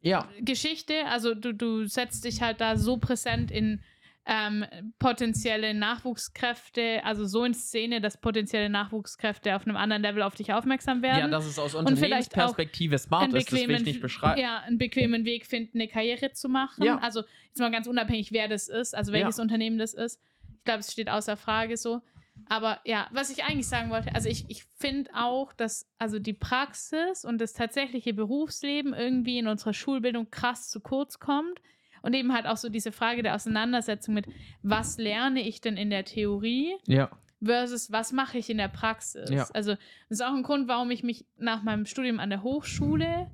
Ja. 0.01 0.27
Geschichte. 0.39 1.05
Also 1.07 1.35
du, 1.35 1.53
du 1.53 1.85
setzt 1.85 2.25
dich 2.25 2.41
halt 2.41 2.61
da 2.61 2.77
so 2.77 2.97
präsent 2.97 3.51
in 3.51 3.81
ähm, 4.25 4.65
potenzielle 4.99 5.73
Nachwuchskräfte, 5.73 7.01
also 7.03 7.25
so 7.25 7.43
in 7.43 7.53
Szene, 7.53 8.01
dass 8.01 8.17
potenzielle 8.17 8.69
Nachwuchskräfte 8.69 9.55
auf 9.55 9.65
einem 9.65 9.77
anderen 9.77 10.03
Level 10.03 10.21
auf 10.21 10.35
dich 10.35 10.53
aufmerksam 10.53 11.01
werden. 11.01 11.19
Ja, 11.19 11.27
dass 11.27 11.45
es 11.45 11.57
aus 11.57 11.73
Unternehmensperspektive 11.73 12.97
smart 12.99 13.33
ist, 13.33 13.51
das 13.51 13.67
will 13.67 13.71
ich 13.71 13.83
nicht 13.83 14.01
beschreiben. 14.01 14.39
ja, 14.39 14.59
einen 14.59 14.77
bequemen 14.77 15.25
Weg 15.25 15.47
finden, 15.47 15.79
eine 15.79 15.87
Karriere 15.87 16.33
zu 16.33 16.49
machen. 16.49 16.83
Ja. 16.83 16.99
Also 16.99 17.23
jetzt 17.47 17.59
mal 17.59 17.71
ganz 17.71 17.87
unabhängig, 17.87 18.31
wer 18.31 18.47
das 18.47 18.67
ist, 18.67 18.95
also 18.95 19.11
welches 19.11 19.39
Unternehmen 19.39 19.79
das 19.79 19.93
ist. 19.93 20.21
Ich 20.57 20.63
glaube, 20.65 20.81
es 20.81 20.91
steht 20.91 21.09
außer 21.09 21.35
Frage 21.35 21.75
so. 21.75 22.01
Aber 22.47 22.79
ja, 22.85 23.07
was 23.11 23.29
ich 23.29 23.43
eigentlich 23.43 23.67
sagen 23.67 23.89
wollte, 23.89 24.13
also 24.15 24.29
ich, 24.29 24.45
ich 24.49 24.65
finde 24.75 25.11
auch, 25.15 25.53
dass 25.53 25.87
also 25.97 26.19
die 26.19 26.33
Praxis 26.33 27.25
und 27.25 27.39
das 27.39 27.53
tatsächliche 27.53 28.13
Berufsleben 28.13 28.93
irgendwie 28.93 29.37
in 29.39 29.47
unserer 29.47 29.73
Schulbildung 29.73 30.29
krass 30.31 30.69
zu 30.69 30.79
kurz 30.79 31.19
kommt. 31.19 31.61
Und 32.03 32.15
eben 32.15 32.33
halt 32.33 32.47
auch 32.47 32.57
so 32.57 32.69
diese 32.69 32.91
Frage 32.91 33.21
der 33.21 33.35
Auseinandersetzung 33.35 34.15
mit, 34.15 34.25
was 34.63 34.97
lerne 34.97 35.41
ich 35.47 35.61
denn 35.61 35.77
in 35.77 35.91
der 35.91 36.03
Theorie 36.03 36.73
Ja. 36.87 37.11
versus 37.43 37.91
was 37.91 38.11
mache 38.11 38.39
ich 38.39 38.49
in 38.49 38.57
der 38.57 38.69
Praxis. 38.69 39.29
Ja. 39.29 39.47
Also 39.53 39.71
das 40.09 40.19
ist 40.19 40.21
auch 40.21 40.33
ein 40.33 40.41
Grund, 40.41 40.67
warum 40.67 40.89
ich 40.89 41.03
mich 41.03 41.25
nach 41.37 41.61
meinem 41.61 41.85
Studium 41.85 42.19
an 42.19 42.31
der 42.31 42.41
Hochschule 42.41 43.29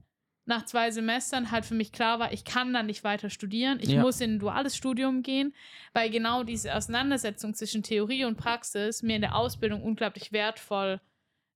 nach 0.47 0.65
zwei 0.65 0.91
Semestern 0.91 1.51
halt 1.51 1.65
für 1.65 1.75
mich 1.75 1.91
klar 1.91 2.19
war, 2.19 2.31
ich 2.31 2.45
kann 2.45 2.73
da 2.73 2.81
nicht 2.81 3.03
weiter 3.03 3.29
studieren. 3.29 3.79
Ich 3.81 3.89
Ja. 3.89 4.01
muss 4.01 4.21
in 4.21 4.35
ein 4.35 4.39
duales 4.39 4.75
Studium 4.77 5.21
gehen, 5.21 5.53
weil 5.93 6.09
genau 6.09 6.43
diese 6.43 6.73
Auseinandersetzung 6.73 7.53
zwischen 7.53 7.83
Theorie 7.83 8.23
und 8.25 8.37
Praxis 8.37 9.03
mir 9.03 9.17
in 9.17 9.21
der 9.21 9.35
Ausbildung 9.35 9.83
unglaublich 9.83 10.31
wertvoll 10.31 11.01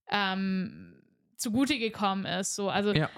ähm, 0.09 1.01
zugute 1.37 1.79
gekommen 1.79 2.25
ist. 2.25 2.55
So, 2.55 2.69
also 2.69 2.93
Ja. 2.93 3.09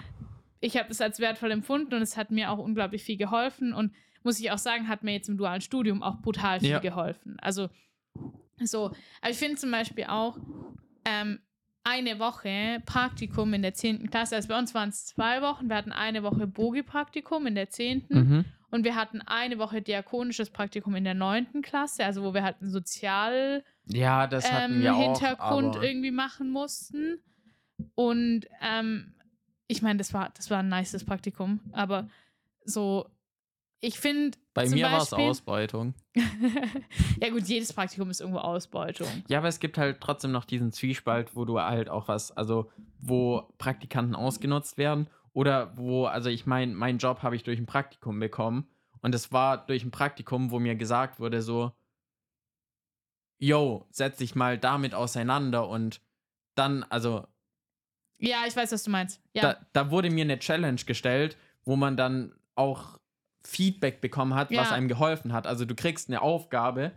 ich 0.60 0.78
habe 0.78 0.90
es 0.92 1.02
als 1.02 1.20
wertvoll 1.20 1.52
empfunden 1.52 1.94
und 1.96 2.02
es 2.04 2.18
hat 2.18 2.30
mir 2.30 2.52
auch 2.52 2.60
unglaublich 2.60 3.04
viel 3.04 3.18
geholfen 3.18 3.74
und 3.74 3.94
muss 4.22 4.40
ich 4.40 4.52
auch 4.52 4.58
sagen, 4.60 4.88
hat 4.88 5.04
mir 5.04 5.14
jetzt 5.14 5.28
im 5.28 5.38
dualen 5.38 5.60
Studium 5.62 6.04
auch 6.04 6.22
brutal 6.22 6.60
viel 6.60 6.70
Ja. 6.70 6.80
geholfen. 6.80 7.38
Also 7.42 7.70
so, 8.64 8.92
aber 9.22 9.32
ich 9.32 9.38
finde 9.38 9.56
zum 9.56 9.72
Beispiel 9.72 10.06
auch 10.06 10.38
ähm, 11.04 11.40
eine 11.84 12.20
Woche 12.20 12.82
Praktikum 12.86 13.54
in 13.54 13.62
der 13.62 13.74
10. 13.74 14.10
Klasse, 14.10 14.36
also 14.36 14.48
bei 14.48 14.58
uns 14.58 14.74
waren 14.74 14.90
es 14.90 15.06
zwei 15.06 15.42
Wochen, 15.42 15.68
wir 15.70 15.76
hatten 15.76 15.92
eine 15.92 16.24
Woche 16.24 16.48
Bogi-Praktikum 16.48 17.46
in 17.48 17.56
der 17.56 17.70
10. 17.70 18.06
Mhm. 18.10 18.46
und 18.72 18.84
wir 18.86 18.96
hatten 18.96 19.22
eine 19.22 19.60
Woche 19.60 19.82
diakonisches 19.82 20.50
Praktikum 20.50 20.96
in 20.96 21.04
der 21.04 21.14
9. 21.14 21.62
Klasse, 21.62 22.06
also 22.06 22.24
wo 22.24 22.34
wir 22.34 22.44
halt 22.44 22.58
einen 22.62 22.72
Sozial- 22.72 23.64
Ja, 23.86 24.28
das 24.28 24.50
hatten 24.52 24.76
ähm, 24.76 24.82
wir. 24.82 24.96
Hintergrund 24.96 25.76
irgendwie 25.82 26.12
machen 26.12 26.50
mussten. 26.52 27.20
Und 27.96 28.48
ähm, 28.62 29.14
ich 29.68 29.82
meine, 29.82 29.98
das 29.98 30.14
war, 30.14 30.32
das 30.38 30.50
war 30.50 30.60
ein 30.60 30.70
nices 30.70 31.04
Praktikum, 31.04 31.60
aber 31.74 32.08
so, 32.66 33.06
ich 33.84 34.00
finde. 34.00 34.38
bei 34.54 34.68
mir 34.70 34.86
war 34.86 35.02
es 35.02 35.12
Ausbeutung. 35.12 35.94
ja, 37.22 37.30
gut, 37.30 37.44
jedes 37.44 37.74
Praktikum 37.74 38.10
ist 38.10 38.22
irgendwo 38.22 38.40
Ausbeutung. 38.40 39.10
Ja, 39.28 39.40
aber 39.40 39.50
es 39.50 39.60
gibt 39.60 39.78
halt 39.78 40.00
trotzdem 40.00 40.32
noch 40.32 40.46
diesen 40.46 40.72
Zwiespalt, 40.72 41.36
wo 41.36 41.44
du 41.44 41.60
halt 41.60 41.90
auch 41.90 42.08
was, 42.08 42.32
also 42.32 42.72
wo 43.00 43.54
Praktikanten 43.58 44.16
ausgenutzt 44.16 44.78
werden 44.78 45.10
oder 45.34 45.78
wo, 45.78 46.06
also 46.06 46.30
ich 46.30 46.46
meine, 46.46 46.74
meinen 46.74 46.98
Job 46.98 47.24
habe 47.24 47.36
ich 47.36 47.44
durch 47.44 47.60
ein 47.60 47.66
Praktikum 47.66 48.20
bekommen 48.22 48.70
und 49.02 49.14
es 49.14 49.34
war 49.34 49.66
durch 49.66 49.84
ein 49.84 49.92
Praktikum, 49.92 50.52
wo 50.52 50.60
mir 50.60 50.76
gesagt 50.76 51.20
wurde 51.20 51.42
so, 51.42 51.74
yo, 53.38 53.86
setz 53.90 54.20
dich 54.20 54.34
mal 54.34 54.58
damit 54.58 54.94
auseinander 54.94 55.68
und 55.68 56.00
dann, 56.56 56.84
also 56.84 57.28
Ja, 58.18 58.46
ich 58.48 58.56
weiß, 58.56 58.72
was 58.72 58.84
du 58.84 58.92
meinst. 58.92 59.22
Ja, 59.34 59.42
da, 59.42 59.66
da 59.74 59.92
wurde 59.92 60.10
mir 60.10 60.24
eine 60.24 60.40
Challenge 60.40 60.82
gestellt, 60.86 61.36
wo 61.66 61.76
man 61.76 61.98
dann 61.98 62.34
auch 62.56 62.98
Feedback 63.46 64.02
bekommen 64.02 64.34
hat, 64.36 64.50
was 64.52 64.70
Ja. 64.70 64.76
einem 64.76 64.88
geholfen 64.88 65.34
hat. 65.34 65.48
Also 65.48 65.66
du 65.66 65.76
kriegst 65.76 66.10
eine 66.10 66.22
Aufgabe, 66.22 66.92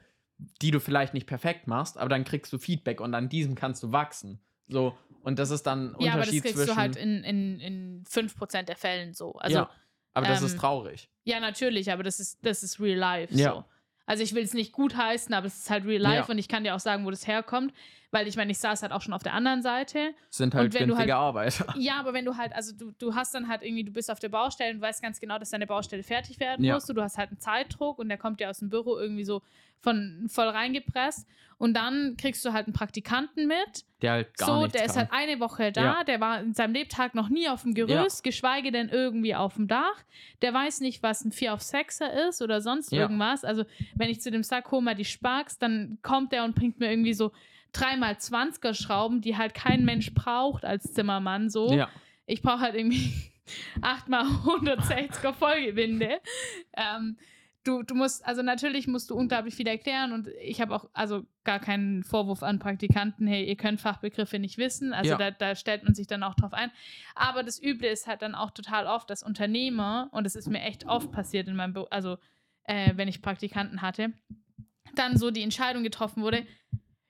die 0.63 0.71
du 0.71 0.81
vielleicht 0.81 1.15
nicht 1.15 1.27
perfekt 1.27 1.67
machst, 1.67 1.99
aber 1.99 2.09
dann 2.09 2.25
kriegst 2.25 2.53
du 2.53 2.59
Feedback 2.59 3.01
und 3.01 3.15
an 3.15 3.29
diesem 3.29 3.55
kannst 3.55 3.83
du 3.83 3.93
wachsen. 3.93 4.41
So, 4.69 4.97
und 5.23 5.39
das 5.39 5.51
ist 5.51 5.63
dann 5.65 5.95
ein 5.97 6.01
ja 6.01 6.13
aber 6.13 6.21
das 6.23 6.29
Unterschied 6.31 6.43
kriegst 6.43 6.57
zwischen. 6.57 6.75
du 6.75 6.81
halt 6.81 6.97
in, 6.97 7.25
in, 7.25 7.61
in 7.61 8.05
5% 8.05 8.63
der 8.63 8.77
Fällen 8.77 9.15
so. 9.15 9.33
Also, 9.37 9.59
ja, 9.59 9.71
aber 10.15 10.27
das 10.27 10.41
ähm, 10.41 10.47
ist 10.47 10.59
traurig. 10.59 11.09
Ja, 11.25 11.41
natürlich, 11.41 11.91
aber 11.91 12.03
das 12.03 12.21
ist, 12.21 12.45
das 12.45 12.63
ist 12.63 12.81
real 12.81 12.99
life. 12.99 13.35
Ja. 13.35 13.53
So. 13.55 13.65
Also 14.09 14.23
ich 14.23 14.35
will 14.35 14.45
es 14.45 14.55
nicht 14.55 14.73
gut 14.73 14.97
heißen, 14.97 15.35
aber 15.35 15.47
es 15.47 15.57
ist 15.59 15.71
halt 15.71 15.85
real 15.85 16.01
life 16.03 16.27
Ja. 16.27 16.31
und 16.33 16.39
ich 16.39 16.49
kann 16.49 16.63
dir 16.65 16.75
auch 16.77 16.81
sagen, 16.81 17.05
wo 17.07 17.11
das 17.11 17.27
herkommt, 17.27 17.73
Weil 18.17 18.27
ich 18.29 18.37
meine, 18.37 18.51
ich 18.51 18.59
saß 18.59 18.83
halt 18.83 18.93
auch 18.93 19.03
schon 19.03 19.13
auf 19.13 19.23
der 19.23 19.35
anderen 19.35 19.61
Seite. 19.61 20.15
Sind 20.31 20.55
halt 20.55 20.73
günstige 20.73 20.97
halt- 20.99 21.11
Arbeiter. 21.11 21.67
Ja, 21.79 22.01
aber 22.01 22.15
wenn 22.15 22.25
du 22.25 22.37
halt, 22.39 22.55
also 22.55 22.75
du, 22.75 22.93
du 22.99 23.15
hast 23.15 23.35
dann 23.35 23.47
halt 23.47 23.63
irgendwie, 23.63 23.85
du 23.85 23.93
bist 23.93 24.11
auf 24.11 24.19
der 24.21 24.31
Baustelle 24.31 24.75
und 24.75 24.81
weißt 24.81 25.03
ganz 25.03 25.21
genau, 25.21 25.39
dass 25.39 25.51
deine 25.51 25.67
Baustelle 25.67 26.03
fertig 26.03 26.41
werden 26.41 26.65
Ja. 26.65 26.75
muss. 26.75 26.89
Und 26.89 26.97
du 26.97 27.03
hast 27.03 27.19
halt 27.19 27.29
einen 27.29 27.41
Zeitdruck 27.41 27.99
und 27.99 28.09
der 28.09 28.17
kommt 28.17 28.41
dir 28.41 28.49
aus 28.49 28.61
dem 28.61 28.71
Büro 28.71 28.97
irgendwie 28.97 29.25
so 29.25 29.43
von 29.83 30.27
voll 30.31 30.49
reingepresst. 30.49 31.29
Und 31.59 31.75
dann 31.75 32.17
kriegst 32.19 32.45
du 32.45 32.53
halt 32.53 32.67
einen 32.67 32.75
Praktikanten 32.75 33.47
mit. 33.47 33.85
Der 34.03 34.13
halt 34.13 34.37
gar 34.37 34.61
so, 34.63 34.67
der 34.67 34.85
ist 34.85 34.95
kann. 34.95 35.09
halt 35.11 35.13
eine 35.13 35.41
Woche 35.41 35.73
da, 35.73 35.83
Ja. 35.83 36.05
der 36.05 36.21
war 36.21 36.41
in 36.41 36.53
seinem 36.55 36.75
Lebtag 36.75 37.15
noch 37.15 37.29
nie 37.31 37.49
auf 37.49 37.63
dem 37.63 37.73
Gerüst, 37.75 38.23
geschweige 38.25 38.73
denn 38.73 38.89
irgendwie 38.91 39.35
auf 39.35 39.55
dem 39.55 39.67
Dach. 39.69 40.05
Der 40.43 40.53
weiß 40.53 40.81
nicht, 40.81 41.03
was 41.03 41.25
ein 41.25 41.33
4 41.33 41.55
auf 41.55 41.61
6er 41.61 42.29
ist 42.29 42.43
oder 42.43 42.61
sonst 42.61 42.93
Ja. 42.93 43.01
irgendwas. 43.03 43.43
Also, 43.45 43.65
wenn 43.95 44.11
ich 44.11 44.21
zu 44.21 44.31
dem 44.31 44.43
sag, 44.43 44.71
hol 44.71 44.83
mal 44.83 44.95
die 44.95 45.07
Sparks, 45.07 45.59
dann 45.59 45.99
kommt 46.03 46.33
der 46.33 46.45
und 46.45 46.55
bringt 46.55 46.79
mir 46.79 46.91
irgendwie 46.91 47.15
so 47.15 47.33
3x20er 47.77 48.75
Schrauben, 48.75 49.21
die 49.21 49.37
halt 49.37 49.55
kein 49.55 49.85
Mensch 49.85 50.13
braucht 50.15 50.65
als 50.65 50.93
Zimmermann 50.93 51.51
so. 51.51 51.73
ja. 51.73 51.89
Ich 52.27 52.43
brauche 52.43 52.61
halt 52.61 52.75
irgendwie 52.75 53.13
8x160er 53.83 55.33
Vollgewinde. 55.33 56.21
Ähm, 56.77 57.17
du, 57.65 57.83
du 57.83 57.95
musst, 57.95 58.25
also 58.27 58.43
natürlich 58.43 58.87
musst 58.87 59.11
du 59.11 59.15
unglaublich 59.17 59.55
viel 59.55 59.67
erklären 59.67 60.13
und 60.13 60.29
ich 60.43 60.61
habe 60.61 60.75
auch 60.75 60.89
also 60.93 61.25
gar 61.45 61.59
keinen 61.61 62.03
Vorwurf 62.05 62.43
an 62.43 62.59
Praktikanten, 62.59 63.27
hey, 63.27 63.45
ihr 63.45 63.57
könnt 63.57 63.81
Fachbegriffe 63.81 64.39
nicht 64.39 64.59
wissen. 64.59 64.93
Also 64.93 65.13
Ja. 65.13 65.19
da, 65.19 65.31
da 65.31 65.55
stellt 65.55 65.85
man 65.85 65.95
sich 65.95 66.07
dann 66.07 66.23
auch 66.23 66.35
drauf 66.35 66.53
ein. 66.53 66.71
Aber 67.15 67.43
das 67.43 67.63
Üble 67.63 67.89
ist 67.89 68.07
halt 68.07 68.23
dann 68.23 68.35
auch 68.35 68.51
total 68.51 68.87
oft, 68.87 69.09
dass 69.11 69.23
Unternehmer, 69.23 70.09
und 70.13 70.25
das 70.25 70.37
ist 70.37 70.49
mir 70.49 70.61
echt 70.63 70.87
oft 70.87 71.11
passiert 71.13 71.49
in 71.49 71.57
meinem 71.57 71.73
Büro, 71.73 71.87
also 71.91 72.19
äh, 72.65 72.95
wenn 72.97 73.09
ich 73.09 73.23
Praktikanten 73.23 73.83
hatte, 73.83 74.13
dann 74.95 75.17
so 75.17 75.31
die 75.31 75.43
Entscheidung 75.43 75.83
getroffen 75.83 76.23
wurde, 76.23 76.47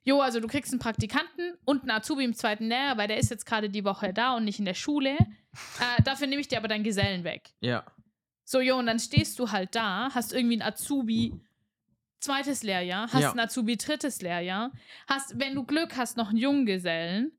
Jo, 0.07 0.21
also 0.21 0.39
du 0.39 0.47
kriegst 0.47 0.73
einen 0.73 0.79
Praktikanten 0.79 1.55
und 1.65 1.83
einen 1.83 1.91
Azubi 1.91 2.23
im 2.25 2.33
zweiten 2.33 2.69
Lehrjahr, 2.69 2.97
weil 2.97 3.09
der 3.09 3.19
ist 3.19 3.29
jetzt 3.29 3.45
gerade 3.45 3.69
die 3.69 3.85
Woche 3.85 4.13
da 4.13 4.37
und 4.37 4.45
nicht 4.45 4.61
in 4.61 4.65
der 4.65 4.75
Schule. 4.75 5.17
Äh, 5.19 6.03
dafür 6.05 6.29
nehme 6.29 6.41
ich 6.41 6.47
dir 6.47 6.59
aber 6.59 6.69
deinen 6.69 6.85
Gesellen 6.85 7.25
weg. 7.25 7.51
Ja. 7.61 7.85
So, 8.45 8.61
jo, 8.61 8.77
und 8.79 8.87
dann 8.87 9.01
stehst 9.01 9.37
du 9.41 9.51
halt 9.51 9.75
da, 9.75 10.11
hast 10.15 10.33
irgendwie 10.33 10.61
einen 10.61 10.63
Azubi 10.73 11.35
zweites 12.21 12.63
Lehrjahr, 12.63 13.13
hast 13.13 13.21
Ja. 13.23 13.31
einen 13.31 13.41
Azubi 13.41 13.77
drittes 13.77 14.23
Lehrjahr, 14.23 14.71
hast, 15.09 15.41
wenn 15.41 15.57
du 15.57 15.65
Glück 15.65 15.97
hast, 15.97 16.17
noch 16.17 16.29
einen 16.29 16.39
Junggesellen 16.39 17.33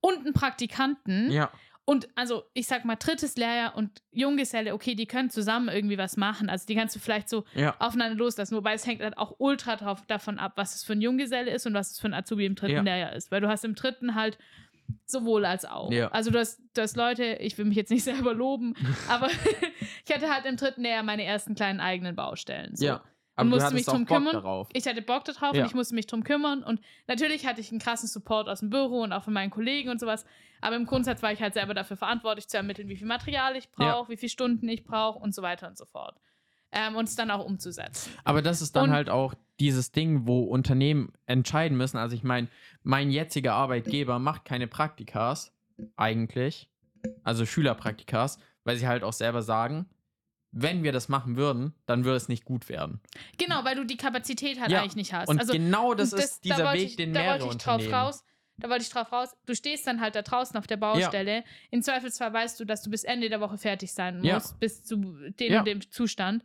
und 0.00 0.18
einen 0.20 0.32
Praktikanten. 0.32 1.30
Ja. 1.30 1.52
Und 1.88 2.06
also, 2.16 2.42
ich 2.52 2.66
sag 2.66 2.84
mal, 2.84 2.96
drittes 2.96 3.36
Lehrjahr 3.36 3.74
und 3.74 4.02
Junggeselle, 4.12 4.74
okay, 4.74 4.94
die 4.94 5.06
können 5.06 5.30
zusammen 5.30 5.70
irgendwie 5.70 5.96
was 5.96 6.18
machen. 6.18 6.50
Also, 6.50 6.66
die 6.66 6.74
kannst 6.74 6.94
du 6.94 7.00
vielleicht 7.00 7.30
so 7.30 7.44
Ja. 7.54 7.74
aufeinander 7.78 8.14
loslassen. 8.14 8.54
Wobei 8.56 8.74
es 8.74 8.86
hängt 8.86 9.00
halt 9.02 9.16
auch 9.16 9.36
ultra 9.38 9.76
drauf, 9.76 10.02
davon 10.06 10.38
ab, 10.38 10.52
was 10.56 10.74
es 10.74 10.84
für 10.84 10.92
ein 10.92 11.00
Junggeselle 11.00 11.50
ist 11.50 11.66
und 11.66 11.72
was 11.72 11.92
es 11.92 11.98
für 11.98 12.08
ein 12.08 12.12
Azubi 12.12 12.44
im 12.44 12.56
dritten 12.56 12.74
Ja. 12.74 12.82
Lehrjahr 12.82 13.14
ist. 13.14 13.30
Weil 13.30 13.40
du 13.40 13.48
hast 13.48 13.64
im 13.64 13.74
dritten 13.74 14.14
halt 14.14 14.36
sowohl 15.06 15.46
als 15.46 15.64
auch. 15.64 15.90
Ja. 15.90 16.08
Also 16.08 16.30
du 16.30 16.38
hast, 16.38 16.60
du 16.74 16.82
hast 16.82 16.94
Leute, 16.98 17.24
ich 17.40 17.56
will 17.56 17.64
mich 17.64 17.76
jetzt 17.78 17.90
nicht 17.90 18.04
selber 18.04 18.34
loben, 18.34 18.74
aber 19.08 19.28
ich 20.06 20.14
hatte 20.14 20.28
halt 20.30 20.44
im 20.44 20.56
dritten 20.58 20.82
Lehrjahr 20.82 21.02
meine 21.02 21.24
ersten 21.24 21.54
kleinen 21.54 21.80
eigenen 21.80 22.14
Baustellen. 22.14 22.76
So. 22.76 22.84
Ja. 22.84 23.02
Aber 23.40 23.48
musste 23.50 23.74
mich 23.74 23.86
drum 23.86 24.04
kümmern. 24.06 24.32
darauf. 24.34 24.68
Ich 24.72 24.86
hatte 24.86 25.02
Bock 25.02 25.24
darauf 25.24 25.54
Ja. 25.54 25.62
und 25.62 25.68
ich 25.68 25.74
musste 25.74 25.94
mich 25.94 26.06
drum 26.06 26.24
kümmern. 26.24 26.62
Und 26.62 26.80
natürlich 27.06 27.46
hatte 27.46 27.60
ich 27.60 27.70
einen 27.70 27.80
krassen 27.80 28.08
Support 28.08 28.48
aus 28.48 28.60
dem 28.60 28.70
Büro 28.70 29.00
und 29.02 29.12
auch 29.12 29.22
von 29.24 29.32
meinen 29.32 29.50
Kollegen 29.50 29.88
und 29.90 30.00
sowas. 30.00 30.24
Aber 30.60 30.76
im 30.76 30.86
Grundsatz 30.86 31.22
war 31.22 31.32
ich 31.32 31.40
halt 31.40 31.54
selber 31.54 31.72
dafür 31.74 31.96
verantwortlich 31.96 32.48
zu 32.48 32.56
ermitteln, 32.56 32.88
wie 32.88 32.96
viel 32.96 33.06
Material 33.06 33.54
ich 33.56 33.70
brauche, 33.70 34.10
wie 34.10 34.16
viele 34.16 34.30
Stunden 34.30 34.68
ich 34.68 34.84
brauche 34.84 35.18
und 35.18 35.34
so 35.34 35.42
weiter 35.42 35.68
und 35.68 35.78
so 35.78 35.84
fort. 35.84 36.16
Ähm, 36.72 36.96
und 36.96 37.04
es 37.08 37.14
dann 37.16 37.30
auch 37.30 37.44
umzusetzen. 37.44 38.12
Aber 38.24 38.42
das 38.42 38.60
ist 38.60 38.76
dann 38.76 38.84
Und- 38.84 38.90
halt 38.90 39.08
auch 39.08 39.34
dieses 39.60 39.90
Ding, 39.92 40.26
wo 40.26 40.42
Unternehmen 40.44 41.12
entscheiden 41.26 41.78
müssen. 41.78 41.96
Also 41.96 42.14
ich 42.14 42.22
meine, 42.24 42.48
mein 42.82 43.10
jetziger 43.10 43.54
Arbeitgeber 43.54 44.18
macht 44.18 44.44
keine 44.44 44.66
Praktikas 44.66 45.52
eigentlich, 45.96 46.68
also 47.24 47.46
Schülerpraktikas, 47.46 48.38
weil 48.64 48.76
sie 48.76 48.86
halt 48.86 49.02
auch 49.04 49.12
selber 49.12 49.42
sagen, 49.42 49.86
wenn 50.50 50.82
wir 50.82 50.92
das 50.92 51.08
machen 51.08 51.36
würden, 51.36 51.74
dann 51.86 52.04
würde 52.04 52.16
es 52.16 52.28
nicht 52.28 52.44
gut 52.44 52.68
werden. 52.68 53.00
Genau, 53.36 53.64
weil 53.64 53.76
du 53.76 53.84
die 53.84 53.96
Kapazität 53.96 54.60
halt 54.60 54.70
Ja, 54.70 54.80
eigentlich 54.80 54.96
nicht 54.96 55.12
hast. 55.12 55.28
Und 55.28 55.38
also, 55.38 55.52
genau 55.52 55.94
das, 55.94 56.12
Und 56.12 56.20
ist 56.20 56.38
da 56.46 56.54
dieser 56.54 56.64
wollte 56.66 56.78
Weg, 56.80 56.88
ich, 56.88 56.96
den 56.96 57.12
da 57.12 57.20
mehrere 57.20 57.40
wollte 57.42 57.56
ich 57.56 57.62
drauf 57.62 57.92
raus. 57.92 58.24
Da 58.60 58.68
wollte 58.68 58.82
ich 58.82 58.90
drauf 58.90 59.12
raus. 59.12 59.36
Du 59.46 59.54
stehst 59.54 59.86
dann 59.86 60.00
halt 60.00 60.16
da 60.16 60.22
draußen 60.22 60.56
auf 60.56 60.66
der 60.66 60.78
Baustelle. 60.78 61.44
Im 61.70 61.80
Zweifelsfall 61.82 62.32
weißt 62.32 62.58
du, 62.58 62.64
dass 62.64 62.82
du 62.82 62.90
bis 62.90 63.04
Ende 63.04 63.28
der 63.28 63.40
Woche 63.40 63.56
fertig 63.56 63.92
sein 63.92 64.24
Ja. 64.24 64.34
musst, 64.34 64.58
bis 64.58 64.82
zu 64.82 64.96
dem 64.96 65.52
Ja. 65.52 65.58
und 65.60 65.68
dem 65.68 65.90
Zustand. 65.92 66.42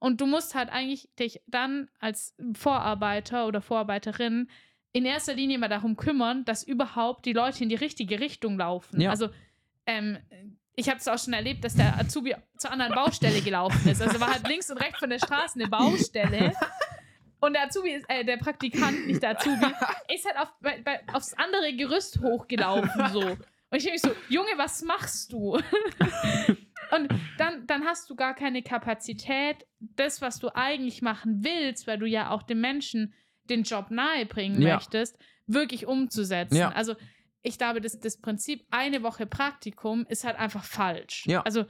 Und 0.00 0.20
du 0.20 0.26
musst 0.26 0.56
halt 0.56 0.70
eigentlich 0.70 1.08
dich 1.20 1.40
dann 1.46 1.88
als 2.00 2.34
Vorarbeiter 2.54 3.46
oder 3.46 3.60
Vorarbeiterin 3.60 4.48
in 4.92 5.04
erster 5.04 5.34
Linie 5.34 5.58
mal 5.58 5.68
darum 5.68 5.94
kümmern, 5.96 6.44
dass 6.44 6.64
überhaupt 6.64 7.26
die 7.26 7.32
Leute 7.32 7.62
in 7.62 7.68
die 7.68 7.76
richtige 7.76 8.18
Richtung 8.18 8.58
laufen. 8.58 9.00
Ja. 9.00 9.10
Also, 9.10 9.28
ähm, 9.86 10.18
ich 10.74 10.88
habe 10.88 10.98
es 10.98 11.08
auch 11.08 11.18
schon 11.18 11.32
erlebt, 11.34 11.64
dass 11.64 11.74
der 11.74 11.98
Azubi 11.98 12.34
zur 12.56 12.70
anderen 12.70 12.94
Baustelle 12.94 13.40
gelaufen 13.42 13.88
ist. 13.88 14.00
Also 14.00 14.18
war 14.20 14.32
halt 14.32 14.46
links 14.48 14.70
und 14.70 14.78
rechts 14.78 14.98
von 14.98 15.10
der 15.10 15.18
Straße 15.18 15.58
eine 15.60 15.68
Baustelle. 15.68 16.52
Und 17.40 17.54
der 17.54 17.64
Azubi, 17.64 17.90
ist, 17.90 18.08
äh, 18.08 18.24
der 18.24 18.36
Praktikant, 18.36 19.06
nicht 19.06 19.22
der 19.22 19.30
Azubi, 19.30 19.66
ist 20.14 20.24
halt 20.24 20.38
auf, 20.38 20.48
bei, 20.60 20.80
bei, 20.82 21.00
aufs 21.12 21.34
andere 21.34 21.74
Gerüst 21.74 22.20
hochgelaufen 22.20 23.08
so. 23.12 23.20
Und 23.20 23.78
ich 23.78 23.84
denke 23.84 23.98
so, 24.00 24.10
Junge, 24.28 24.50
was 24.56 24.82
machst 24.82 25.32
du? 25.32 25.58
Und 26.90 27.08
dann, 27.38 27.66
dann 27.66 27.84
hast 27.84 28.08
du 28.10 28.14
gar 28.16 28.34
keine 28.34 28.62
Kapazität, 28.62 29.66
das, 29.80 30.20
was 30.20 30.38
du 30.38 30.54
eigentlich 30.54 31.00
machen 31.02 31.42
willst, 31.42 31.86
weil 31.86 31.98
du 31.98 32.06
ja 32.06 32.30
auch 32.30 32.42
dem 32.42 32.60
Menschen 32.60 33.14
den 33.44 33.62
Job 33.62 33.90
nahebringen 33.90 34.60
Ja. 34.60 34.74
möchtest, 34.76 35.18
wirklich 35.46 35.86
umzusetzen. 35.86 36.56
Ja. 36.56 36.70
Also 36.72 36.94
ich 37.42 37.58
glaube, 37.58 37.80
das, 37.80 37.98
das 37.98 38.16
Prinzip 38.20 38.64
eine 38.70 39.02
Woche 39.02 39.26
Praktikum 39.26 40.06
ist 40.08 40.24
halt 40.24 40.38
einfach 40.38 40.64
falsch. 40.64 41.24
Ja. 41.26 41.42
Also 41.42 41.64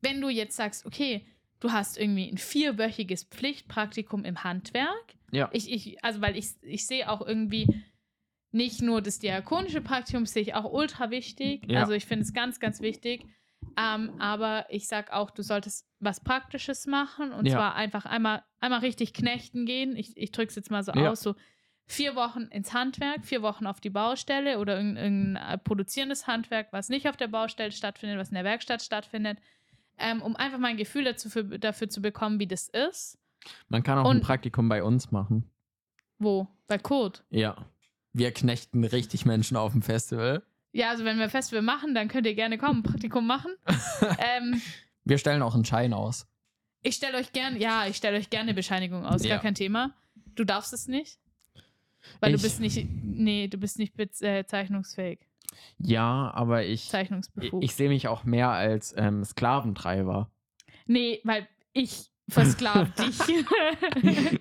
wenn 0.00 0.20
du 0.20 0.28
jetzt 0.28 0.56
sagst, 0.56 0.86
okay, 0.86 1.26
du 1.60 1.72
hast 1.72 1.98
irgendwie 1.98 2.28
ein 2.30 2.38
vierwöchiges 2.38 3.24
Pflichtpraktikum 3.24 4.24
im 4.24 4.44
Handwerk, 4.44 5.14
Ja. 5.32 5.48
ich, 5.52 5.70
ich, 5.70 6.04
also 6.04 6.20
weil 6.20 6.36
ich, 6.36 6.50
ich 6.62 6.86
sehe 6.86 7.10
auch 7.10 7.20
irgendwie 7.26 7.66
nicht 8.50 8.80
nur 8.80 9.02
das 9.02 9.18
diakonische 9.18 9.80
Praktikum, 9.80 10.24
sehe 10.24 10.42
ich 10.42 10.54
auch 10.54 10.70
ultra 10.72 11.10
wichtig. 11.10 11.64
Ja. 11.68 11.80
Also 11.80 11.92
ich 11.92 12.06
finde 12.06 12.24
es 12.24 12.32
ganz, 12.32 12.60
ganz 12.60 12.80
wichtig. 12.80 13.24
Ähm, 13.76 14.20
aber 14.20 14.66
ich 14.70 14.86
sag 14.88 15.12
auch, 15.12 15.30
du 15.30 15.42
solltest 15.42 15.86
was 16.00 16.20
Praktisches 16.20 16.86
machen 16.86 17.32
und 17.32 17.46
Ja. 17.46 17.54
zwar 17.54 17.74
einfach 17.74 18.06
einmal, 18.06 18.44
einmal 18.60 18.80
richtig 18.80 19.12
knechten 19.12 19.66
gehen. 19.66 19.96
Ich, 19.96 20.16
ich 20.16 20.30
drücke 20.32 20.48
es 20.50 20.54
jetzt 20.56 20.70
mal 20.70 20.82
so 20.82 20.92
Ja. 20.92 21.10
aus, 21.10 21.20
so 21.20 21.34
vier 21.90 22.14
Wochen 22.14 22.42
ins 22.42 22.72
Handwerk, 22.74 23.24
vier 23.26 23.42
Wochen 23.42 23.66
auf 23.66 23.80
die 23.80 23.90
Baustelle 23.90 24.58
oder 24.58 24.76
irgendein, 24.76 25.36
äh, 25.36 25.58
produzierendes 25.58 26.26
Handwerk, 26.26 26.68
was 26.70 26.88
nicht 26.90 27.08
auf 27.08 27.16
der 27.16 27.28
Baustelle 27.28 27.72
stattfindet, 27.72 28.18
was 28.18 28.28
in 28.28 28.34
der 28.34 28.44
Werkstatt 28.44 28.82
stattfindet, 28.82 29.38
ähm, 29.98 30.22
um 30.22 30.36
einfach 30.36 30.58
mal 30.58 30.68
ein 30.68 30.76
Gefühl 30.76 31.04
dazu 31.04 31.28
für, 31.30 31.44
dafür 31.44 31.88
zu 31.88 32.00
bekommen, 32.02 32.38
wie 32.38 32.46
das 32.46 32.68
ist. 32.68 33.18
Man 33.68 33.82
kann 33.82 33.98
auch 33.98 34.04
ein 34.10 34.18
Und- 34.18 34.22
Praktikum 34.22 34.68
bei 34.68 34.82
uns 34.84 35.10
machen. 35.10 35.50
Wo? 36.18 36.46
Bei 36.66 36.78
Kurt. 36.78 37.24
Ja. 37.30 37.66
Wir 38.12 38.32
knechten 38.32 38.84
richtig 38.84 39.24
Menschen 39.24 39.56
auf 39.56 39.72
dem 39.72 39.82
Festival. 39.82 40.42
Ja, 40.72 40.90
also 40.90 41.04
wenn 41.04 41.16
wir 41.16 41.24
ein 41.24 41.30
Festival 41.30 41.62
machen, 41.62 41.94
dann 41.94 42.08
könnt 42.08 42.26
ihr 42.26 42.34
gerne 42.34 42.58
kommen, 42.58 42.80
ein 42.80 42.82
Praktikum 42.82 43.26
machen. 43.26 43.52
ähm, 44.18 44.60
Wir 45.04 45.16
stellen 45.18 45.40
auch 45.42 45.54
einen 45.54 45.64
Schein 45.64 45.94
aus. 45.94 46.26
ich 46.82 46.96
stelle 46.96 47.16
euch 47.18 47.32
gerne, 47.32 47.58
ja, 47.58 47.86
ich 47.86 47.96
stelle 47.96 48.18
euch 48.18 48.28
gerne 48.28 48.48
eine 48.48 48.54
Bescheinigung 48.54 49.06
aus, 49.06 49.24
Ja. 49.24 49.36
gar 49.36 49.42
kein 49.42 49.54
Thema. 49.54 49.94
Du 50.34 50.44
darfst 50.44 50.72
es 50.74 50.86
nicht. 50.88 51.18
Weil 52.20 52.34
Ich- 52.34 52.40
du 52.40 52.46
bist 52.46 52.60
nicht, 52.60 52.86
nee, 53.02 53.48
du 53.48 53.58
bist 53.58 53.78
nicht 53.78 53.94
äh, 54.22 54.44
zeichnungsfähig, 54.46 55.20
Ja, 55.78 56.30
aber 56.34 56.64
ich, 56.64 56.84
ich, 56.84 56.88
zeichnungsbefugt. 56.90 57.64
ich 57.64 57.74
sehe 57.74 57.88
mich 57.88 58.08
auch 58.08 58.24
mehr 58.24 58.50
als 58.50 58.94
ähm, 58.96 59.24
Sklaventreiber. 59.24 60.30
nee, 60.86 61.20
weil 61.24 61.46
ich 61.72 62.10
versklav 62.28 62.90
dich. 62.98 63.18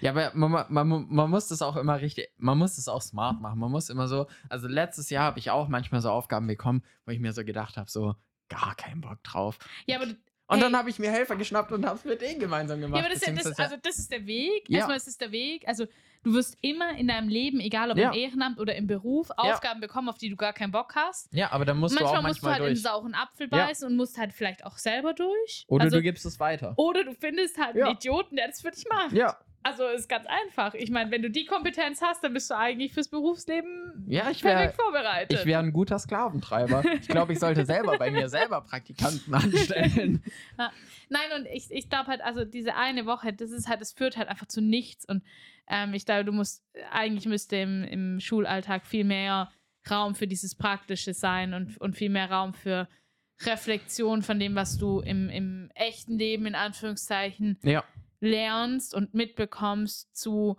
Ja, 0.00 0.10
aber 0.12 0.30
man, 0.34 0.64
man, 0.70 1.06
man 1.08 1.30
muss 1.30 1.48
das 1.48 1.60
auch 1.62 1.76
immer 1.76 2.00
richtig, 2.00 2.28
man 2.38 2.56
muss 2.58 2.76
das 2.76 2.88
auch 2.88 3.02
smart 3.02 3.40
machen. 3.40 3.58
Man 3.58 3.70
muss 3.70 3.90
immer 3.90 4.08
so, 4.08 4.26
also 4.48 4.68
letztes 4.68 5.10
Jahr 5.10 5.24
habe 5.24 5.38
ich 5.38 5.50
auch 5.50 5.68
manchmal 5.68 6.00
so 6.00 6.10
Aufgaben 6.10 6.46
bekommen, 6.46 6.82
wo 7.04 7.12
ich 7.12 7.20
mir 7.20 7.32
so 7.32 7.44
gedacht 7.44 7.76
habe, 7.76 7.90
so 7.90 8.14
gar 8.48 8.74
keinen 8.76 9.00
Bock 9.02 9.22
drauf. 9.22 9.58
ja, 9.86 9.96
aber, 10.00 10.14
Und 10.48 10.56
Hey. 10.58 10.62
dann 10.64 10.76
habe 10.76 10.90
ich 10.90 10.98
mir 10.98 11.10
Helfer 11.10 11.34
geschnappt 11.36 11.72
und 11.72 11.84
habe 11.84 11.96
es 11.98 12.04
mit 12.04 12.20
denen 12.20 12.38
gemeinsam 12.38 12.80
gemacht. 12.80 12.98
ja, 13.00 13.04
aber 13.06 13.14
das, 13.14 13.22
ist 13.22 13.28
ja, 13.28 13.50
das, 13.50 13.58
also 13.58 13.76
das 13.82 13.98
ist 13.98 14.12
der 14.12 14.26
Weg. 14.26 14.64
Ja. 14.68 14.78
Erstmal 14.78 14.96
ist 14.96 15.08
es 15.08 15.18
der 15.18 15.32
Weg. 15.32 15.66
Also 15.66 15.86
du 16.22 16.34
wirst 16.34 16.56
immer 16.60 16.96
in 16.96 17.08
deinem 17.08 17.28
Leben, 17.28 17.58
egal 17.58 17.90
ob 17.90 17.98
Ja. 17.98 18.10
im 18.10 18.14
Ehrenamt 18.16 18.60
oder 18.60 18.76
im 18.76 18.86
Beruf, 18.86 19.28
Aufgaben 19.36 19.80
bekommen, 19.80 20.08
auf 20.08 20.18
die 20.18 20.28
du 20.30 20.36
gar 20.36 20.52
keinen 20.52 20.70
Bock 20.70 20.94
hast. 20.94 21.32
ja, 21.34 21.50
aber 21.50 21.64
dann 21.64 21.78
musst 21.78 21.94
manchmal 21.96 22.12
du 22.14 22.18
auch 22.20 22.22
musst 22.28 22.42
du 22.42 22.46
manchmal 22.46 22.52
halt 22.52 22.60
in 22.60 22.66
einen 22.66 22.74
durch. 22.74 22.82
sauren 22.82 23.14
Apfel 23.14 23.48
beißen 23.48 23.88
und 23.88 23.96
musst 23.96 24.18
halt 24.18 24.32
vielleicht 24.32 24.64
auch 24.64 24.78
selber 24.78 25.14
durch. 25.14 25.64
Oder 25.68 25.84
also, 25.84 25.96
du 25.96 26.02
gibst 26.02 26.24
es 26.26 26.38
weiter. 26.38 26.74
Oder 26.76 27.02
du 27.02 27.12
findest 27.14 27.58
halt 27.58 27.74
einen 27.76 27.94
Idioten, 27.96 28.36
der 28.36 28.46
das 28.46 28.60
für 28.60 28.70
dich 28.70 28.84
macht. 28.88 29.12
Ja, 29.12 29.36
Also 29.66 29.88
ist 29.88 30.08
ganz 30.08 30.26
einfach. 30.26 30.74
Ich 30.74 30.90
meine, 30.92 31.10
wenn 31.10 31.22
du 31.22 31.30
die 31.30 31.44
Kompetenz 31.44 32.00
hast, 32.00 32.22
dann 32.22 32.32
bist 32.32 32.48
du 32.50 32.56
eigentlich 32.56 32.92
fürs 32.92 33.08
Berufsleben 33.08 34.04
Ja, 34.06 34.30
ich 34.30 34.44
wäre 34.44 34.58
perfekt 34.58 34.80
vorbereitet. 34.80 35.40
ich 35.40 35.44
wär 35.44 35.58
ein 35.58 35.72
guter 35.72 35.98
Sklaventreiber. 35.98 36.84
Ich 37.00 37.08
glaube, 37.08 37.32
ich 37.32 37.40
sollte 37.40 37.64
selber 37.64 37.98
bei 37.98 38.12
mir 38.12 38.28
selber 38.28 38.60
Praktikanten 38.60 39.34
anstellen. 39.34 40.22
Nein, 41.08 41.32
und 41.36 41.46
ich, 41.46 41.68
ich 41.70 41.88
glaube 41.88 42.06
halt, 42.06 42.20
also 42.20 42.44
diese 42.44 42.76
eine 42.76 43.06
Woche, 43.06 43.32
das 43.32 43.50
ist 43.50 43.66
halt, 43.68 43.80
das 43.80 43.92
führt 43.92 44.16
halt 44.16 44.28
einfach 44.28 44.46
zu 44.46 44.60
nichts. 44.60 45.04
Und 45.04 45.24
ähm, 45.68 45.94
ich 45.94 46.06
glaube, 46.06 46.24
du 46.24 46.30
musst, 46.30 46.64
eigentlich 46.92 47.26
müsste 47.26 47.56
im, 47.56 47.82
im 47.82 48.20
Schulalltag 48.20 48.86
viel 48.86 49.04
mehr 49.04 49.50
Raum 49.90 50.14
für 50.14 50.28
dieses 50.28 50.54
Praktische 50.54 51.12
sein 51.12 51.54
und, 51.54 51.76
und 51.80 51.96
viel 51.96 52.10
mehr 52.10 52.30
Raum 52.30 52.54
für 52.54 52.88
Reflexion 53.42 54.22
von 54.22 54.38
dem, 54.38 54.54
was 54.54 54.78
du 54.78 55.00
im, 55.00 55.28
im 55.28 55.70
echten 55.74 56.18
Leben 56.18 56.46
in 56.46 56.54
Anführungszeichen 56.54 57.58
Ja. 57.64 57.82
Lernst 58.20 58.94
und 58.94 59.14
mitbekommst, 59.14 60.16
zu 60.16 60.56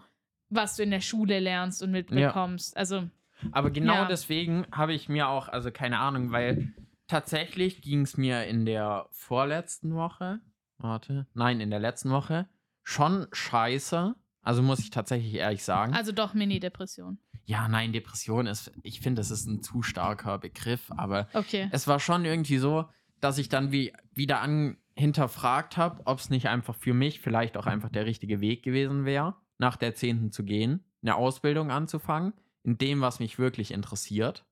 was 0.49 0.75
du 0.77 0.83
in 0.83 0.91
der 0.91 1.01
Schule 1.01 1.39
lernst 1.39 1.81
und 1.83 1.91
mitbekommst. 1.91 2.77
Also, 2.77 3.09
Aber 3.51 3.69
genau 3.69 3.93
Ja. 3.93 4.05
deswegen 4.05 4.65
habe 4.71 4.93
ich 4.93 5.09
mir 5.09 5.27
auch, 5.27 5.47
also 5.49 5.71
keine 5.71 5.99
Ahnung, 5.99 6.31
weil 6.31 6.73
tatsächlich 7.07 7.81
ging 7.81 8.01
es 8.01 8.17
mir 8.17 8.45
in 8.45 8.65
der 8.65 9.07
vorletzten 9.11 9.93
Woche, 9.95 10.39
warte, 10.77 11.27
nein, 11.33 11.59
in 11.59 11.69
der 11.69 11.79
letzten 11.79 12.09
Woche 12.11 12.47
schon 12.83 13.27
scheiße. 13.31 14.15
Also 14.41 14.61
muss 14.63 14.79
ich 14.79 14.91
tatsächlich 14.91 15.33
ehrlich 15.33 15.63
sagen. 15.65 15.93
also 15.93 16.13
doch 16.13 16.33
Mini-Depression. 16.33 17.19
ja, 17.43 17.67
nein, 17.67 17.91
Depression 17.91 18.47
ist, 18.47 18.71
ich 18.83 19.01
finde, 19.01 19.19
das 19.19 19.29
ist 19.31 19.45
ein 19.45 19.61
zu 19.61 19.81
starker 19.81 20.37
Begriff, 20.37 20.89
aber 20.95 21.27
Okay. 21.33 21.67
es 21.71 21.85
war 21.87 21.99
schon 21.99 22.23
irgendwie 22.23 22.57
so, 22.57 22.85
dass 23.19 23.37
ich 23.39 23.49
dann 23.49 23.71
wie, 23.73 23.93
wieder 24.13 24.39
an, 24.41 24.77
hinterfragt 24.97 25.77
habe, 25.77 26.01
ob 26.05 26.19
es 26.19 26.29
nicht 26.29 26.47
einfach 26.47 26.75
für 26.75 26.93
mich 26.93 27.19
vielleicht 27.19 27.55
auch 27.57 27.67
einfach 27.67 27.89
der 27.89 28.05
richtige 28.05 28.41
Weg 28.41 28.63
gewesen 28.63 29.05
wäre, 29.05 29.35
nach 29.59 29.75
der 29.77 29.93
10. 29.95 30.31
zu 30.31 30.43
gehen, 30.43 30.83
eine 31.01 31.15
Ausbildung 31.15 31.71
anzufangen, 31.71 32.33
in 32.63 32.77
dem, 32.77 33.01
was 33.01 33.19
mich 33.19 33.37
wirklich 33.39 33.71
interessiert, 33.71 34.45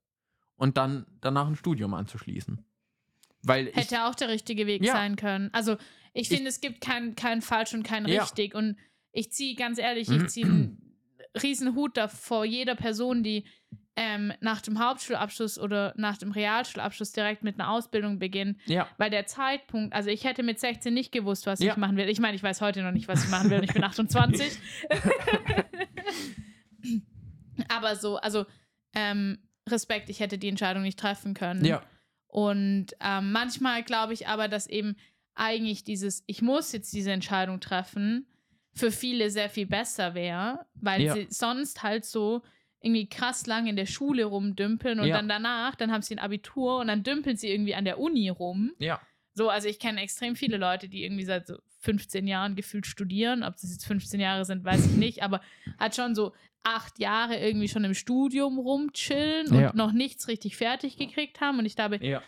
und 0.58 0.78
dann 0.78 1.06
danach 1.20 1.48
ein 1.48 1.56
Studium 1.58 1.94
anzuschließen. 1.94 2.64
Weil 3.42 3.68
ich, 3.68 3.76
Hätte 3.76 4.06
auch 4.06 4.16
der 4.16 4.30
richtige 4.30 4.66
Weg 4.68 4.84
Ja. 4.86 4.94
sein 4.94 5.16
können. 5.18 5.50
Also, 5.54 5.74
ich 6.14 6.24
Ich- 6.24 6.30
finde, 6.30 6.50
es 6.50 6.62
gibt 6.62 6.80
kein, 6.80 7.16
kein 7.16 7.42
falsch 7.42 7.74
und 7.74 7.84
kein 7.84 8.08
Ja. 8.08 8.22
richtig. 8.24 8.56
Und 8.56 8.78
ich 9.12 9.32
ziehe, 9.34 9.56
ganz 9.56 9.78
ehrlich, 9.80 10.10
ich 10.10 10.28
ziehe 10.28 10.46
einen 10.46 10.96
riesen 11.44 11.76
Hut 11.76 11.98
davor 11.98 12.46
jeder 12.46 12.76
Person, 12.76 13.22
die 13.24 13.44
ähm, 13.98 14.34
nach 14.42 14.62
dem 14.62 14.78
Hauptschulabschluss 14.80 15.58
oder 15.58 15.94
nach 15.96 16.18
dem 16.18 16.32
Realschulabschluss 16.32 17.14
direkt 17.14 17.44
mit 17.44 17.58
einer 17.60 17.72
Ausbildung 17.72 18.20
beginnt. 18.20 18.60
ja, 18.66 18.88
Weil 18.98 19.10
der 19.10 19.26
Zeitpunkt, 19.26 19.94
also 19.96 20.10
ich 20.10 20.26
hätte 20.26 20.44
mit 20.44 20.60
16 20.60 20.94
nicht 20.94 21.12
gewusst, 21.14 21.48
was 21.48 21.60
Ja. 21.60 21.72
ich 21.72 21.78
machen 21.78 21.96
will. 21.96 22.10
Ich 22.10 22.20
meine, 22.20 22.36
ich 22.36 22.44
weiß 22.44 22.60
heute 22.62 22.84
noch 22.84 22.92
nicht, 22.92 23.08
was 23.08 23.24
ich 23.24 23.30
machen 23.30 23.50
will. 23.50 23.60
und 23.60 23.64
Ich 23.64 23.74
bin 23.74 23.84
28. 23.84 24.52
Aber 27.70 27.96
so, 27.96 28.18
also 28.18 28.46
ähm, 28.94 29.38
Respekt, 29.68 30.10
ich 30.10 30.20
hätte 30.20 30.38
die 30.38 30.50
Entscheidung 30.50 30.84
nicht 30.84 31.00
treffen 31.00 31.34
können. 31.34 31.66
ja, 31.66 31.82
Und 32.28 32.88
ähm, 33.00 33.32
manchmal 33.32 33.84
glaube 33.84 34.14
ich 34.14 34.28
aber, 34.28 34.48
dass 34.48 34.68
eben 34.68 34.96
eigentlich 35.36 35.84
dieses, 35.84 36.24
ich 36.28 36.42
muss 36.42 36.72
jetzt 36.72 36.94
diese 36.94 37.12
Entscheidung 37.12 37.60
treffen, 37.60 38.28
für 38.74 38.92
viele 38.92 39.30
sehr 39.30 39.50
viel 39.50 39.66
besser 39.66 40.14
wäre, 40.16 40.66
weil 40.76 41.02
Ja. 41.02 41.14
sie 41.14 41.28
sonst 41.30 41.82
halt 41.82 42.06
so 42.06 42.42
irgendwie 42.86 43.08
krass 43.10 43.48
lang 43.48 43.68
in 43.68 43.76
der 43.76 43.86
Schule 43.88 44.26
rumdümpeln 44.26 45.00
und 45.00 45.08
Ja. 45.08 45.16
dann 45.18 45.28
danach, 45.28 45.76
dann 45.76 45.92
haben 45.92 46.02
sie 46.04 46.16
ein 46.16 46.20
Abitur 46.20 46.78
und 46.80 46.88
dann 46.88 47.04
dümpeln 47.04 47.36
sie 47.36 47.50
irgendwie 47.50 47.76
an 47.76 47.84
der 47.86 48.00
Uni 48.00 48.30
rum. 48.30 48.72
ja, 48.80 49.02
So, 49.34 49.50
also 49.50 49.68
ich 49.68 49.80
kenne 49.80 50.02
extrem 50.02 50.36
viele 50.38 50.58
Leute, 50.58 50.88
die 50.88 51.04
irgendwie 51.04 51.26
seit 51.26 51.48
so 51.48 51.58
15 51.80 52.26
Jahren 52.26 52.56
gefühlt 52.56 52.86
studieren. 52.86 53.44
Ob 53.44 53.54
das 53.56 53.72
jetzt 53.72 53.86
15 53.86 54.20
Jahre 54.20 54.46
sind, 54.46 54.64
weiß 54.64 54.86
ich 54.86 54.96
nicht, 54.96 55.24
aber 55.24 55.42
hat 55.78 55.96
schon 55.96 56.16
so 56.16 56.34
acht 56.64 57.00
Jahre 57.00 57.38
irgendwie 57.38 57.68
schon 57.68 57.84
im 57.84 57.94
Studium 57.94 58.58
rumchillen 58.58 59.48
und 59.50 59.60
Ja. 59.60 59.72
noch 59.76 59.92
nichts 59.92 60.28
richtig 60.28 60.56
fertig 60.56 60.96
gekriegt 60.98 61.42
haben. 61.42 61.60
Und 61.60 61.66
ich 61.66 61.76
glaube, 61.76 61.98
ja, 62.06 62.22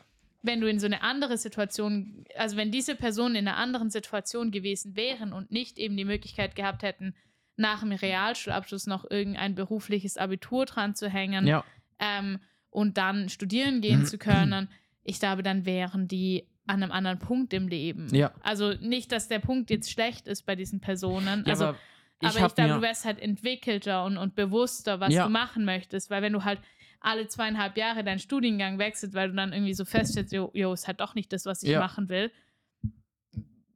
wenn 0.44 0.60
du 0.62 0.68
in 0.70 0.80
so 0.80 0.86
eine 0.86 1.02
andere 1.02 1.38
Situation, 1.38 2.26
also 2.36 2.58
wenn 2.58 2.72
diese 2.72 2.96
Personen 2.96 3.36
in 3.36 3.48
einer 3.48 3.58
anderen 3.58 3.90
Situation 3.90 4.52
gewesen 4.52 4.96
wären 4.96 5.34
und 5.34 5.52
nicht 5.52 5.80
eben 5.80 5.96
die 5.98 6.06
Möglichkeit 6.06 6.56
gehabt 6.56 6.84
hätten, 6.84 7.16
nach 7.58 7.82
dem 7.82 7.92
Realschulabschluss 7.92 8.88
noch 8.88 9.10
irgendein 9.10 9.56
berufliches 9.56 10.18
Abitur 10.18 10.66
dran 10.66 10.96
zu 10.96 11.10
hängen 11.10 11.46
ja, 11.48 11.64
ähm, 12.00 12.40
und 12.70 12.98
dann 12.98 13.30
studieren 13.30 13.82
gehen 13.82 14.06
zu 14.06 14.18
können, 14.18 14.70
ich 15.04 15.20
glaube, 15.20 15.42
dann 15.42 15.66
wären 15.66 16.08
die 16.08 16.48
an 16.68 16.84
einem 16.84 16.92
anderen 16.92 17.20
Punkt 17.20 17.54
im 17.54 17.68
Leben. 17.68 18.14
Ja. 18.14 18.32
Also 18.42 18.74
nicht, 18.74 19.12
dass 19.12 19.28
der 19.28 19.40
Punkt 19.40 19.70
jetzt 19.70 19.90
schlecht 19.90 20.28
ist 20.28 20.46
bei 20.46 20.56
diesen 20.56 20.80
Personen. 20.82 21.44
ja 21.46 21.52
also, 21.54 21.66
aber 21.66 21.78
aber 22.20 22.30
ich 22.30 22.36
ich 22.36 22.42
habe 22.42 22.54
glaube, 22.56 22.74
du 22.74 22.82
wärst 22.82 23.06
halt 23.06 23.20
entwickelter 23.20 24.04
und, 24.04 24.18
und 24.18 24.36
bewusster, 24.36 25.00
was 25.00 25.14
du 25.14 25.30
machen 25.30 25.66
möchtest. 25.66 26.10
Weil 26.10 26.22
wenn 26.22 26.34
du 26.34 26.44
halt 26.44 26.60
alle 27.00 27.28
zweieinhalb 27.28 27.78
Jahre 27.78 28.04
deinen 28.04 28.20
Studiengang 28.20 28.80
wechselst, 28.80 29.14
weil 29.14 29.30
du 29.30 29.36
dann 29.36 29.54
irgendwie 29.54 29.74
so 29.74 29.86
feststellst, 29.86 30.34
jo, 30.34 30.50
jo 30.54 30.74
ist 30.74 30.88
halt 30.88 31.00
doch 31.00 31.16
nicht 31.16 31.32
das, 31.32 31.46
was 31.46 31.64
ich 31.64 31.70
Ja. 31.70 31.80
machen 31.80 32.10
will. 32.10 32.32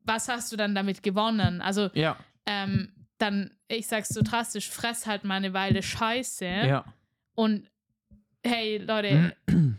Was 0.04 0.28
hast 0.28 0.52
du 0.52 0.58
dann 0.58 0.74
damit 0.74 1.04
gewonnen? 1.04 1.62
Also, 1.62 1.90
ja, 1.94 2.18
ähm, 2.48 2.92
dann, 3.22 3.52
ich 3.68 3.88
sag's 3.88 4.10
so 4.10 4.22
drastisch, 4.22 4.70
fress 4.70 5.06
halt 5.06 5.24
mal 5.24 5.36
eine 5.36 5.54
Weile 5.54 5.84
Scheiße. 5.84 6.46
ja, 6.46 6.86
Und 7.36 7.70
hey, 8.44 8.78
Leute, 8.78 9.36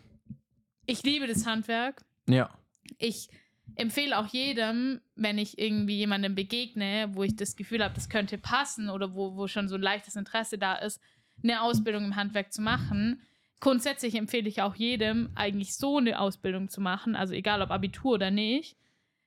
ich 0.86 1.02
liebe 1.02 1.26
das 1.26 1.46
Handwerk. 1.46 2.04
ja, 2.26 2.50
Ich 2.98 3.28
empfehle 3.74 4.18
auch 4.18 4.26
jedem, 4.26 5.00
wenn 5.14 5.38
ich 5.38 5.58
irgendwie 5.58 5.96
jemandem 5.96 6.34
begegne, 6.34 7.10
wo 7.12 7.22
ich 7.22 7.36
das 7.36 7.56
Gefühl 7.56 7.82
habe, 7.82 7.94
das 7.94 8.08
könnte 8.08 8.38
passen 8.38 8.90
oder 8.90 9.14
wo, 9.14 9.36
wo 9.36 9.48
schon 9.48 9.68
so 9.68 9.76
ein 9.76 9.82
leichtes 9.82 10.16
Interesse 10.16 10.58
da 10.58 10.74
ist, 10.74 11.00
eine 11.42 11.62
Ausbildung 11.62 12.04
im 12.04 12.16
Handwerk 12.16 12.52
zu 12.52 12.62
machen. 12.62 13.22
Grundsätzlich 13.60 14.14
empfehle 14.14 14.48
ich 14.48 14.60
auch 14.60 14.74
jedem, 14.74 15.30
eigentlich 15.34 15.74
so 15.74 15.98
eine 15.98 16.18
Ausbildung 16.20 16.68
zu 16.68 16.80
machen, 16.80 17.16
also 17.16 17.32
egal 17.32 17.62
ob 17.62 17.70
Abitur 17.70 18.14
oder 18.14 18.30
nicht, 18.30 18.76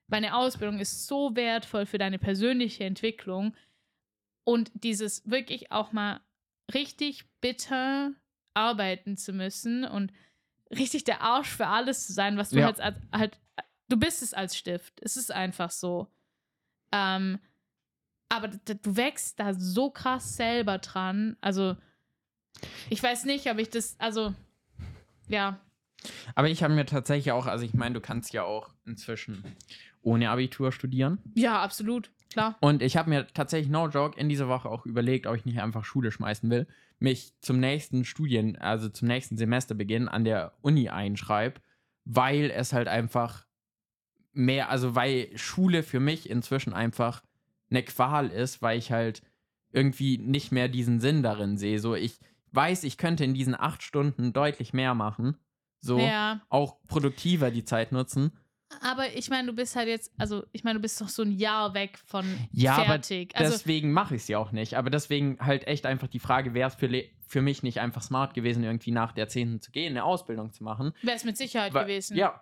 weil 0.08 0.17
eine 0.17 0.36
Ausbildung 0.36 0.80
ist 0.80 1.08
so 1.08 1.36
wertvoll 1.36 1.86
für 1.86 1.97
deine 1.97 2.19
persönliche 2.19 2.84
Entwicklung 2.84 3.56
und 4.46 4.72
dieses 4.74 5.30
wirklich 5.30 5.72
auch 5.74 5.92
mal 5.92 6.22
richtig 6.74 7.26
bitter 7.42 8.14
arbeiten 8.54 9.18
zu 9.18 9.34
müssen 9.34 9.84
und 9.84 10.14
richtig 10.72 11.04
der 11.04 11.22
Arsch 11.22 11.50
für 11.50 11.68
alles 11.68 12.08
zu 12.08 12.14
sein, 12.14 12.38
was 12.38 12.52
du 12.52 12.60
Ja. 12.60 12.68
halt, 12.68 12.80
als, 12.80 12.98
halt, 13.12 13.40
du 13.90 13.98
bist 13.98 14.22
es 14.22 14.34
als 14.34 14.56
Stift. 14.56 14.94
Es 15.02 15.18
ist 15.18 15.32
einfach 15.32 15.72
so. 15.72 16.08
Ähm, 16.94 17.40
aber 18.30 18.48
du 18.48 18.96
wächst 18.96 19.40
da 19.40 19.54
so 19.54 19.90
krass 19.90 20.38
selber 20.38 20.78
dran. 20.78 21.36
Also, 21.42 21.76
ich 22.90 23.04
weiß 23.04 23.26
nicht, 23.26 23.50
ob 23.52 23.58
ich 23.60 23.70
das, 23.70 23.96
also, 24.00 24.34
ja, 25.28 25.60
aber 26.36 26.50
ich 26.50 26.62
habe 26.64 26.74
mir 26.74 26.86
tatsächlich 26.86 27.32
auch, 27.32 27.48
also 27.48 27.66
ich 27.66 27.74
meine, 27.74 27.96
du 27.96 28.02
kannst 28.02 28.32
ja 28.34 28.44
auch 28.44 28.70
inzwischen 28.86 29.44
ohne 30.02 30.30
Abitur 30.30 30.72
studieren. 30.72 31.20
ja, 31.34 31.62
absolut, 31.62 32.12
klar. 32.36 32.58
Und 32.60 32.82
ich 32.82 32.98
habe 32.98 33.10
mir 33.10 33.28
tatsächlich, 33.28 33.71
no 33.71 33.88
joke, 33.88 34.19
in 34.19 34.30
dieser 34.30 34.48
Woche 34.48 34.69
auch 34.69 34.86
überlegt, 34.86 35.26
ob 35.26 35.36
ich 35.36 35.45
nicht 35.45 35.60
einfach 35.60 35.86
Schule 35.86 36.12
schmeißen 36.12 36.50
will, 36.50 36.67
mich 37.00 37.34
zum 37.41 37.60
nächsten 37.60 38.06
Studien, 38.06 38.58
also 38.58 38.89
zum 38.89 39.08
nächsten 39.08 39.38
Semesterbeginn 39.38 40.08
an 40.08 40.24
der 40.24 40.54
Uni 40.62 40.89
einschreibe, 40.89 41.62
weil 42.04 42.52
es 42.52 42.74
halt 42.74 42.88
einfach 42.88 43.45
mehr, 44.34 44.69
also 44.69 44.95
weil 44.95 45.30
Schule 45.38 45.82
für 45.82 46.00
mich 46.00 46.30
inzwischen 46.30 46.74
einfach 46.74 47.24
eine 47.69 47.84
Qual 47.84 48.28
ist, 48.28 48.62
weil 48.62 48.78
ich 48.78 48.91
halt 48.91 49.21
irgendwie 49.71 50.17
nicht 50.17 50.52
mehr 50.52 50.67
diesen 50.67 51.00
Sinn 51.00 51.24
darin 51.24 51.58
sehe. 51.58 51.80
So, 51.80 51.95
ich 51.95 52.19
weiß, 52.52 52.84
ich 52.84 52.98
könnte 52.98 53.24
in 53.24 53.34
diesen 53.34 53.56
acht 53.56 53.82
Stunden 53.82 54.34
deutlich 54.34 54.74
mehr 54.74 54.93
machen. 54.93 55.38
So, 55.80 56.00
Ja, 56.00 56.41
auch 56.50 56.78
produktiver 56.88 57.52
die 57.52 57.65
Zeit 57.65 57.91
nutzen. 57.91 58.32
Aber 58.82 59.14
ich 59.16 59.30
meine, 59.30 59.48
du 59.48 59.54
bist 59.54 59.76
halt 59.76 59.88
jetzt, 59.88 60.12
also, 60.18 60.44
ich 60.52 60.64
meine, 60.64 60.80
du 60.80 60.82
bist 60.82 61.00
doch 61.02 61.10
so 61.10 61.22
ein 61.24 61.32
Jahr 61.32 61.74
weg 61.74 61.98
von 62.06 62.26
Ja, 62.52 62.74
aber 62.76 62.86
fertig. 62.86 63.36
also, 63.36 63.52
deswegen 63.52 63.92
mache 63.92 64.16
ich 64.16 64.24
es 64.24 64.28
ja 64.28 64.38
auch 64.40 64.52
nicht. 64.52 64.76
Aber 64.76 64.90
deswegen 64.90 65.38
halt 65.40 65.68
echt 65.68 65.86
einfach 65.86 66.08
die 66.08 66.20
Frage, 66.20 66.54
wäre 66.54 66.68
es 66.70 66.76
für, 66.76 66.90
für 67.28 67.42
mich 67.42 67.64
nicht 67.64 67.80
einfach 67.80 68.02
smart 68.02 68.34
gewesen, 68.34 68.64
irgendwie 68.64 68.92
nach 68.92 69.12
der 69.12 69.28
10. 69.28 69.62
zu 69.62 69.72
gehen, 69.72 69.92
eine 69.92 70.04
Ausbildung 70.04 70.52
zu 70.54 70.64
machen? 70.64 70.94
wäre 71.02 71.16
es 71.16 71.24
mit 71.24 71.38
Sicherheit 71.38 71.74
Weil- 71.74 71.86
gewesen. 71.86 72.16
Ja, 72.18 72.42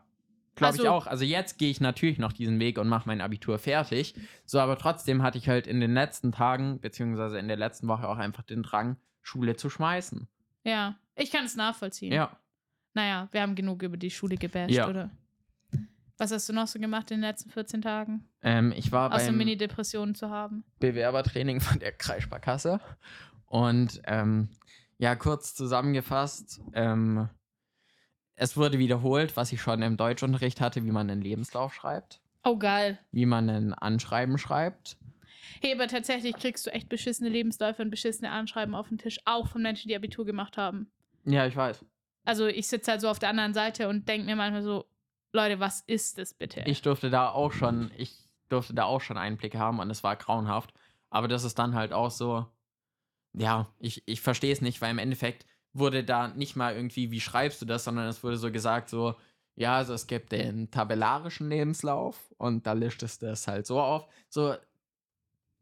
glaube 0.55 0.75
ich 0.75 0.81
Also- 0.81 0.91
auch. 0.91 1.07
Also 1.07 1.23
jetzt 1.25 1.57
gehe 1.57 1.69
ich 1.71 1.81
natürlich 1.81 2.19
noch 2.19 2.33
diesen 2.33 2.59
Weg 2.59 2.77
und 2.77 2.87
mache 2.87 3.07
mein 3.07 3.21
Abitur 3.21 3.57
fertig. 3.59 4.13
So, 4.45 4.59
aber 4.59 4.77
trotzdem 4.77 5.23
hatte 5.23 5.37
ich 5.37 5.49
halt 5.49 5.67
in 5.67 5.79
den 5.79 5.93
letzten 5.93 6.31
Tagen, 6.31 6.79
beziehungsweise 6.79 7.39
in 7.39 7.47
der 7.47 7.57
letzten 7.57 7.87
Woche 7.87 8.07
auch 8.07 8.17
einfach 8.17 8.43
den 8.43 8.61
Drang, 8.63 8.97
Schule 9.21 9.55
zu 9.55 9.69
schmeißen. 9.69 10.27
Ja, 10.65 10.95
ich 11.15 11.31
kann 11.31 11.45
es 11.45 11.55
nachvollziehen. 11.55 12.11
Ja. 12.13 12.37
Naja, 12.93 13.27
wir 13.31 13.41
haben 13.41 13.55
genug 13.55 13.81
über 13.81 13.97
die 13.97 14.11
Schule 14.11 14.35
gebasht, 14.37 14.69
Ja. 14.71 14.87
oder? 14.87 15.09
Was 16.17 16.31
hast 16.31 16.47
du 16.47 16.53
noch 16.53 16.67
so 16.67 16.79
gemacht 16.79 17.09
in 17.11 17.17
den 17.17 17.29
letzten 17.29 17.49
14 17.49 17.81
Tagen? 17.81 18.27
Ähm, 18.41 18.71
ich 18.75 18.91
war 18.91 19.11
Außer 19.13 19.27
beim 19.27 19.37
Mini-Depressionen 19.37 20.13
zu 20.15 20.29
haben. 20.29 20.63
Bewerbertraining 20.79 21.59
von 21.59 21.79
der 21.79 21.91
Kreissparkasse. 21.91 22.79
Und 23.47 24.01
ähm, 24.05 24.49
ja, 24.97 25.15
kurz 25.15 25.55
zusammengefasst, 25.55 26.61
ähm, 26.73 27.29
es 28.35 28.57
wurde 28.57 28.79
wiederholt, 28.79 29.35
was 29.37 29.51
ich 29.51 29.61
schon 29.61 29.81
im 29.81 29.97
Deutschunterricht 29.97 30.61
hatte, 30.61 30.83
wie 30.85 30.91
man 30.91 31.09
einen 31.09 31.21
Lebenslauf 31.21 31.73
schreibt, 31.73 32.21
Oh, 32.43 32.57
geil. 32.57 32.99
wie 33.11 33.25
man 33.25 33.49
ein 33.49 33.73
Anschreiben 33.73 34.37
schreibt. 34.37 34.97
Hey, 35.61 35.73
aber 35.73 35.87
tatsächlich 35.87 36.35
kriegst 36.35 36.65
du 36.65 36.71
echt 36.71 36.89
beschissene 36.89 37.29
Lebensläufe 37.29 37.81
und 37.81 37.89
beschissene 37.89 38.31
Anschreiben 38.31 38.75
auf 38.75 38.89
den 38.89 38.97
Tisch, 38.97 39.19
auch 39.25 39.47
von 39.47 39.61
Menschen, 39.61 39.87
die 39.87 39.95
Abitur 39.95 40.25
gemacht 40.25 40.57
haben. 40.57 40.91
Ja, 41.25 41.45
ich 41.47 41.55
weiß. 41.55 41.85
Also 42.25 42.47
ich 42.47 42.67
sitze 42.67 42.91
halt 42.91 43.01
so 43.01 43.09
auf 43.09 43.19
der 43.19 43.29
anderen 43.29 43.53
Seite 43.53 43.87
und 43.89 44.07
denke 44.07 44.25
mir 44.25 44.35
manchmal 44.35 44.63
so, 44.63 44.85
Leute, 45.33 45.59
was 45.59 45.81
ist 45.81 46.19
das 46.19 46.33
bitte? 46.33 46.63
Ich 46.67 46.81
durfte 46.83 47.09
da 47.09 47.29
auch 47.29 47.51
schon, 47.51 47.91
ich 47.97 48.15
durfte 48.49 48.73
da 48.73 48.85
auch 48.85 49.01
schon 49.01 49.17
Einblicke 49.17 49.57
haben 49.57 49.79
und 49.79 49.89
es 49.89 50.03
war 50.03 50.15
grauenhaft. 50.15 50.73
Aber 51.09 51.27
das 51.27 51.43
ist 51.43 51.57
dann 51.57 51.75
halt 51.75 51.91
auch 51.91 52.11
so, 52.11 52.45
ja, 53.33 53.67
ich, 53.79 54.03
ich 54.05 54.21
verstehe 54.21 54.53
es 54.53 54.61
nicht, 54.61 54.79
weil 54.81 54.91
im 54.91 54.99
Endeffekt 54.99 55.45
wurde 55.73 56.03
da 56.03 56.27
nicht 56.27 56.55
mal 56.55 56.75
irgendwie, 56.75 57.09
wie 57.09 57.19
schreibst 57.19 57.61
du 57.61 57.65
das, 57.65 57.83
sondern 57.83 58.07
es 58.07 58.23
wurde 58.23 58.37
so 58.37 58.51
gesagt, 58.51 58.89
so, 58.89 59.15
ja, 59.55 59.75
also 59.77 59.93
es 59.93 60.05
gibt 60.05 60.31
den 60.31 60.69
tabellarischen 60.69 61.49
Lebenslauf 61.49 62.33
und 62.37 62.67
da 62.67 62.73
listet 62.73 63.21
es 63.23 63.47
halt 63.47 63.65
so 63.65 63.81
auf. 63.81 64.07
So, 64.29 64.55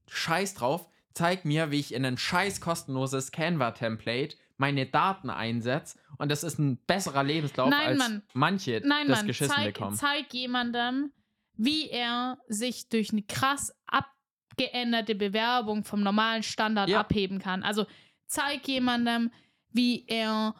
scheiß 0.07 0.53
drauf, 0.55 0.87
zeig 1.13 1.45
mir, 1.45 1.71
wie 1.71 1.79
ich 1.79 1.93
in 1.93 2.05
ein 2.05 2.17
scheiß 2.17 2.59
kostenloses 2.59 3.31
Canva-Template 3.31 4.35
meine 4.61 4.85
Daten 4.85 5.29
einsetze 5.29 5.99
und 6.17 6.29
das 6.31 6.43
ist 6.45 6.57
ein 6.59 6.77
besserer 6.85 7.23
Lebenslauf, 7.23 7.69
Nein, 7.69 7.87
als 7.87 7.97
Mann. 7.97 8.21
manche 8.33 8.81
Nein, 8.85 9.07
das 9.07 9.17
Mann, 9.19 9.27
geschissen 9.27 9.53
zeig, 9.55 9.73
bekommen. 9.73 9.95
zeig 9.97 10.33
jemandem, 10.33 11.11
wie 11.57 11.89
er 11.89 12.37
sich 12.47 12.87
durch 12.87 13.11
eine 13.11 13.23
krass 13.23 13.75
abgeänderte 13.87 15.15
Bewerbung 15.15 15.83
vom 15.83 16.01
normalen 16.03 16.43
Standard 16.43 16.89
Ja. 16.89 16.99
abheben 17.01 17.39
kann. 17.39 17.63
Also 17.63 17.85
zeig 18.27 18.67
jemandem, 18.67 19.31
wie 19.71 20.05
er 20.07 20.55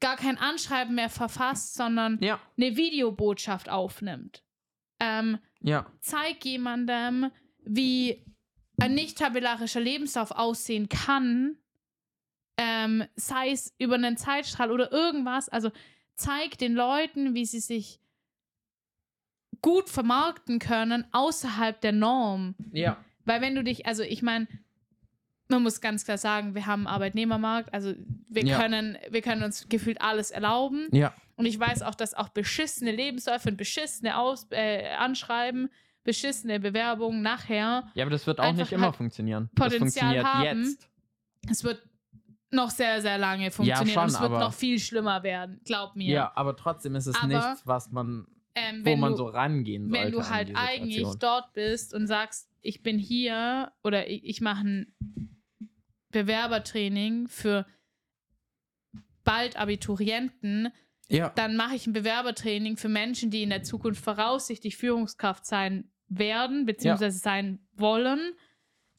gar 0.00 0.16
kein 0.16 0.36
Anschreiben 0.38 0.94
mehr 0.94 1.08
verfasst, 1.08 1.74
sondern 1.74 2.18
Ja, 2.22 2.38
eine 2.56 2.76
Videobotschaft 2.76 3.68
aufnimmt. 3.70 4.42
Ähm, 5.00 5.38
ja, 5.60 5.86
zeig 6.00 6.44
jemandem, 6.44 7.30
wie 7.64 8.22
ein 8.78 8.94
nicht 8.94 9.16
tabellarischer 9.18 9.80
Lebenslauf 9.80 10.30
aussehen 10.32 10.88
kann, 10.90 11.56
ähm, 12.56 13.04
sei 13.16 13.50
es 13.50 13.74
über 13.78 13.94
einen 13.96 14.16
Zeitstrahl 14.16 14.70
oder 14.70 14.90
irgendwas. 14.92 15.48
Also 15.48 15.70
zeig 16.14 16.58
den 16.58 16.74
Leuten, 16.74 17.34
wie 17.34 17.44
sie 17.46 17.60
sich 17.60 18.00
gut 19.62 19.88
vermarkten 19.88 20.58
können 20.58 21.04
außerhalb 21.12 21.80
der 21.80 21.92
Norm. 21.92 22.54
ja. 22.72 22.96
Weil 23.28 23.40
wenn 23.40 23.56
du 23.56 23.64
dich, 23.64 23.86
also 23.86 24.04
ich 24.04 24.22
meine, 24.22 24.46
man 25.48 25.64
muss 25.64 25.80
ganz 25.80 26.04
klar 26.04 26.16
sagen, 26.16 26.54
wir 26.54 26.66
haben 26.66 26.86
einen 26.86 26.94
Arbeitnehmermarkt, 26.94 27.74
also 27.74 27.92
wir 28.28 28.44
Ja. 28.44 28.60
können, 28.60 28.96
wir 29.10 29.20
können 29.20 29.42
uns 29.42 29.68
gefühlt 29.68 30.00
alles 30.00 30.30
erlauben. 30.30 30.86
Ja, 30.92 31.12
Und 31.34 31.46
ich 31.46 31.58
weiß 31.58 31.82
auch, 31.82 31.96
dass 31.96 32.14
auch 32.14 32.28
beschissene 32.28 32.92
Lebensläufe 32.92 33.48
und 33.48 33.56
beschissene 33.56 34.16
Aus 34.16 34.46
äh, 34.50 34.90
Anschreiben, 34.96 35.70
beschissene 36.04 36.60
Bewerbungen 36.60 37.20
nachher, 37.22 37.90
ja, 37.94 38.04
aber 38.04 38.12
das 38.12 38.28
wird 38.28 38.38
auch 38.38 38.52
nicht 38.52 38.70
immer 38.70 38.86
halt 38.86 38.96
funktionieren. 38.96 39.50
Potenzial 39.56 39.70
das 39.70 39.78
funktioniert 39.78 40.24
haben. 40.24 40.62
jetzt. 40.64 40.88
es 41.50 41.64
wird 41.64 41.82
noch 42.50 42.70
sehr, 42.70 43.00
sehr 43.02 43.18
lange 43.18 43.50
funktionieren. 43.50 43.88
schon, 43.92 44.02
und 44.04 44.08
es 44.10 44.20
wird 44.20 44.30
noch 44.32 44.54
viel 44.54 44.78
schlimmer 44.78 45.22
werden, 45.22 45.60
glaub 45.64 45.96
mir. 45.96 46.12
Ja, 46.12 46.32
aber 46.34 46.56
trotzdem 46.56 46.94
ist 46.94 47.06
es 47.06 47.16
Aber- 47.16 47.26
nichts, 47.26 47.66
was 47.66 47.90
man, 47.90 48.26
ähm, 48.54 48.84
wo 48.84 48.96
man 48.96 49.12
du, 49.12 49.18
so 49.18 49.26
rangehen 49.26 49.88
sollte. 49.90 50.04
wenn 50.04 50.12
du 50.12 50.28
halt 50.28 50.50
eigentlich 50.54 51.06
dort 51.18 51.52
bist 51.52 51.92
und 51.92 52.06
sagst, 52.06 52.48
ich 52.62 52.82
bin 52.82 52.98
hier 52.98 53.72
oder 53.84 54.08
ich, 54.08 54.24
ich 54.24 54.40
mache 54.40 54.64
ein 54.66 54.94
Bewerbertraining 56.10 57.28
für 57.28 57.66
bald 59.24 59.56
Abiturienten, 59.56 60.72
Ja, 61.08 61.30
dann 61.34 61.56
mache 61.56 61.74
ich 61.74 61.86
ein 61.86 61.92
Bewerbertraining 61.92 62.76
für 62.76 62.88
Menschen, 62.88 63.30
die 63.30 63.42
in 63.42 63.50
der 63.50 63.62
Zukunft 63.62 64.02
voraussichtlich 64.02 64.76
Führungskraft 64.76 65.44
sein 65.46 65.90
werden, 66.08 66.64
beziehungsweise 66.66 67.18
sein 67.18 67.58
wollen. 67.74 68.32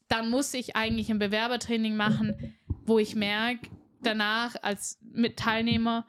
Dann 0.08 0.30
muss 0.30 0.54
ich 0.54 0.76
eigentlich 0.76 1.10
ein 1.10 1.18
Bewerbertraining 1.18 1.96
machen, 1.96 2.54
wo 2.88 2.98
ich 2.98 3.14
merke, 3.14 3.68
danach 4.02 4.56
als 4.62 4.98
mit 5.02 5.38
Teilnehmer, 5.38 6.06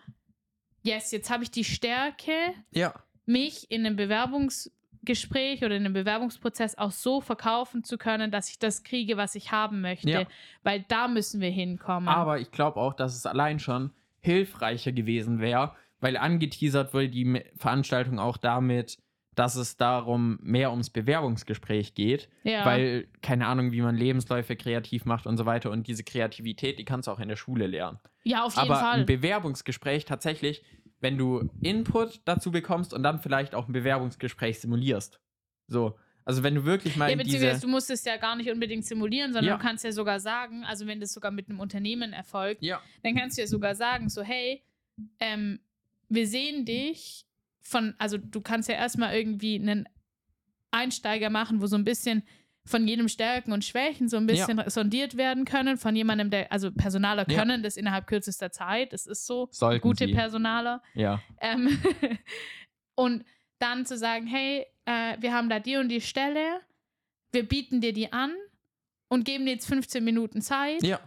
yes, 0.82 1.12
jetzt 1.12 1.30
habe 1.30 1.44
ich 1.44 1.52
die 1.52 1.64
Stärke, 1.64 2.32
ja, 2.72 2.94
mich 3.26 3.70
in 3.70 3.86
einem 3.86 3.96
Bewerbungsgespräch 3.96 5.64
oder 5.64 5.76
in 5.76 5.86
einem 5.86 5.94
Bewerbungsprozess 5.94 6.78
auch 6.78 6.92
so 6.92 7.22
verkaufen 7.22 7.84
zu 7.84 7.98
können, 7.98 8.32
dass 8.32 8.50
ich 8.50 8.58
das 8.58 8.84
kriege, 8.84 9.18
was 9.18 9.36
ich 9.36 9.52
haben 9.52 9.82
möchte. 9.82 10.10
Ja. 10.10 10.24
Weil 10.64 10.84
da 10.88 11.08
müssen 11.08 11.42
wir 11.42 11.52
hinkommen. 11.52 12.10
aber 12.10 12.40
ich 12.40 12.52
glaube 12.52 12.80
auch, 12.80 12.94
dass 12.94 13.16
es 13.16 13.26
allein 13.26 13.60
schon 13.60 13.92
hilfreicher 14.22 14.92
gewesen 14.92 15.40
wäre, 15.40 15.76
weil 16.00 16.18
angeteasert 16.18 16.94
wurde 16.94 17.10
die 17.10 17.44
Veranstaltung 17.56 18.20
auch 18.20 18.38
damit, 18.38 18.98
dass 19.36 19.56
es 19.56 19.78
darum 19.78 20.38
mehr 20.42 20.72
ums 20.72 20.90
Bewerbungsgespräch 20.90 21.94
geht, 21.94 22.30
ja. 22.44 22.66
weil 22.66 23.08
keine 23.22 23.48
Ahnung, 23.48 23.72
wie 23.72 23.82
man 23.82 23.96
Lebensläufe 23.96 24.56
kreativ 24.56 25.06
macht 25.06 25.28
und 25.28 25.38
so 25.38 25.46
weiter 25.46 25.72
und 25.72 25.88
diese 25.88 26.04
Kreativität, 26.04 26.80
die 26.80 26.86
kannst 26.86 27.08
du 27.08 27.12
auch 27.12 27.20
in 27.20 27.30
der 27.30 27.36
Schule 27.36 27.68
lernen. 27.68 28.00
ja, 28.24 28.44
auf 28.44 28.56
jeden 28.56 28.70
Aber 28.72 28.80
Fall. 28.82 29.00
ein 29.00 29.06
Bewerbungsgespräch 29.06 30.06
tatsächlich, 30.06 30.64
wenn 31.00 31.18
du 31.18 31.50
Input 31.62 32.22
dazu 32.26 32.52
bekommst 32.52 32.94
und 32.94 33.04
dann 33.04 33.20
vielleicht 33.20 33.56
auch 33.56 33.68
ein 33.68 33.74
Bewerbungsgespräch 33.74 34.60
simulierst. 34.60 35.22
So, 35.68 35.98
also 36.26 36.44
wenn 36.44 36.56
du 36.56 36.66
wirklich 36.66 36.96
mal 36.98 37.10
Ja, 37.10 37.16
beziehungsweise 37.16 37.54
diese 37.54 37.62
du 37.62 37.68
musst 37.70 37.90
es 37.90 38.04
ja 38.04 38.18
gar 38.18 38.36
nicht 38.36 38.52
unbedingt 38.52 38.86
simulieren, 38.86 39.32
sondern 39.32 39.52
Ja. 39.52 39.58
du 39.58 39.64
kannst 39.64 39.84
ja 39.86 39.92
sogar 39.92 40.20
sagen, 40.20 40.66
also 40.66 40.86
wenn 40.86 41.00
das 41.00 41.14
sogar 41.14 41.32
mit 41.32 41.50
einem 41.50 41.60
Unternehmen 41.60 42.12
erfolgt, 42.12 42.62
ja, 42.62 42.82
dann 43.04 43.16
kannst 43.16 43.38
du 43.38 43.42
ja 43.42 43.48
sogar 43.48 43.76
sagen, 43.76 44.10
so, 44.10 44.22
hey, 44.22 44.62
ähm, 45.20 45.60
wir 46.10 46.28
sehen 46.28 46.66
dich 46.66 47.26
von, 47.62 47.94
also 47.98 48.18
du 48.18 48.42
kannst 48.42 48.70
ja 48.70 48.76
erstmal 48.76 49.16
irgendwie 49.16 49.56
einen 49.60 49.88
Einsteiger 50.72 51.30
machen, 51.30 51.62
wo 51.62 51.68
so 51.68 51.76
ein 51.76 51.84
bisschen 51.84 52.24
von 52.66 52.88
jedem 52.88 53.08
Stärken 53.08 53.52
und 53.52 53.66
Schwächen 53.66 54.10
so 54.10 54.18
ein 54.18 54.28
bisschen 54.28 54.62
sondiert 54.68 55.18
werden 55.18 55.46
können, 55.46 55.78
von 55.78 55.96
jemandem, 55.96 56.30
der, 56.30 56.52
also 56.52 56.72
Personaler 56.72 57.28
Ja. 57.30 57.40
können 57.40 57.64
das 57.64 57.78
innerhalb 57.78 58.06
kürzester 58.06 58.52
Zeit, 58.52 58.94
das 58.94 59.08
ist 59.08 59.26
so, 59.26 59.48
sollten 59.52 59.82
gute 59.82 60.06
sie. 60.06 60.14
Personaler. 60.14 60.84
Ja, 60.94 61.22
Ähm, 61.42 61.68
und 62.96 63.26
dann 63.58 63.86
zu 63.86 63.98
sagen, 63.98 64.28
hey, 64.28 64.66
äh, 64.86 65.18
wir 65.20 65.34
haben 65.34 65.50
da 65.50 65.60
die 65.60 65.78
und 65.78 65.90
die 65.90 66.02
Stelle, 66.02 66.62
wir 67.32 67.48
bieten 67.48 67.82
dir 67.82 67.94
die 67.94 68.12
an 68.14 68.34
und 69.08 69.26
geben 69.26 69.46
dir 69.46 69.54
jetzt 69.54 69.68
15 69.68 70.04
Minuten 70.04 70.42
Zeit. 70.42 70.84
ja, 70.84 71.00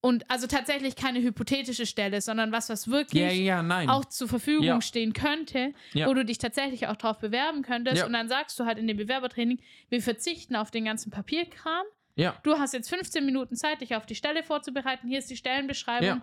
Und 0.00 0.30
also 0.30 0.46
tatsächlich 0.46 0.94
keine 0.94 1.20
hypothetische 1.20 1.84
Stelle, 1.84 2.20
sondern 2.20 2.52
was, 2.52 2.68
was 2.68 2.86
wirklich 2.88 3.38
ja, 3.40 3.62
nein. 3.64 3.90
auch 3.90 4.04
zur 4.04 4.28
Verfügung 4.28 4.64
Ja. 4.64 4.80
stehen 4.80 5.12
könnte, 5.12 5.74
Ja. 5.92 6.06
wo 6.08 6.14
du 6.14 6.24
dich 6.24 6.38
tatsächlich 6.38 6.86
auch 6.86 6.94
drauf 6.96 7.18
bewerben 7.18 7.62
könntest. 7.62 7.96
Ja. 7.98 8.06
Und 8.06 8.12
dann 8.12 8.28
sagst 8.28 8.58
du 8.60 8.64
halt 8.64 8.78
in 8.78 8.86
dem 8.86 8.96
Bewerbertraining, 8.96 9.60
wir 9.88 10.00
verzichten 10.00 10.54
auf 10.54 10.70
den 10.70 10.84
ganzen 10.84 11.10
Papierkram. 11.10 11.84
ja, 12.14 12.36
Du 12.44 12.54
hast 12.58 12.74
jetzt 12.74 12.88
15 12.90 13.24
Minuten 13.26 13.56
Zeit, 13.56 13.80
dich 13.80 13.96
auf 13.96 14.06
die 14.06 14.14
Stelle 14.14 14.42
vorzubereiten. 14.44 15.08
Hier 15.08 15.18
ist 15.18 15.30
die 15.30 15.36
Stellenbeschreibung. 15.36 16.06
Ja. 16.08 16.22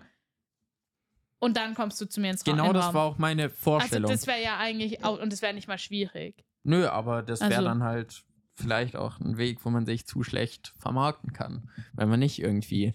Und 1.38 1.56
dann 1.58 1.74
kommst 1.74 2.00
du 2.00 2.06
zu 2.08 2.20
mir 2.20 2.30
ins 2.30 2.44
genau 2.44 2.64
in 2.64 2.70
den 2.70 2.74
das 2.74 2.86
Raum. 2.86 2.94
war 2.94 3.04
auch 3.04 3.18
meine 3.18 3.44
Also 3.44 3.56
Vorstellung. 3.56 4.10
das 4.10 4.26
wäre 4.26 4.42
ja 4.42 4.56
eigentlich 4.56 5.04
auch, 5.04 5.20
und 5.20 5.30
das 5.32 5.42
wäre 5.42 5.52
nicht 5.52 5.68
mal 5.68 5.78
schwierig. 5.78 6.44
Nö, 6.64 6.86
aber 6.88 7.22
das 7.22 7.40
wäre 7.40 7.56
Also- 7.56 7.64
dann 7.68 7.82
halt 7.82 8.24
vielleicht 8.54 8.96
auch 8.96 9.20
ein 9.20 9.36
Weg, 9.36 9.64
wo 9.64 9.70
man 9.70 9.84
sich 9.84 10.06
zu 10.06 10.22
schlecht 10.22 10.72
vermarkten 10.78 11.34
kann. 11.34 11.68
Wenn 11.92 12.08
man 12.08 12.18
nicht 12.20 12.38
irgendwie 12.40 12.94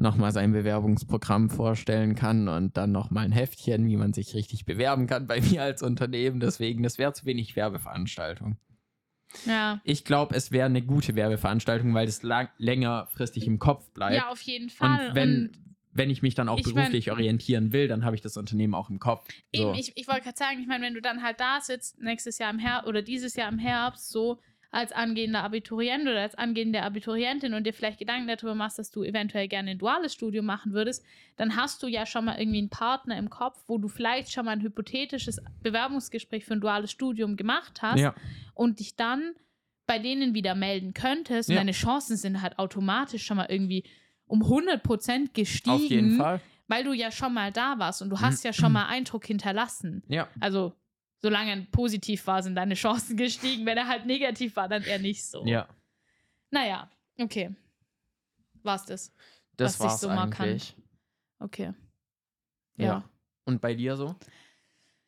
nochmal 0.00 0.32
sein 0.32 0.52
Bewerbungsprogramm 0.52 1.50
vorstellen 1.50 2.14
kann 2.14 2.48
und 2.48 2.76
dann 2.76 2.92
nochmal 2.92 3.24
ein 3.24 3.32
Heftchen, 3.32 3.86
wie 3.88 3.96
man 3.96 4.12
sich 4.12 4.34
richtig 4.34 4.64
bewerben 4.64 5.06
kann 5.06 5.26
bei 5.26 5.40
mir 5.40 5.62
als 5.62 5.82
Unternehmen. 5.82 6.40
Deswegen, 6.40 6.82
das 6.82 6.98
wäre 6.98 7.12
zu 7.12 7.26
wenig 7.26 7.56
Werbeveranstaltung. 7.56 8.56
Ja. 9.44 9.80
Ich 9.84 10.04
glaube, 10.04 10.34
es 10.34 10.52
wäre 10.52 10.66
eine 10.66 10.82
gute 10.82 11.14
Werbeveranstaltung, 11.14 11.92
weil 11.94 12.08
es 12.08 12.22
lang, 12.22 12.48
längerfristig 12.58 13.46
im 13.46 13.58
Kopf 13.58 13.90
bleibt. 13.92 14.16
Ja, 14.16 14.30
auf 14.30 14.40
jeden 14.40 14.70
Fall. 14.70 15.08
und 15.08 15.14
wenn, 15.14 15.46
Und 15.48 15.58
wenn 15.92 16.10
ich 16.10 16.22
mich 16.22 16.34
dann 16.34 16.48
auch 16.48 16.58
ich 16.58 16.66
mein- 16.66 16.74
beruflich 16.76 17.10
orientieren 17.10 17.72
will, 17.72 17.88
dann 17.88 18.04
habe 18.04 18.16
ich 18.16 18.22
das 18.22 18.36
Unternehmen 18.36 18.74
auch 18.74 18.88
im 18.88 18.98
Kopf. 18.98 19.26
So. 19.54 19.70
Eben, 19.70 19.74
ich, 19.74 19.92
ich 19.96 20.08
wollte 20.08 20.22
gerade 20.22 20.38
sagen, 20.38 20.60
ich 20.60 20.66
meine, 20.66 20.84
wenn 20.84 20.94
du 20.94 21.02
dann 21.02 21.22
halt 21.22 21.40
da 21.40 21.60
sitzt, 21.60 22.00
nächstes 22.00 22.38
Jahr 22.38 22.50
im 22.50 22.58
Herbst 22.58 22.86
oder 22.88 23.02
dieses 23.02 23.34
Jahr 23.36 23.50
im 23.50 23.58
Herbst, 23.58 24.08
so 24.10 24.38
als 24.70 24.92
angehender 24.92 25.42
Abiturient 25.44 26.02
oder 26.02 26.20
als 26.20 26.34
angehende 26.34 26.82
Abiturientin 26.82 27.54
und 27.54 27.64
dir 27.66 27.72
vielleicht 27.72 27.98
Gedanken 27.98 28.28
darüber 28.28 28.54
machst, 28.54 28.78
dass 28.78 28.90
du 28.90 29.02
eventuell 29.02 29.48
gerne 29.48 29.70
ein 29.70 29.78
duales 29.78 30.12
Studium 30.12 30.44
machen 30.44 30.72
würdest, 30.74 31.02
dann 31.36 31.56
hast 31.56 31.82
du 31.82 31.86
ja 31.86 32.04
schon 32.04 32.26
mal 32.26 32.38
irgendwie 32.38 32.58
einen 32.58 32.68
Partner 32.68 33.16
im 33.16 33.30
Kopf, 33.30 33.62
wo 33.66 33.78
du 33.78 33.88
vielleicht 33.88 34.30
schon 34.30 34.44
mal 34.44 34.50
ein 34.52 34.60
hypothetisches 34.60 35.40
Bewerbungsgespräch 35.62 36.44
für 36.44 36.52
ein 36.52 36.60
duales 36.60 36.90
Studium 36.90 37.36
gemacht 37.36 37.80
hast 37.80 38.00
ja, 38.00 38.14
und 38.54 38.80
dich 38.80 38.96
dann 38.96 39.32
bei 39.86 39.98
denen 39.98 40.34
wieder 40.34 40.54
melden 40.54 40.92
könntest 40.92 41.48
und 41.48 41.54
Ja. 41.54 41.60
deine 41.60 41.72
Chancen 41.72 42.18
sind 42.18 42.42
halt 42.42 42.58
automatisch 42.58 43.24
schon 43.24 43.38
mal 43.38 43.46
irgendwie 43.48 43.84
um 44.26 44.42
100% 44.42 45.32
gestiegen, 45.32 45.74
auf 45.74 45.82
jeden 45.90 46.10
Fall. 46.10 46.40
weil 46.66 46.84
du 46.84 46.92
ja 46.92 47.10
schon 47.10 47.32
mal 47.32 47.50
da 47.52 47.78
warst 47.78 48.02
und 48.02 48.10
du 48.10 48.20
hast 48.20 48.44
ja 48.44 48.52
schon 48.52 48.72
mal 48.72 48.84
Eindruck 48.86 49.24
hinterlassen. 49.24 50.02
Ja, 50.08 50.28
Also, 50.40 50.74
solange 51.20 51.50
er 51.52 51.62
positiv 51.70 52.26
war, 52.26 52.42
sind 52.42 52.54
deine 52.56 52.74
Chancen 52.74 53.16
gestiegen. 53.16 53.66
Wenn 53.66 53.78
er 53.78 53.88
halt 53.88 54.06
negativ 54.06 54.56
war, 54.56 54.68
dann 54.68 54.82
eher 54.82 54.98
nicht 54.98 55.24
so. 55.24 55.44
ja. 55.46 55.68
Naja, 56.50 56.90
okay. 57.18 57.54
War's 58.62 58.86
das? 58.86 59.12
Das 59.56 59.78
Was 59.78 59.86
war's 59.86 60.00
so 60.00 60.08
eigentlich. 60.08 60.74
Okay. 61.40 61.72
Ja. 62.76 62.84
Ja. 62.86 63.10
Und 63.44 63.60
bei 63.60 63.74
dir 63.74 63.96
so? 63.96 64.14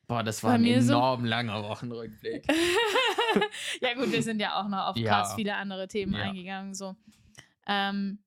Boah, 0.06 0.22
das 0.22 0.42
war 0.42 0.50
Bei 0.50 0.54
ein 0.56 0.62
mir 0.62 0.82
so- 0.82 0.92
enorm 0.94 1.24
langer 1.24 1.62
Wochenrückblick. 1.62 2.44
ja, 3.80 3.94
gut, 3.94 4.10
wir 4.12 4.22
sind 4.22 4.40
ja 4.40 4.60
auch 4.60 4.68
noch 4.68 4.88
auf 4.88 4.96
Ja. 4.96 5.10
krass 5.20 5.34
viele 5.34 5.54
andere 5.56 5.88
Themen 5.88 6.14
Ja. 6.14 6.22
eingegangen. 6.22 6.74
So. 6.74 6.96
Ähm, 7.66 8.18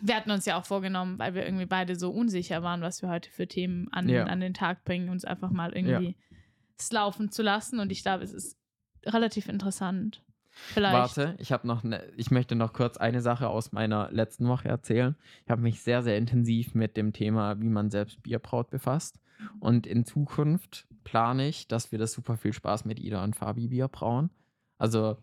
wir 0.00 0.14
hatten 0.16 0.30
uns 0.30 0.44
ja 0.44 0.58
auch 0.58 0.64
vorgenommen, 0.64 1.18
weil 1.18 1.34
wir 1.34 1.44
irgendwie 1.44 1.66
beide 1.66 1.96
so 1.96 2.10
unsicher 2.10 2.62
waren, 2.62 2.82
was 2.82 3.00
wir 3.02 3.08
heute 3.08 3.30
für 3.30 3.46
Themen 3.48 3.88
an, 3.92 4.08
Ja. 4.08 4.24
an 4.24 4.40
den 4.40 4.54
Tag 4.54 4.84
bringen, 4.84 5.08
uns 5.08 5.24
einfach 5.24 5.50
mal 5.50 5.72
irgendwie 5.74 6.16
es 6.78 6.92
laufen 6.92 7.30
zu 7.30 7.42
lassen. 7.42 7.80
Und 7.80 7.92
ich 7.92 8.02
glaube, 8.02 8.24
es 8.24 8.32
ist 8.32 8.56
relativ 9.04 9.48
interessant. 9.48 10.22
Vielleicht. 10.50 10.94
Warte, 11.16 11.36
ich 11.38 11.52
habe 11.52 11.66
noch 11.66 11.84
ne, 11.84 12.02
ich 12.16 12.30
möchte 12.30 12.56
noch 12.56 12.72
kurz 12.72 12.96
eine 12.96 13.20
Sache 13.20 13.48
aus 13.48 13.70
meiner 13.72 14.10
letzten 14.10 14.48
Woche 14.48 14.68
erzählen. 14.68 15.14
Ich 15.44 15.50
habe 15.50 15.62
mich 15.62 15.82
sehr 15.82 16.02
sehr 16.02 16.18
intensiv 16.18 16.74
mit 16.74 16.96
dem 16.96 17.12
Thema, 17.12 17.60
wie 17.60 17.68
man 17.68 17.90
selbst 17.90 18.22
Bier 18.22 18.40
braut, 18.40 18.70
befasst 18.70 19.20
und 19.60 19.86
in 19.86 20.04
Zukunft 20.04 20.88
plane 21.04 21.46
ich, 21.46 21.68
dass 21.68 21.92
wir 21.92 21.98
das 22.00 22.12
super 22.12 22.36
viel 22.36 22.52
Spaß 22.52 22.86
mit 22.86 22.98
Ida 22.98 23.22
und 23.22 23.36
Fabi 23.36 23.68
Bier 23.68 23.86
brauen. 23.86 24.30
Also 24.78 25.16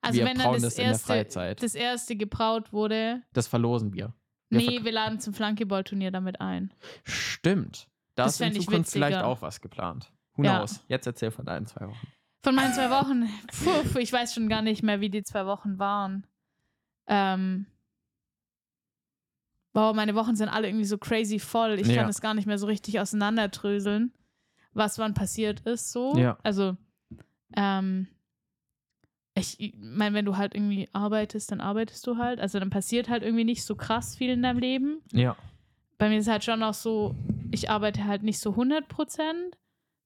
Also 0.00 0.18
wir 0.18 0.24
wenn 0.26 0.38
dann 0.38 0.46
brauen 0.46 0.62
das 0.62 0.62
das 0.62 0.78
in 0.78 0.84
der 0.84 0.92
erste, 0.92 1.06
Freizeit. 1.06 1.62
das 1.62 1.74
erste 1.74 2.16
gebraut 2.16 2.72
wurde, 2.72 3.22
Das 3.34 3.46
verlosen 3.46 3.92
wir. 3.92 4.14
Wir 4.48 4.58
nee, 4.58 4.84
wir 4.84 4.92
laden 4.92 5.20
zum 5.20 5.34
Flankeball-Turnier 5.34 6.10
damit 6.10 6.40
ein. 6.40 6.72
Stimmt. 7.04 7.88
Da 8.14 8.24
Das 8.24 8.40
ist 8.40 8.40
in 8.40 8.58
Zukunft 8.62 8.90
vielleicht 8.90 9.18
auch 9.22 9.42
was 9.42 9.60
geplant. 9.60 10.10
Who 10.38 10.44
Ja. 10.44 10.58
knows? 10.58 10.80
Jetzt 10.88 11.06
erzähl 11.06 11.30
von 11.30 11.44
deinen 11.44 11.66
zwei 11.66 11.86
Wochen. 11.88 12.06
Von 12.42 12.54
meinen 12.54 12.72
zwei 12.72 12.88
Wochen, 12.90 13.28
puh, 13.92 13.98
ich 13.98 14.12
weiß 14.12 14.32
schon 14.32 14.48
gar 14.48 14.62
nicht 14.62 14.82
mehr, 14.82 15.00
wie 15.00 15.10
die 15.10 15.24
zwei 15.24 15.44
Wochen 15.44 15.78
waren. 15.78 16.24
Ähm, 17.08 17.66
wow, 19.74 19.94
meine 19.94 20.14
Wochen 20.14 20.36
sind 20.36 20.48
alle 20.48 20.68
irgendwie 20.68 20.84
so 20.84 20.98
crazy 20.98 21.38
voll. 21.38 21.78
Ich 21.80 21.88
Ja. 21.88 22.02
kann 22.02 22.10
es 22.10 22.20
gar 22.20 22.34
nicht 22.34 22.46
mehr 22.46 22.58
so 22.58 22.66
richtig 22.66 23.00
auseinanderdröseln, 23.00 24.12
was 24.72 24.98
wann 24.98 25.14
passiert 25.14 25.60
ist. 25.60 25.90
So. 25.90 26.16
Ja. 26.16 26.38
Also, 26.44 26.76
ähm, 27.56 28.06
ich 29.34 29.74
meine, 29.76 30.14
wenn 30.16 30.24
du 30.24 30.36
halt 30.36 30.54
irgendwie 30.54 30.88
arbeitest, 30.92 31.50
dann 31.52 31.60
arbeitest 31.60 32.06
du 32.06 32.16
halt. 32.18 32.40
Also 32.40 32.58
dann 32.58 32.70
passiert 32.70 33.08
halt 33.08 33.22
irgendwie 33.22 33.44
nicht 33.44 33.64
so 33.64 33.76
krass 33.76 34.16
viel 34.16 34.30
in 34.30 34.42
deinem 34.42 34.58
Leben. 34.58 35.00
Ja. 35.12 35.36
Bei 35.96 36.08
mir 36.08 36.18
ist 36.18 36.28
halt 36.28 36.44
schon 36.44 36.62
auch 36.62 36.74
so, 36.74 37.14
ich 37.50 37.70
arbeite 37.70 38.04
halt 38.04 38.22
nicht 38.22 38.38
so 38.40 38.50
100 38.50 38.88
Prozent, 38.88 39.56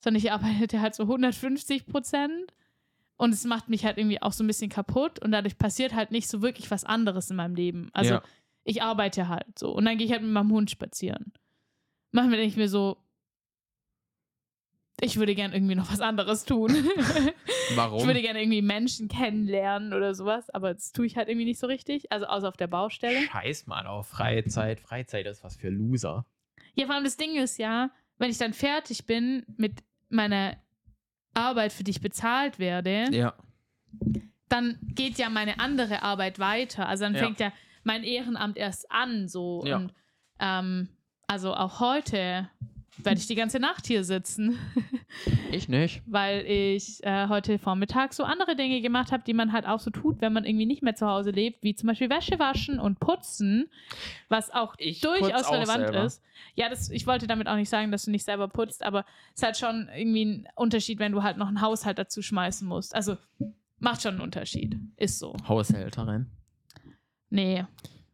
sondern 0.03 0.23
ich 0.23 0.33
arbeite 0.33 0.81
halt 0.81 0.95
so 0.95 1.05
150 1.05 1.87
Prozent. 1.87 2.53
Und 3.17 3.33
es 3.33 3.45
macht 3.45 3.69
mich 3.69 3.85
halt 3.85 3.99
irgendwie 3.99 4.21
auch 4.21 4.33
so 4.33 4.43
ein 4.43 4.49
bisschen 4.49 4.71
kaputt 4.71 5.21
und 5.21 5.31
dadurch 5.31 5.57
passiert 5.57 5.95
halt 5.95 6.11
nicht 6.11 6.29
so 6.29 6.43
wirklich 6.43 6.71
was 6.73 6.83
anderes 6.83 7.31
in 7.31 7.37
meinem 7.37 7.55
Leben. 7.55 7.89
Also 7.93 8.15
ja. 8.15 8.23
ich 8.65 8.83
arbeite 8.83 9.29
halt 9.29 9.57
so 9.57 9.71
und 9.71 9.85
dann 9.85 9.97
gehe 9.97 10.07
ich 10.07 10.13
halt 10.13 10.23
mit 10.23 10.33
meinem 10.33 10.51
Hund 10.51 10.73
spazieren. 10.73 11.33
Manchmal 12.11 12.39
denke 12.39 12.49
ich 12.51 12.57
mir 12.57 12.69
so, 12.69 12.97
ich 15.01 15.19
würde 15.19 15.35
gern 15.35 15.53
irgendwie 15.53 15.75
noch 15.75 15.91
was 15.93 16.01
anderes 16.01 16.45
tun. 16.45 16.71
Warum? 17.75 18.01
Ich 18.01 18.07
würde 18.07 18.23
gerne 18.23 18.41
irgendwie 18.41 18.63
Menschen 18.63 19.09
kennenlernen 19.09 19.93
oder 19.93 20.15
sowas, 20.15 20.51
aber 20.51 20.75
das 20.75 20.93
tue 20.93 21.07
ich 21.07 21.17
halt 21.17 21.29
irgendwie 21.29 21.47
nicht 21.47 21.61
so 21.61 21.67
richtig. 21.67 22.11
Also 22.11 22.27
außer 22.27 22.49
auf 22.49 22.57
der 22.57 22.67
Baustelle. 22.67 23.21
Scheiß 23.23 23.67
mal 23.67 23.87
auf 23.87 24.09
Freizeit. 24.09 24.81
Freizeit 24.81 25.27
ist 25.27 25.45
was 25.45 25.57
für 25.57 25.71
Loser. 25.71 26.27
Ja, 26.75 26.87
vor 26.87 26.95
allem 26.95 27.05
das 27.05 27.17
Ding 27.17 27.37
ist 27.37 27.59
ja, 27.59 27.91
wenn 28.19 28.31
ich 28.31 28.39
dann 28.39 28.53
fertig 28.53 29.07
bin 29.07 29.45
mit 29.57 29.83
meiner 30.13 30.57
Arbeit, 31.35 31.73
für 31.73 31.85
die 31.85 31.91
ich 31.93 32.01
bezahlt 32.01 32.59
werde, 32.59 33.07
Ja. 33.11 33.35
dann 34.49 34.79
geht 34.83 35.19
ja 35.19 35.31
meine 35.31 35.59
andere 35.61 36.03
Arbeit 36.03 36.39
weiter. 36.39 36.89
Also 36.89 37.05
dann 37.05 37.15
Ja. 37.15 37.21
fängt 37.21 37.41
ja 37.41 37.53
mein 37.85 38.05
Ehrenamt 38.05 38.57
erst 38.57 38.91
an, 38.91 39.29
so. 39.29 39.65
Ja. 39.67 39.77
Und 39.77 39.95
ähm, 40.39 40.89
also 41.27 41.55
auch 41.55 41.81
heute 41.81 42.49
werde 42.99 43.19
ich 43.19 43.27
die 43.27 43.35
ganze 43.35 43.59
Nacht 43.59 43.87
hier 43.87 44.05
sitzen, 44.05 44.59
Ich 45.51 45.69
nicht. 45.69 46.03
weil 46.07 46.45
ich 46.47 47.03
äh, 47.05 47.29
heute 47.29 47.59
Vormittag 47.59 48.13
so 48.13 48.23
andere 48.25 48.55
Dinge 48.55 48.81
gemacht 48.83 49.13
habe, 49.13 49.23
die 49.27 49.33
man 49.35 49.53
halt 49.53 49.67
auch 49.67 49.81
so 49.81 49.91
tut, 49.91 50.21
wenn 50.21 50.33
man 50.33 50.45
irgendwie 50.45 50.67
nicht 50.67 50.83
mehr 50.83 50.95
zu 50.95 51.07
Hause 51.07 51.31
lebt, 51.31 51.63
wie 51.63 51.75
zum 51.75 51.87
Beispiel 51.89 52.11
Wäsche 52.11 52.39
waschen 52.39 52.79
und 52.79 53.01
putzen, 53.01 53.71
was 54.29 54.51
auch 54.51 54.75
Ich 54.79 55.01
durchaus 55.01 55.45
auch 55.45 55.53
relevant 55.53 55.85
selber. 55.85 56.05
ist. 56.05 56.23
Ja, 56.55 56.69
das, 56.69 56.91
ich 56.91 57.07
wollte 57.07 57.27
damit 57.27 57.49
auch 57.49 57.57
nicht 57.57 57.71
sagen, 57.71 57.91
dass 57.93 58.05
du 58.05 58.11
nicht 58.11 58.25
selber 58.25 58.49
putzt, 58.49 58.83
aber 58.85 59.05
es 59.35 59.41
ist 59.41 59.43
halt 59.43 59.57
schon 59.57 59.89
irgendwie 59.97 60.25
ein 60.25 60.49
Unterschied, 60.55 60.99
wenn 60.99 61.13
du 61.13 61.23
halt 61.23 61.39
noch 61.39 61.49
einen 61.49 61.61
Haushalt 61.63 61.99
dazu 61.99 62.21
schmeißen 62.21 62.69
musst. 62.69 62.95
Also 62.95 63.17
macht 63.79 64.03
schon 64.03 64.13
einen 64.15 64.21
Unterschied. 64.23 64.77
Ist 64.97 65.19
so. 65.19 65.35
Haushälterin. 65.49 66.27
Nee, 67.31 67.65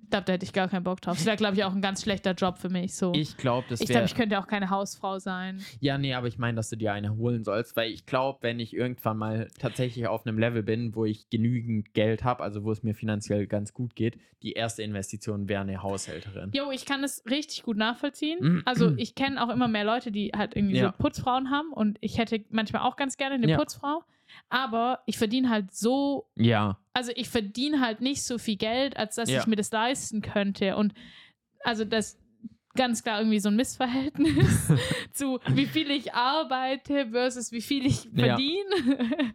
ich 0.09 0.11
glaube, 0.11 0.25
da 0.25 0.33
hätte 0.33 0.45
ich 0.47 0.55
gar 0.55 0.69
keinen 0.69 0.85
Bock 0.85 1.03
drauf. 1.03 1.17
Das 1.19 1.27
wäre, 1.27 1.37
glaube 1.37 1.55
ich, 1.57 1.65
auch 1.65 1.75
ein 1.75 1.83
ganz 1.83 2.03
schlechter 2.03 2.33
Job 2.33 2.57
für 2.57 2.71
mich. 2.71 2.95
So. 2.95 3.13
Ich, 3.13 3.31
Ich 3.33 3.37
glaube, 3.37 3.67
das 3.69 3.81
glaube, 3.81 3.93
wäre. 3.95 4.05
ich 4.07 4.15
könnte 4.15 4.39
auch 4.39 4.47
keine 4.47 4.71
Hausfrau 4.71 5.19
sein. 5.19 5.61
Ja, 5.81 5.99
nee, 5.99 6.15
aber 6.15 6.27
ich 6.29 6.39
meine, 6.39 6.57
dass 6.57 6.71
du 6.71 6.77
dir 6.77 6.93
eine 6.95 7.15
holen 7.17 7.45
sollst, 7.45 7.77
weil 7.77 7.91
ich 7.91 8.07
glaube, 8.07 8.39
wenn 8.41 8.59
ich 8.59 8.73
irgendwann 8.75 9.19
mal 9.19 9.49
tatsächlich 9.59 10.07
auf 10.07 10.27
einem 10.27 10.39
Level 10.39 10.63
bin, 10.63 10.95
wo 10.95 11.05
ich 11.05 11.29
genügend 11.29 11.93
Geld 11.93 12.25
habe, 12.25 12.43
also 12.43 12.65
wo 12.65 12.73
es 12.73 12.83
mir 12.83 12.95
finanziell 12.95 13.47
ganz 13.47 13.75
gut 13.75 13.95
geht, 13.95 14.19
die 14.43 14.53
erste 14.53 14.83
Investition 14.83 15.47
wäre 15.49 15.61
eine 15.61 15.83
Haushälterin. 15.83 16.53
Jo, 16.55 16.71
ich 16.71 16.87
kann 16.87 17.05
es 17.05 17.23
richtig 17.29 17.63
gut 17.65 17.77
nachvollziehen. 17.77 18.39
Mhm. 18.41 18.63
Also 18.65 18.95
ich 18.97 19.15
kenne 19.15 19.45
auch 19.45 19.51
immer 19.51 19.69
mehr 19.69 19.85
Leute, 19.85 20.11
die 20.11 20.31
halt 20.35 20.57
irgendwie 20.57 20.79
Ja. 20.79 20.87
so 20.97 21.03
Putzfrauen 21.03 21.51
haben 21.51 21.73
und 21.73 21.99
ich 22.01 22.17
hätte 22.17 22.43
manchmal 22.51 22.83
auch 22.83 22.97
ganz 22.97 23.19
gerne 23.19 23.35
eine 23.35 23.47
Ja. 23.51 23.59
Putzfrau. 23.59 24.03
Aber 24.49 25.01
ich 25.07 25.19
verdiene 25.19 25.49
halt 25.51 25.73
so, 25.73 26.27
Ja, 26.37 26.79
also 26.95 27.13
ich 27.15 27.29
verdiene 27.29 27.81
halt 27.81 28.01
nicht 28.01 28.23
so 28.25 28.39
viel 28.39 28.57
Geld, 28.57 28.97
als 28.97 29.15
dass 29.17 29.29
Ja. 29.31 29.41
ich 29.41 29.47
mir 29.47 29.57
das 29.57 29.71
leisten 29.71 30.21
könnte. 30.23 30.77
Und 30.77 30.95
also 31.65 31.85
das 31.85 32.19
ganz 32.75 33.03
klar 33.03 33.19
irgendwie 33.21 33.41
so 33.41 33.49
ein 33.49 33.57
Missverhältnis 33.57 34.71
zu 35.13 35.41
wie 35.55 35.67
viel 35.67 35.91
ich 35.91 36.15
arbeite 36.15 37.09
versus 37.11 37.51
wie 37.51 37.61
viel 37.61 37.85
ich 37.87 38.05
Ja. 38.05 38.11
verdiene. 38.37 39.35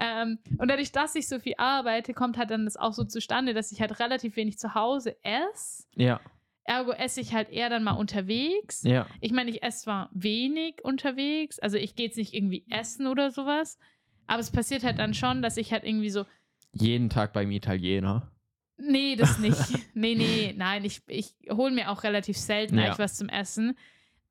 ähm, 0.00 0.38
und 0.58 0.68
dadurch, 0.70 0.92
dass 0.92 1.14
ich 1.14 1.26
so 1.28 1.38
viel 1.38 1.54
arbeite, 1.58 2.14
kommt 2.14 2.36
halt 2.36 2.50
dann 2.50 2.64
das 2.64 2.76
auch 2.76 2.92
so 2.92 3.04
zustande, 3.04 3.54
dass 3.54 3.72
ich 3.72 3.80
halt 3.80 3.98
relativ 3.98 4.36
wenig 4.36 4.58
zu 4.58 4.74
Hause 4.74 5.16
esse. 5.24 5.84
ja, 5.96 6.20
Ergo 6.64 6.90
esse 6.92 7.20
ich 7.20 7.32
halt 7.32 7.48
eher 7.50 7.70
dann 7.70 7.84
mal 7.84 7.92
unterwegs. 7.92 8.82
ja. 8.82 9.06
Ich 9.20 9.30
meine, 9.32 9.50
ich 9.50 9.62
esse 9.62 9.84
zwar 9.84 10.10
wenig 10.12 10.84
unterwegs, 10.84 11.58
also 11.60 11.76
ich 11.76 11.94
gehe 11.94 12.06
jetzt 12.06 12.16
nicht 12.18 12.34
irgendwie 12.34 12.64
essen 12.70 13.06
oder 13.06 13.30
sowas, 13.30 13.78
aber 14.26 14.40
es 14.40 14.50
passiert 14.50 14.82
halt 14.84 14.98
dann 14.98 15.14
schon, 15.14 15.42
dass 15.42 15.56
ich 15.56 15.72
halt 15.72 15.84
irgendwie 15.84 16.10
so, 16.10 16.24
Jeden 16.72 17.08
Tag 17.08 17.32
beim 17.32 17.50
Italiener. 17.50 18.30
nee, 18.76 19.16
das 19.16 19.38
nicht. 19.38 19.56
nee, 19.94 20.14
nee, 20.14 20.54
nein, 20.56 20.84
ich, 20.84 21.02
ich 21.06 21.34
hole 21.50 21.72
mir 21.74 21.90
auch 21.90 22.02
relativ 22.04 22.36
selten 22.36 22.76
Ja. 22.78 22.84
eigentlich 22.86 22.98
was 22.98 23.16
zum 23.16 23.28
Essen. 23.28 23.76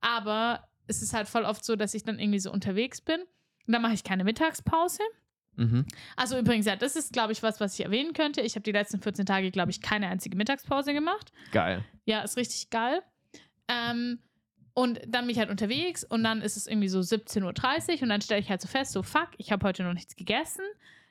Aber 0.01 0.67
es 0.87 1.01
ist 1.01 1.13
halt 1.13 1.27
voll 1.27 1.43
oft 1.45 1.65
so, 1.65 1.75
dass 1.75 1.93
ich 1.95 2.03
dann 2.03 2.19
irgendwie 2.19 2.39
so 2.39 2.51
unterwegs 2.51 3.01
bin. 3.01 3.19
Und 3.65 3.73
dann 3.73 3.81
mache 3.81 3.93
ich 3.93 4.03
keine 4.03 4.23
Mittagspause. 4.23 5.01
Mhm. 5.55 5.85
Also 6.15 6.37
übrigens, 6.37 6.67
ja, 6.67 6.75
das 6.75 6.95
ist, 6.95 7.13
glaube 7.13 7.31
ich, 7.31 7.41
was, 7.41 7.59
was 7.59 7.79
ich 7.79 7.83
erwähnen 7.85 8.13
könnte. 8.13 8.41
Ich 8.41 8.53
habe 8.55 8.61
die 8.63 8.71
letzten 8.73 9.01
14 9.01 9.25
Tage, 9.25 9.49
glaube 9.49 9.71
ich, 9.71 9.81
keine 9.81 10.07
einzige 10.09 10.35
Mittagspause 10.37 10.93
gemacht. 10.93 11.31
Geil. 11.51 11.83
Ja, 12.03 12.21
ist 12.21 12.37
richtig 12.37 12.69
geil. 12.69 13.01
Ähm, 13.67 14.19
und 14.75 14.99
dann 15.07 15.21
bin 15.25 15.31
ich 15.31 15.39
halt 15.39 15.49
unterwegs 15.49 16.03
und 16.03 16.23
dann 16.23 16.41
ist 16.41 16.57
es 16.57 16.67
irgendwie 16.67 16.89
so 16.89 16.99
17.30 16.99 17.95
Uhr 17.97 18.01
und 18.03 18.09
dann 18.09 18.21
stelle 18.21 18.41
ich 18.41 18.49
halt 18.51 18.61
so 18.61 18.67
fest, 18.67 18.91
so 18.91 19.01
fuck, 19.01 19.29
ich 19.37 19.51
habe 19.51 19.65
heute 19.65 19.81
noch 19.83 19.93
nichts 19.93 20.15
gegessen. 20.15 20.61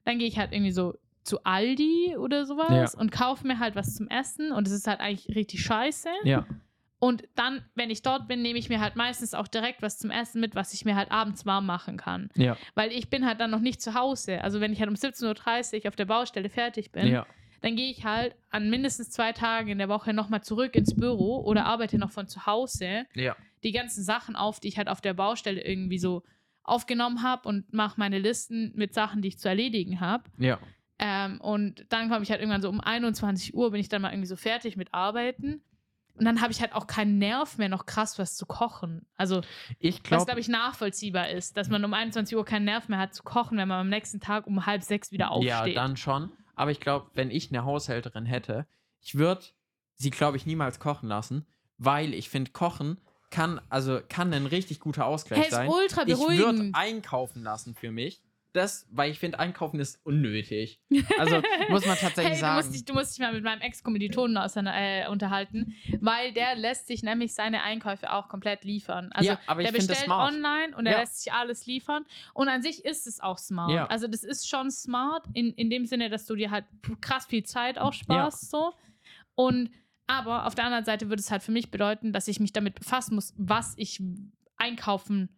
Dann 0.04 0.18
gehe 0.18 0.28
ich 0.28 0.38
halt 0.38 0.52
irgendwie 0.52 0.70
so 0.70 0.94
zu 1.24 1.42
Aldi 1.44 2.16
oder 2.18 2.44
sowas 2.46 2.92
Ja. 2.92 3.00
und 3.00 3.10
kaufe 3.10 3.46
mir 3.46 3.58
halt 3.58 3.74
was 3.74 3.94
zum 3.96 4.06
Essen 4.08 4.52
und 4.52 4.68
es 4.68 4.72
ist 4.74 4.86
halt 4.86 5.00
eigentlich 5.00 5.34
richtig 5.34 5.62
scheiße. 5.64 6.10
Ja, 6.24 6.46
Und 6.98 7.24
dann, 7.34 7.64
wenn 7.74 7.88
ich 7.90 8.02
dort 8.02 8.28
bin, 8.28 8.42
nehme 8.42 8.58
ich 8.58 8.68
mir 8.68 8.80
halt 8.80 8.96
meistens 8.96 9.32
auch 9.34 9.48
direkt 9.48 9.80
was 9.82 9.98
zum 9.98 10.10
Essen 10.10 10.40
mit, 10.42 10.54
was 10.54 10.74
ich 10.74 10.84
mir 10.84 10.94
halt 10.96 11.10
abends 11.10 11.44
warm 11.46 11.64
machen 11.66 11.96
kann. 11.96 12.28
ja, 12.36 12.56
Weil 12.74 12.92
ich 12.92 13.08
bin 13.08 13.24
halt 13.26 13.40
dann 13.40 13.50
noch 13.50 13.60
nicht 13.60 13.80
zu 13.80 13.94
Hause. 13.94 14.42
Also 14.44 14.60
wenn 14.60 14.72
ich 14.74 14.80
halt 14.80 14.90
um 14.90 14.96
17.30 14.96 15.82
Uhr 15.84 15.88
auf 15.88 15.96
der 15.96 16.04
Baustelle 16.04 16.50
fertig 16.50 16.92
bin, 16.92 17.06
ja, 17.06 17.26
dann 17.64 17.76
gehe 17.76 17.90
ich 17.90 18.04
halt 18.04 18.36
an 18.50 18.68
mindestens 18.68 19.08
zwei 19.08 19.32
Tagen 19.32 19.70
in 19.70 19.78
der 19.78 19.88
Woche 19.88 20.12
nochmal 20.12 20.42
zurück 20.42 20.76
ins 20.76 20.94
Büro 20.94 21.42
oder 21.46 21.64
arbeite 21.64 21.96
noch 21.96 22.10
von 22.10 22.28
zu 22.28 22.44
Hause 22.44 23.06
ja. 23.14 23.34
die 23.62 23.72
ganzen 23.72 24.04
Sachen 24.04 24.36
auf, 24.36 24.60
die 24.60 24.68
ich 24.68 24.76
halt 24.76 24.88
auf 24.88 25.00
der 25.00 25.14
Baustelle 25.14 25.64
irgendwie 25.64 25.98
so 25.98 26.24
aufgenommen 26.62 27.22
habe 27.22 27.48
und 27.48 27.72
mache 27.72 27.94
meine 27.96 28.18
Listen 28.18 28.72
mit 28.74 28.92
Sachen, 28.92 29.22
die 29.22 29.28
ich 29.28 29.38
zu 29.38 29.48
erledigen 29.48 30.00
habe. 30.00 30.24
Ja, 30.36 30.58
Ähm, 30.98 31.40
und 31.40 31.86
dann 31.88 32.10
komme 32.10 32.22
ich 32.22 32.30
halt 32.30 32.40
irgendwann 32.40 32.60
so 32.60 32.68
um 32.68 32.80
21 32.80 33.54
Uhr, 33.54 33.70
bin 33.70 33.80
ich 33.80 33.88
dann 33.88 34.02
mal 34.02 34.10
irgendwie 34.10 34.28
so 34.28 34.36
fertig 34.36 34.76
mit 34.76 34.92
Arbeiten. 34.92 35.62
Und 36.18 36.26
dann 36.26 36.42
habe 36.42 36.52
ich 36.52 36.60
halt 36.60 36.74
auch 36.74 36.86
keinen 36.86 37.16
Nerv 37.16 37.56
mehr, 37.56 37.70
noch 37.70 37.86
krass 37.86 38.18
was 38.18 38.36
zu 38.36 38.44
kochen. 38.44 39.06
Also, 39.16 39.40
ich 39.78 40.02
was, 40.10 40.26
glaube, 40.26 40.38
ich, 40.38 40.48
nachvollziehbar 40.48 41.30
ist, 41.30 41.56
dass 41.56 41.70
man 41.70 41.82
um 41.82 41.94
21 41.94 42.36
Uhr 42.36 42.44
keinen 42.44 42.66
Nerv 42.66 42.90
mehr 42.90 42.98
hat 42.98 43.14
zu 43.14 43.22
kochen, 43.22 43.56
wenn 43.56 43.68
man 43.68 43.80
am 43.80 43.88
nächsten 43.88 44.20
Tag 44.20 44.46
um 44.46 44.66
halb 44.66 44.82
sechs 44.82 45.12
wieder 45.12 45.24
ja, 45.42 45.60
aufsteht. 45.60 45.76
dann 45.78 45.96
schon. 45.96 46.30
Aber 46.56 46.70
ich 46.70 46.80
glaube, 46.80 47.10
wenn 47.14 47.30
ich 47.30 47.50
eine 47.50 47.64
Haushälterin 47.64 48.26
hätte, 48.26 48.66
ich 49.00 49.16
würde 49.16 49.42
sie, 49.96 50.10
glaube 50.10 50.36
ich, 50.36 50.46
niemals 50.46 50.78
kochen 50.80 51.08
lassen, 51.08 51.46
weil 51.78 52.14
ich 52.14 52.28
finde, 52.28 52.50
Kochen 52.52 53.00
kann, 53.30 53.60
also 53.68 54.00
kann 54.08 54.32
ein 54.32 54.46
richtig 54.46 54.80
guter 54.80 55.06
Ausgleich 55.06 55.40
Hey, 55.44 55.50
sein. 55.50 55.68
ultra 55.68 56.02
Ich 56.02 56.08
würde 56.18 56.36
beruhigend. 56.36 56.74
einkaufen 56.76 57.42
lassen 57.42 57.74
für 57.74 57.90
mich. 57.90 58.22
Das, 58.54 58.86
weil 58.90 59.10
ich 59.10 59.18
finde, 59.18 59.38
Einkaufen 59.40 59.80
ist 59.80 60.00
unnötig. 60.04 60.80
Also 61.18 61.42
muss 61.68 61.86
man 61.86 61.96
tatsächlich 61.96 62.34
hey, 62.34 62.40
sagen. 62.40 62.60
Du 62.60 62.66
musst, 62.66 62.74
dich, 62.74 62.84
du 62.84 62.94
musst 62.94 63.12
dich 63.12 63.20
mal 63.20 63.32
mit 63.32 63.44
meinem 63.44 63.60
Ex-Kommilitonen 63.60 64.36
äh, 64.66 65.06
unterhalten, 65.08 65.74
weil 66.00 66.32
der 66.32 66.54
lässt 66.54 66.86
sich 66.86 67.02
nämlich 67.02 67.34
seine 67.34 67.62
Einkäufe 67.62 68.12
auch 68.12 68.28
komplett 68.28 68.64
liefern. 68.64 69.10
Also 69.12 69.30
ja, 69.30 69.40
aber 69.46 69.62
der 69.62 69.70
ich 69.72 69.76
bestellt 69.76 70.04
smart. 70.04 70.32
online 70.32 70.76
und 70.76 70.86
er 70.86 70.92
Ja. 70.92 71.00
lässt 71.00 71.22
sich 71.22 71.32
alles 71.32 71.66
liefern. 71.66 72.04
Und 72.32 72.48
an 72.48 72.62
sich 72.62 72.84
ist 72.84 73.06
es 73.06 73.20
auch 73.20 73.38
smart. 73.38 73.70
Ja. 73.72 73.86
Also 73.86 74.06
das 74.06 74.24
ist 74.24 74.48
schon 74.48 74.70
smart 74.70 75.26
in, 75.34 75.52
in 75.54 75.70
dem 75.70 75.86
Sinne, 75.86 76.08
dass 76.08 76.26
du 76.26 76.34
dir 76.36 76.50
halt 76.50 76.64
krass 77.00 77.26
viel 77.26 77.44
Zeit 77.44 77.78
auch 77.78 77.92
sparst. 77.92 78.50
So. 78.50 78.72
Und 79.34 79.70
aber 80.06 80.46
auf 80.46 80.54
der 80.54 80.64
anderen 80.64 80.84
Seite 80.84 81.08
würde 81.08 81.20
es 81.20 81.30
halt 81.30 81.42
für 81.42 81.52
mich 81.52 81.70
bedeuten, 81.70 82.12
dass 82.12 82.28
ich 82.28 82.38
mich 82.38 82.52
damit 82.52 82.74
befassen 82.74 83.14
muss, 83.14 83.34
was 83.36 83.74
ich 83.76 84.02
einkaufen, 84.56 85.28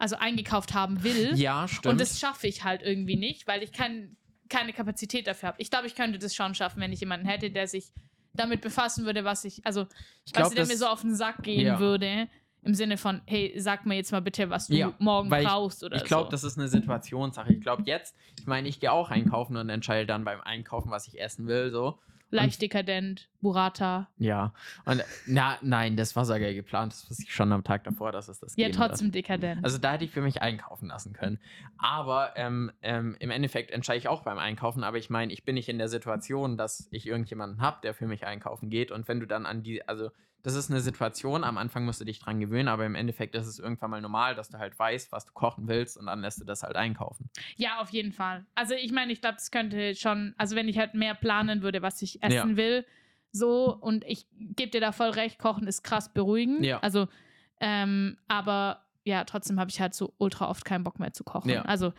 also 0.00 0.16
eingekauft 0.16 0.74
haben 0.74 1.02
will. 1.04 1.34
Ja, 1.36 1.68
stimmt. 1.68 1.86
Und 1.86 2.00
das 2.00 2.18
schaffe 2.18 2.46
ich 2.48 2.64
halt 2.64 2.82
irgendwie 2.82 3.16
nicht, 3.16 3.46
weil 3.46 3.62
ich 3.62 3.72
kein, 3.72 4.16
keine 4.48 4.72
Kapazität 4.72 5.26
dafür 5.26 5.50
habe. 5.50 5.60
Ich 5.60 5.70
glaube, 5.70 5.86
ich 5.86 5.94
könnte 5.94 6.18
das 6.18 6.34
schon 6.34 6.54
schaffen, 6.54 6.80
wenn 6.80 6.92
ich 6.92 7.00
jemanden 7.00 7.26
hätte, 7.26 7.50
der 7.50 7.68
sich 7.68 7.92
damit 8.32 8.60
befassen 8.62 9.04
würde, 9.06 9.24
was 9.24 9.44
ich, 9.44 9.64
also, 9.66 9.82
ich 10.24 10.32
weißt 10.32 10.34
glaube, 10.34 10.50
du, 10.50 10.54
der 10.56 10.66
mir 10.66 10.76
so 10.76 10.86
auf 10.86 11.02
den 11.02 11.14
Sack 11.14 11.42
gehen 11.42 11.66
Ja. 11.66 11.78
würde, 11.80 12.28
im 12.62 12.74
Sinne 12.74 12.96
von, 12.98 13.22
hey, 13.26 13.54
sag 13.56 13.86
mir 13.86 13.94
jetzt 13.96 14.12
mal 14.12 14.20
bitte, 14.22 14.50
was 14.50 14.66
du 14.68 14.74
Ja, 14.74 14.92
morgen 14.98 15.32
ich- 15.34 15.44
brauchst 15.46 15.82
oder 15.82 15.96
Ich 15.96 16.04
glaube, 16.04 16.24
so. 16.24 16.30
das 16.30 16.44
ist 16.44 16.58
eine 16.58 16.68
Situationssache. 16.68 17.52
Ich 17.52 17.60
glaube 17.60 17.82
jetzt, 17.86 18.14
ich 18.38 18.46
meine, 18.46 18.68
ich 18.68 18.80
gehe 18.80 18.92
auch 18.92 19.10
einkaufen 19.10 19.56
und 19.56 19.68
entscheide 19.70 20.06
dann 20.06 20.24
beim 20.24 20.40
Einkaufen, 20.42 20.90
was 20.90 21.06
ich 21.08 21.20
essen 21.20 21.46
will, 21.46 21.70
so. 21.70 21.98
Leicht 22.30 22.62
dekadent, 22.62 23.28
Burrata. 23.40 24.08
Ja. 24.18 24.52
Und 24.84 25.02
na, 25.26 25.58
nein, 25.62 25.96
das 25.96 26.14
war 26.14 26.24
sogar 26.24 26.52
geplant. 26.52 26.92
Das 26.92 27.10
wusste 27.10 27.24
ich 27.24 27.34
schon 27.34 27.52
am 27.52 27.64
Tag 27.64 27.84
davor, 27.84 28.12
dass 28.12 28.28
es 28.28 28.38
das 28.40 28.54
Ja, 28.56 28.68
geben 28.68 28.78
wird. 28.78 28.88
trotzdem 28.90 29.10
dekadent. 29.12 29.64
Also 29.64 29.78
da 29.78 29.92
hätte 29.92 30.04
ich 30.04 30.10
für 30.12 30.20
mich 30.22 30.40
einkaufen 30.40 30.88
lassen 30.88 31.12
können. 31.12 31.38
Aber 31.78 32.32
ähm, 32.36 32.70
ähm, 32.82 33.16
im 33.18 33.30
Endeffekt 33.30 33.70
entscheide 33.72 33.98
ich 33.98 34.08
auch 34.08 34.22
beim 34.22 34.38
Einkaufen. 34.38 34.84
Aber 34.84 34.98
ich 34.98 35.10
meine, 35.10 35.32
ich 35.32 35.44
bin 35.44 35.54
nicht 35.54 35.68
in 35.68 35.78
der 35.78 35.88
Situation, 35.88 36.56
dass 36.56 36.88
ich 36.90 37.06
irgendjemanden 37.06 37.60
habe, 37.60 37.78
der 37.82 37.94
für 37.94 38.06
mich 38.06 38.24
einkaufen 38.26 38.70
geht. 38.70 38.90
Und 38.92 39.08
wenn 39.08 39.18
du 39.20 39.26
dann 39.26 39.44
an 39.46 39.62
die, 39.62 39.86
also 39.88 40.10
das 40.42 40.54
ist 40.54 40.70
eine 40.70 40.80
Situation, 40.80 41.44
am 41.44 41.58
Anfang 41.58 41.84
musst 41.84 42.00
du 42.00 42.04
dich 42.04 42.18
dran 42.18 42.40
gewöhnen, 42.40 42.68
aber 42.68 42.86
im 42.86 42.94
Endeffekt 42.94 43.34
ist 43.34 43.46
es 43.46 43.58
irgendwann 43.58 43.90
mal 43.90 44.00
normal, 44.00 44.34
dass 44.34 44.48
du 44.48 44.58
halt 44.58 44.78
weißt, 44.78 45.12
was 45.12 45.26
du 45.26 45.32
kochen 45.32 45.68
willst 45.68 45.96
und 45.96 46.06
dann 46.06 46.20
lässt 46.20 46.40
du 46.40 46.44
das 46.44 46.62
halt 46.62 46.76
einkaufen. 46.76 47.30
Ja, 47.56 47.80
auf 47.80 47.90
jeden 47.90 48.12
Fall. 48.12 48.46
Also 48.54 48.74
ich 48.74 48.92
meine, 48.92 49.12
ich 49.12 49.20
glaube, 49.20 49.36
das 49.36 49.50
könnte 49.50 49.94
schon, 49.94 50.34
also 50.38 50.56
wenn 50.56 50.68
ich 50.68 50.78
halt 50.78 50.94
mehr 50.94 51.14
planen 51.14 51.62
würde, 51.62 51.82
was 51.82 52.00
ich 52.02 52.22
essen 52.22 52.50
Ja. 52.50 52.56
will, 52.56 52.86
so, 53.32 53.76
und 53.76 54.04
ich 54.06 54.26
gebe 54.32 54.70
dir 54.70 54.80
da 54.80 54.92
voll 54.92 55.10
recht, 55.10 55.38
Kochen 55.38 55.66
ist 55.66 55.82
krass 55.84 56.12
beruhigend. 56.12 56.64
Ja. 56.64 56.80
Also, 56.80 57.06
ähm, 57.60 58.16
aber 58.26 58.86
ja, 59.04 59.24
trotzdem 59.24 59.60
habe 59.60 59.70
ich 59.70 59.80
halt 59.80 59.94
so 59.94 60.14
ultra 60.18 60.48
oft 60.48 60.64
keinen 60.64 60.84
Bock 60.84 60.98
mehr 60.98 61.12
zu 61.12 61.22
kochen. 61.24 61.50
Ja. 61.50 61.62
Also, 61.62 61.92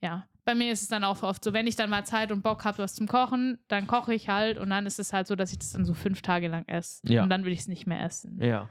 ja. 0.00 0.26
Bei 0.48 0.54
mir 0.54 0.72
ist 0.72 0.80
es 0.80 0.88
dann 0.88 1.04
auch 1.04 1.22
oft 1.22 1.44
so, 1.44 1.52
wenn 1.52 1.66
ich 1.66 1.76
dann 1.76 1.90
mal 1.90 2.06
Zeit 2.06 2.32
und 2.32 2.40
Bock 2.40 2.64
habe, 2.64 2.78
was 2.78 2.94
zum 2.94 3.06
Kochen, 3.06 3.58
dann 3.68 3.86
koche 3.86 4.14
ich 4.14 4.30
halt 4.30 4.56
und 4.56 4.70
dann 4.70 4.86
ist 4.86 4.98
es 4.98 5.12
halt 5.12 5.26
so, 5.26 5.36
dass 5.36 5.52
ich 5.52 5.58
das 5.58 5.72
dann 5.72 5.84
so 5.84 5.92
fünf 5.92 6.22
Tage 6.22 6.48
lang 6.48 6.66
esse. 6.68 7.02
Ja. 7.06 7.22
Und 7.22 7.28
dann 7.28 7.44
will 7.44 7.52
ich 7.52 7.58
es 7.58 7.68
nicht 7.68 7.86
mehr 7.86 8.02
essen. 8.02 8.40
Ja. 8.42 8.70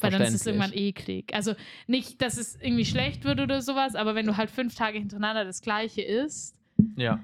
Weil 0.00 0.10
dann 0.10 0.22
ist 0.22 0.34
es 0.34 0.44
irgendwann 0.44 0.72
eklig. 0.72 1.32
Also 1.32 1.54
nicht, 1.86 2.20
dass 2.20 2.36
es 2.36 2.56
irgendwie 2.60 2.84
schlecht 2.84 3.22
wird 3.22 3.38
oder 3.38 3.62
sowas, 3.62 3.94
aber 3.94 4.16
wenn 4.16 4.26
du 4.26 4.36
halt 4.36 4.50
fünf 4.50 4.74
Tage 4.74 4.98
hintereinander 4.98 5.44
das 5.44 5.60
Gleiche 5.60 6.02
isst, 6.02 6.56
Ja. 6.96 7.22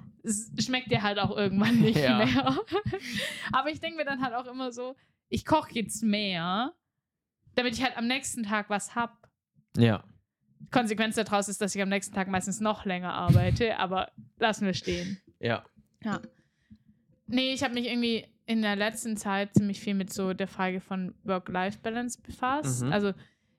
schmeckt 0.57 0.93
dir 0.93 1.03
halt 1.03 1.18
auch 1.18 1.36
irgendwann 1.36 1.80
nicht 1.80 1.99
Ja. 1.99 2.18
mehr. 2.24 2.59
aber 3.53 3.70
ich 3.72 3.80
denke 3.80 3.97
mir 3.97 4.05
dann 4.05 4.22
halt 4.22 4.34
auch 4.34 4.47
immer 4.47 4.70
so, 4.70 4.95
ich 5.30 5.45
koche 5.45 5.72
jetzt 5.74 6.05
mehr, 6.05 6.74
damit 7.57 7.74
ich 7.74 7.82
halt 7.82 7.97
am 7.99 8.07
nächsten 8.07 8.45
Tag 8.45 8.70
was 8.70 8.95
hab. 8.95 9.28
Ja. 9.76 10.05
Konsequenz 10.70 11.16
daraus 11.16 11.48
ist, 11.48 11.61
dass 11.61 11.74
ich 11.74 11.82
am 11.82 11.88
nächsten 11.88 12.14
Tag 12.14 12.28
meistens 12.28 12.61
noch 12.61 12.84
länger 12.84 13.12
arbeite, 13.12 13.78
aber 13.78 14.11
lassen 14.38 14.66
wir 14.66 14.74
stehen. 14.74 15.20
Ja. 15.40 15.64
Ja. 16.04 16.20
Nee, 17.26 17.52
ich 17.52 17.62
habe 17.62 17.74
mich 17.74 17.86
irgendwie 17.86 18.26
in 18.46 18.62
der 18.62 18.76
letzten 18.76 19.16
Zeit 19.16 19.54
ziemlich 19.54 19.80
viel 19.80 19.94
mit 19.94 20.12
so 20.12 20.34
der 20.34 20.48
Frage 20.48 20.80
von 20.80 21.14
Work-Life-Balance 21.24 22.20
befasst. 22.22 22.82
Mhm. 22.84 22.92
Also 22.92 23.12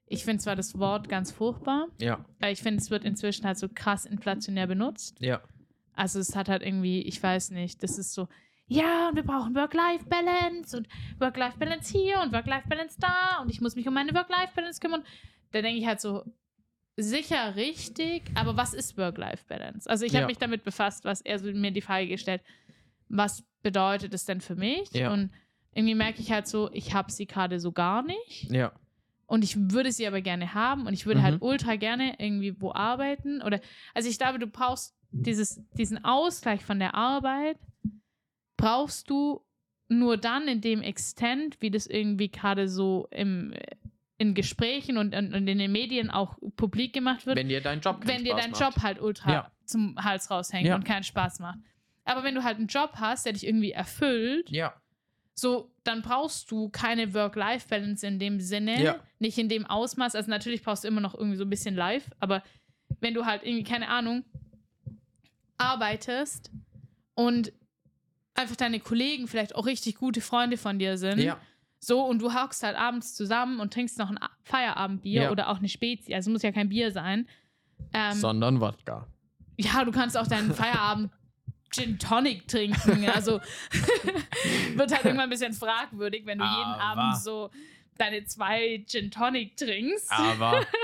ich 0.06 0.26
finde 0.26 0.44
zwar 0.44 0.56
das 0.58 0.78
Wort 0.78 1.08
ganz 1.08 1.32
furchtbar, 1.32 1.88
Ja. 2.00 2.26
weil 2.40 2.52
ich 2.52 2.62
finde, 2.62 2.82
es 2.82 2.92
wird 2.92 3.06
inzwischen 3.06 3.46
halt 3.46 3.58
so 3.58 3.70
krass 3.74 4.06
inflationär 4.06 4.68
benutzt. 4.68 5.18
Ja. 5.22 5.42
Also 5.94 6.20
es 6.20 6.36
hat 6.36 6.50
halt 6.50 6.62
irgendwie, 6.64 7.02
ich 7.02 7.22
weiß 7.22 7.52
nicht, 7.52 7.82
das 7.84 7.98
ist 7.98 8.14
so, 8.14 8.28
ja, 8.68 9.10
und 9.10 9.16
wir 9.16 9.24
brauchen 9.24 9.56
Work-Life-Balance 9.56 10.76
und 10.78 10.88
Work-Life-Balance 11.20 11.92
hier 11.98 12.20
und 12.22 12.34
Work-Life-Balance 12.34 12.98
da 13.00 13.40
und 13.42 13.50
ich 13.50 13.62
muss 13.62 13.76
mich 13.76 13.88
um 13.88 13.94
meine 13.94 14.14
Work-Life-Balance 14.14 14.80
kümmern. 14.82 15.04
Da 15.52 15.62
denke 15.62 15.80
ich 15.80 15.86
halt 15.88 16.02
so, 16.02 16.24
sicher 16.98 17.56
richtig, 17.56 18.24
aber 18.36 18.58
was 18.58 18.74
ist 18.74 18.98
Work-Life-Balance? 18.98 19.90
Also 19.90 20.06
ich 20.06 20.12
habe 20.14 20.22
Ja. 20.24 20.28
mich 20.28 20.38
damit 20.38 20.64
befasst, 20.64 21.06
was 21.06 21.22
er 21.22 21.40
so 21.40 21.52
mir 21.52 21.72
die 21.72 21.82
Frage 21.82 22.08
gestellt, 22.08 22.42
was 23.10 23.44
bedeutet 23.64 24.14
es 24.14 24.26
denn 24.26 24.42
für 24.42 24.56
mich? 24.56 24.92
Ja. 24.92 25.12
Und 25.14 25.32
irgendwie 25.74 25.96
merke 25.96 26.22
ich 26.22 26.32
halt 26.32 26.48
so, 26.48 26.70
ich 26.74 26.94
habe 26.94 27.12
sie 27.12 27.26
gerade 27.26 27.60
so 27.60 27.72
gar 27.72 28.04
nicht. 28.04 28.52
Ja. 28.52 28.72
Und 29.26 29.44
ich 29.46 29.56
würde 29.72 29.92
sie 29.94 30.06
aber 30.08 30.20
gerne 30.22 30.54
haben 30.54 30.86
und 30.88 30.94
ich 30.94 31.06
würde 31.06 31.22
Mhm. 31.22 31.24
halt 31.24 31.42
ultra 31.42 31.76
gerne 31.78 32.16
irgendwie 32.20 32.60
wo 32.62 32.74
arbeiten. 32.74 33.42
Oder 33.42 33.62
also 33.94 34.10
ich 34.10 34.18
glaube, 34.18 34.40
du 34.40 34.48
brauchst 34.48 34.94
dieses, 35.12 35.62
diesen 35.78 36.04
Ausgleich 36.04 36.64
von 36.66 36.80
der 36.80 36.96
Arbeit, 36.96 37.58
brauchst 38.58 39.10
du 39.10 39.42
nur 39.88 40.18
dann 40.18 40.48
in 40.48 40.62
dem 40.62 40.82
Extent, 40.82 41.58
wie 41.62 41.72
das 41.72 41.88
irgendwie 41.88 42.30
gerade 42.30 42.68
so 42.68 43.08
im, 43.12 43.54
in 44.22 44.34
Gesprächen 44.36 44.98
und, 44.98 45.16
und, 45.16 45.34
in 45.34 45.46
den 45.58 45.72
Medien 45.72 46.12
auch 46.12 46.38
publik 46.56 46.94
gemacht 46.94 47.26
wird, 47.26 47.38
Wenn 47.38 47.50
dir 47.50 47.62
dein 47.62 47.82
Job 47.82 48.02
wenn 48.06 48.24
dir 48.24 48.36
dein 48.36 48.52
macht. 48.52 48.62
Job 48.62 48.84
halt 48.84 49.02
ultra 49.02 49.32
Ja. 49.34 49.52
zum 49.66 49.96
Hals 50.04 50.30
raushängt 50.30 50.68
Ja. 50.68 50.76
und 50.76 50.86
keinen 50.86 51.04
Spaß 51.04 51.40
macht. 51.40 51.58
Aber 52.06 52.24
wenn 52.24 52.36
du 52.36 52.44
halt 52.44 52.58
einen 52.58 52.68
Job 52.68 52.92
hast, 52.96 53.26
der 53.26 53.34
dich 53.34 53.46
irgendwie 53.48 53.72
erfüllt, 53.72 54.50
Ja. 54.52 54.74
so, 55.34 55.72
dann 55.84 56.02
brauchst 56.04 56.52
du 56.52 56.70
keine 56.70 57.14
Work-Life-Balance 57.16 58.06
in 58.06 58.20
dem 58.20 58.40
Sinne, 58.40 58.84
Ja. 58.84 58.96
nicht 59.20 59.38
in 59.40 59.50
dem 59.50 59.66
Ausmaß. 59.66 60.14
Also 60.16 60.30
natürlich 60.30 60.62
brauchst 60.64 60.84
du 60.84 60.88
immer 60.88 61.02
noch 61.02 61.16
irgendwie 61.16 61.38
so 61.38 61.44
ein 61.46 61.50
bisschen 61.50 61.76
live, 61.76 62.10
aber 62.20 62.44
wenn 63.00 63.14
du 63.16 63.26
halt 63.26 63.42
irgendwie, 63.44 63.64
keine 63.64 63.88
Ahnung, 63.90 64.24
arbeitest 65.58 66.52
und 67.16 67.52
einfach 68.34 68.56
deine 68.56 68.80
Kollegen 68.80 69.28
vielleicht 69.28 69.56
auch 69.56 69.66
richtig 69.66 69.96
gute 69.96 70.22
Freunde 70.22 70.58
von 70.58 70.80
dir 70.80 70.98
sind, 70.98 71.20
Ja. 71.20 71.40
So 71.84 72.04
und 72.06 72.22
du 72.22 72.34
hockst 72.34 72.62
halt 72.64 72.78
abends 72.78 73.16
zusammen 73.16 73.60
und 73.60 73.74
trinkst 73.74 73.98
noch 73.98 74.10
ein 74.12 74.20
Feierabendbier 74.44 75.24
Ja. 75.24 75.32
oder 75.32 75.50
auch 75.50 75.58
eine 75.58 75.68
Spezi, 75.68 76.14
also 76.14 76.30
muss 76.32 76.44
ja 76.44 76.52
kein 76.52 76.70
Bier 76.70 76.92
sein. 76.92 77.28
Ähm, 77.94 78.14
Sondern 78.14 78.62
Wodka. 78.62 79.08
ja, 79.58 79.84
du 79.84 79.92
kannst 79.92 80.16
auch 80.18 80.28
deinen 80.28 80.54
Feierabend 80.54 81.12
Gin 81.74 81.98
Tonic 81.98 82.48
trinken. 82.48 83.10
Also 83.10 83.40
wird 84.76 84.92
halt 84.92 85.06
irgendwann 85.06 85.20
ein 85.28 85.30
bisschen 85.30 85.54
fragwürdig, 85.54 86.26
wenn 86.26 86.38
du 86.38 86.46
jeden 86.46 86.60
Aber- 86.60 87.02
Abend 87.02 87.18
so 87.22 87.50
deine 87.98 88.24
zwei 88.26 88.84
Gin 88.88 89.10
Tonic 89.12 89.58
trinkst. 89.58 90.12
Aber 90.12 90.66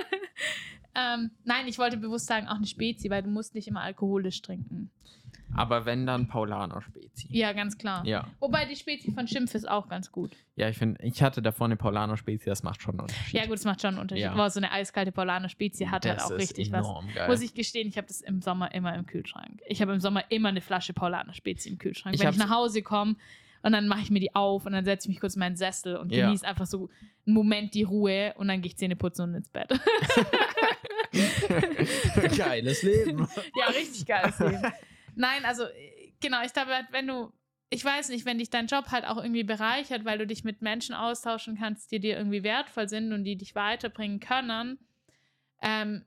Ähm, 1.00 1.30
nein, 1.44 1.68
ich 1.68 1.78
wollte 1.78 1.96
bewusst 1.98 2.26
sagen, 2.26 2.48
auch 2.48 2.56
eine 2.56 2.66
Spezi, 2.66 3.12
weil 3.12 3.22
du 3.22 3.30
musst 3.30 3.54
nicht 3.54 3.68
immer 3.68 3.82
alkoholisch 3.82 4.42
trinken. 4.42 4.90
Aber 5.56 5.86
wenn 5.86 6.06
dann 6.06 6.28
Paulaner 6.28 6.82
Spezi. 6.82 7.28
Ja, 7.32 7.54
ganz 7.54 7.78
klar. 7.78 8.06
Ja. 8.06 8.28
Wobei 8.40 8.66
die 8.66 8.76
Spezi 8.76 9.12
von 9.12 9.28
Schimpf 9.28 9.56
ist 9.56 9.68
auch 9.68 9.88
ganz 9.88 10.12
gut. 10.12 10.32
Ja, 10.56 10.70
ich 10.70 10.78
finde, 10.78 11.02
ich 11.04 11.22
hatte 11.24 11.42
davor 11.42 11.66
eine 11.66 11.78
Paulaner 11.78 12.18
Spezi, 12.18 12.46
das 12.46 12.64
macht 12.64 12.82
schon 12.82 12.96
einen 12.96 13.02
Unterschied. 13.02 13.34
Ja, 13.34 13.46
gut, 13.46 13.56
es 13.56 13.66
macht 13.66 13.82
schon 13.82 13.90
einen 13.90 14.00
Unterschied. 14.00 14.24
Ja. 14.24 14.34
Aber 14.34 14.50
so 14.50 14.60
eine 14.60 14.72
eiskalte 14.72 15.12
Paulaner 15.12 15.50
Spezi 15.50 15.86
hat 15.86 16.06
halt 16.06 16.18
das 16.20 16.26
auch 16.26 16.32
ist 16.32 16.42
richtig 16.42 16.72
was. 16.72 16.88
geil. 17.16 17.28
Muss 17.28 17.42
ich 17.42 17.54
gestehen, 17.54 17.88
ich 17.88 17.98
habe 17.98 18.08
das 18.08 18.22
im 18.22 18.42
Sommer 18.42 18.74
immer 18.74 18.94
im 18.96 19.06
Kühlschrank. 19.06 19.62
Ich 19.68 19.82
habe 19.82 19.94
im 19.94 20.00
Sommer 20.00 20.24
immer 20.30 20.50
eine 20.50 20.62
Flasche 20.62 20.94
Paulaner 20.94 21.34
Spezi 21.34 21.70
im 21.70 21.78
Kühlschrank. 21.78 22.16
Ich 22.16 22.22
Wenn 22.22 22.30
ich 22.32 22.38
nach 22.38 22.50
Hause 22.50 22.82
komme 22.82 23.16
und 23.64 23.72
dann 23.72 23.88
mache 23.88 24.02
ich 24.02 24.12
mir 24.12 24.20
die 24.20 24.36
auf 24.36 24.66
und 24.66 24.74
dann 24.74 24.86
setze 24.86 25.08
ich 25.08 25.16
mich 25.16 25.20
kurz 25.20 25.36
in 25.36 25.40
meinen 25.40 25.56
Sessel 25.56 25.96
und 25.96 26.12
Ja. 26.12 26.26
genieße 26.26 26.46
einfach 26.46 26.66
so 26.66 26.90
einen 27.26 27.36
Moment 27.36 27.74
die 27.74 27.84
Ruhe 27.84 28.34
und 28.38 28.48
dann 28.50 28.62
gehe 28.62 28.68
ich 28.70 28.78
Zähne 28.78 28.96
putzen 28.96 29.24
und 29.24 29.36
ins 29.36 29.50
Bett. 29.50 29.70
Geiles 32.38 32.84
Leben. 32.84 33.28
ja, 33.56 33.66
richtig 33.68 34.06
geiles 34.06 34.40
Leben. 34.40 34.62
Nein, 35.18 35.46
also 35.46 35.64
äh, 35.64 36.14
genau, 36.20 36.44
ich 36.44 36.54
glaube, 36.54 36.74
halt, 36.76 36.88
wenn 36.92 37.08
du, 37.08 37.32
ich 37.70 37.84
weiß 37.84 38.10
nicht, 38.10 38.26
wenn 38.26 38.38
dich 38.38 38.50
dein 38.50 38.68
Job 38.68 38.88
halt 38.92 39.06
auch 39.06 39.18
irgendwie 39.18 39.44
bereichert, 39.44 40.06
weil 40.06 40.18
du 40.18 40.28
dich 40.28 40.44
mit 40.44 40.62
Menschen 40.62 40.96
austauschen 40.96 41.58
kannst, 41.58 41.92
die 41.92 42.00
dir 42.00 42.18
irgendwie 42.18 42.44
wertvoll 42.44 42.88
sind 42.88 43.12
und 43.12 43.24
die 43.24 43.36
dich 43.36 43.56
weiterbringen 43.56 44.20
können, 44.20 44.80
ähm, 45.62 46.06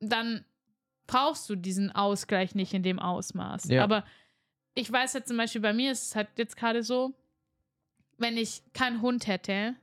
dann 0.00 0.44
brauchst 1.06 1.48
du 1.48 1.56
diesen 1.56 1.90
Ausgleich 1.92 2.54
nicht 2.54 2.74
in 2.74 2.82
dem 2.82 2.98
Ausmaß. 2.98 3.64
Ja. 3.68 3.82
Aber 3.84 4.04
ich 4.74 4.90
weiß 4.92 5.14
halt 5.14 5.26
zum 5.26 5.36
Beispiel, 5.38 5.60
bei 5.62 5.72
mir 5.72 5.92
ist 5.92 6.02
es 6.08 6.16
halt 6.16 6.28
jetzt 6.36 6.56
gerade 6.56 6.82
so, 6.82 7.14
wenn 8.18 8.36
ich 8.36 8.62
keinen 8.74 9.00
Hund 9.00 9.26
hätte, 9.26 9.74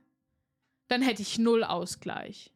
dann 0.88 1.02
hätte 1.02 1.22
ich 1.22 1.38
null 1.38 1.64
Ausgleich. 1.64 2.52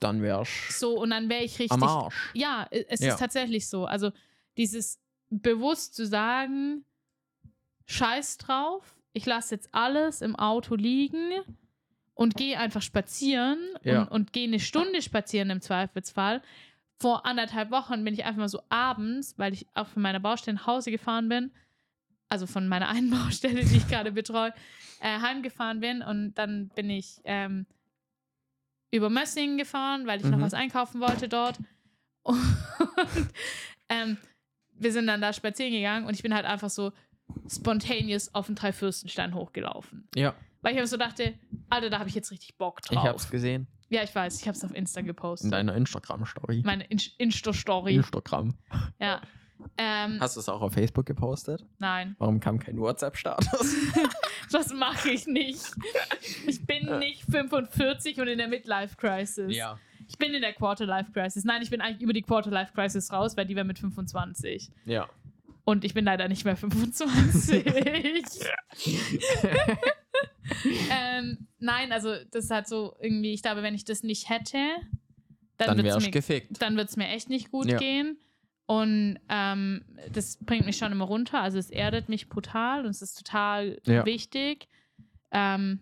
Dann 0.00 0.20
wär's 0.20 0.78
So, 0.78 0.98
und 1.00 1.10
dann 1.10 1.28
wäre 1.28 1.44
ich 1.44 1.52
richtig 1.58 1.70
am 1.72 1.82
Arsch. 1.84 2.30
ja, 2.34 2.66
es 2.70 3.00
Ja. 3.00 3.14
ist 3.14 3.18
tatsächlich 3.20 3.68
so. 3.68 3.86
Also 3.86 4.10
dieses 4.56 5.00
bewusst 5.40 5.94
zu 5.94 6.06
sagen, 6.06 6.84
scheiß 7.86 8.38
drauf, 8.38 8.94
ich 9.12 9.26
lasse 9.26 9.54
jetzt 9.54 9.68
alles 9.74 10.20
im 10.22 10.36
Auto 10.36 10.74
liegen 10.74 11.32
und 12.14 12.36
gehe 12.36 12.58
einfach 12.58 12.82
spazieren 12.82 13.58
Ja. 13.82 14.02
und, 14.02 14.08
und 14.10 14.32
gehe 14.32 14.46
eine 14.46 14.60
Stunde 14.60 15.02
spazieren 15.02 15.50
im 15.50 15.60
Zweifelsfall, 15.60 16.42
vor 17.00 17.26
anderthalb 17.26 17.70
Wochen 17.72 18.04
bin 18.04 18.14
ich 18.14 18.24
einfach 18.24 18.38
mal 18.40 18.48
so 18.48 18.62
abends, 18.68 19.36
weil 19.38 19.52
ich 19.52 19.66
auch 19.74 19.88
von 19.88 20.02
meiner 20.02 20.20
Baustelle 20.20 20.56
nach 20.56 20.66
Hause 20.66 20.90
gefahren 20.92 21.28
bin, 21.28 21.50
also 22.28 22.46
von 22.46 22.68
meiner 22.68 22.88
einen 22.94 23.10
Baustelle, 23.10 23.64
die 23.64 23.76
ich 23.78 23.88
gerade 23.88 24.12
betreue, 24.12 24.54
äh, 25.00 25.18
heimgefahren 25.18 25.80
bin 25.80 26.02
und 26.02 26.34
dann 26.34 26.68
bin 26.68 26.88
ich 26.90 27.20
ähm, 27.24 27.66
über 28.92 29.08
Mössingen 29.10 29.56
gefahren, 29.58 30.06
weil 30.06 30.20
ich 30.20 30.26
noch 30.26 30.38
Mhm. 30.38 30.42
was 30.42 30.54
einkaufen 30.54 31.00
wollte 31.00 31.28
dort. 31.28 31.58
Und 32.24 32.38
ähm, 33.88 34.16
wir 34.82 34.92
sind 34.92 35.06
dann 35.06 35.20
da 35.20 35.32
spazieren 35.32 35.72
gegangen 35.72 36.06
und 36.06 36.14
ich 36.14 36.22
bin 36.22 36.34
halt 36.34 36.44
einfach 36.46 36.70
so 36.70 36.92
spontaneous 37.48 38.34
auf 38.34 38.46
den 38.46 38.54
Dreifürstenstein 38.54 39.34
hochgelaufen. 39.34 40.08
Ja, 40.14 40.34
Weil 40.60 40.74
ich 40.74 40.80
mir 40.80 40.86
so 40.86 40.96
dachte, 40.96 41.34
Alter, 41.70 41.90
da 41.90 41.98
habe 41.98 42.08
ich 42.08 42.14
jetzt 42.14 42.30
richtig 42.30 42.56
Bock 42.58 42.80
ich 42.84 42.88
drauf. 42.96 43.04
hab's 43.06 43.30
gesehen. 43.30 43.66
Ja, 43.88 44.02
ich 44.02 44.14
weiß, 44.14 44.40
ich 44.40 44.48
habe 44.48 44.56
es 44.56 44.64
auf 44.64 44.74
Insta 44.74 45.00
In 45.00 45.06
gepostet. 45.06 45.52
deiner 45.52 45.74
Instagram-Story. 45.76 46.62
Meine 46.64 46.84
In 46.84 46.98
Insta-Story. 47.18 47.94
Instagram. 47.96 48.54
Ja. 48.98 49.20
Ähm, 49.78 50.18
Hast 50.20 50.34
du 50.36 50.40
es 50.40 50.48
auch 50.48 50.60
auf 50.60 50.72
Facebook 50.72 51.06
gepostet? 51.06 51.64
nein, 51.78 52.16
Warum 52.18 52.40
kam 52.40 52.58
kein 52.58 52.78
WhatsApp-Status? 52.80 53.76
das 54.50 54.72
mache 54.72 55.10
ich 55.10 55.26
nicht. 55.26 55.62
Ich 56.46 56.64
bin 56.66 56.98
nicht 56.98 57.22
45 57.30 58.18
und 58.20 58.28
in 58.28 58.38
der 58.38 58.48
Midlife-Crisis. 58.48 59.54
Ich 60.12 60.18
bin 60.18 60.34
in 60.34 60.42
der 60.42 60.52
Quarter-Life-Crisis. 60.52 61.44
Nein, 61.44 61.62
ich 61.62 61.70
bin 61.70 61.80
eigentlich 61.80 62.02
über 62.02 62.12
die 62.12 62.20
Quarter-Life-Crisis 62.20 63.10
raus, 63.12 63.34
weil 63.34 63.46
die 63.46 63.56
wäre 63.56 63.64
mit 63.64 63.78
25. 63.78 64.70
Ja. 64.84 65.08
Und 65.64 65.84
ich 65.84 65.94
bin 65.94 66.04
leider 66.04 66.28
nicht 66.28 66.44
mehr 66.44 66.54
25. 66.56 67.64
ähm, 70.90 71.46
nein, 71.58 71.92
also 71.92 72.14
das 72.30 72.44
ist 72.44 72.50
halt 72.50 72.66
so 72.68 72.94
irgendwie, 73.00 73.32
ich 73.32 73.42
glaube, 73.42 73.62
wenn 73.62 73.74
ich 73.74 73.84
das 73.84 74.02
nicht 74.02 74.28
hätte, 74.28 74.58
dann, 75.56 75.76
Dann 75.76 75.84
wärst 75.84 76.04
mir, 76.06 76.10
gefickt. 76.10 76.60
dann 76.60 76.76
wird 76.76 76.88
es 76.90 76.96
mir 76.96 77.08
echt 77.08 77.28
nicht 77.30 77.50
gut 77.50 77.70
Ja. 77.70 77.78
gehen. 77.78 78.18
Und 78.66 79.18
ähm, 79.28 79.84
das 80.12 80.38
bringt 80.38 80.66
mich 80.66 80.76
schon 80.76 80.92
immer 80.92 81.04
runter. 81.04 81.40
Also 81.40 81.58
es 81.58 81.70
erdet 81.70 82.08
mich 82.08 82.28
brutal 82.28 82.84
und 82.84 82.90
es 82.90 83.02
ist 83.02 83.16
total 83.18 83.80
Ja. 83.86 84.04
wichtig. 84.04 84.68
Ähm, 85.30 85.80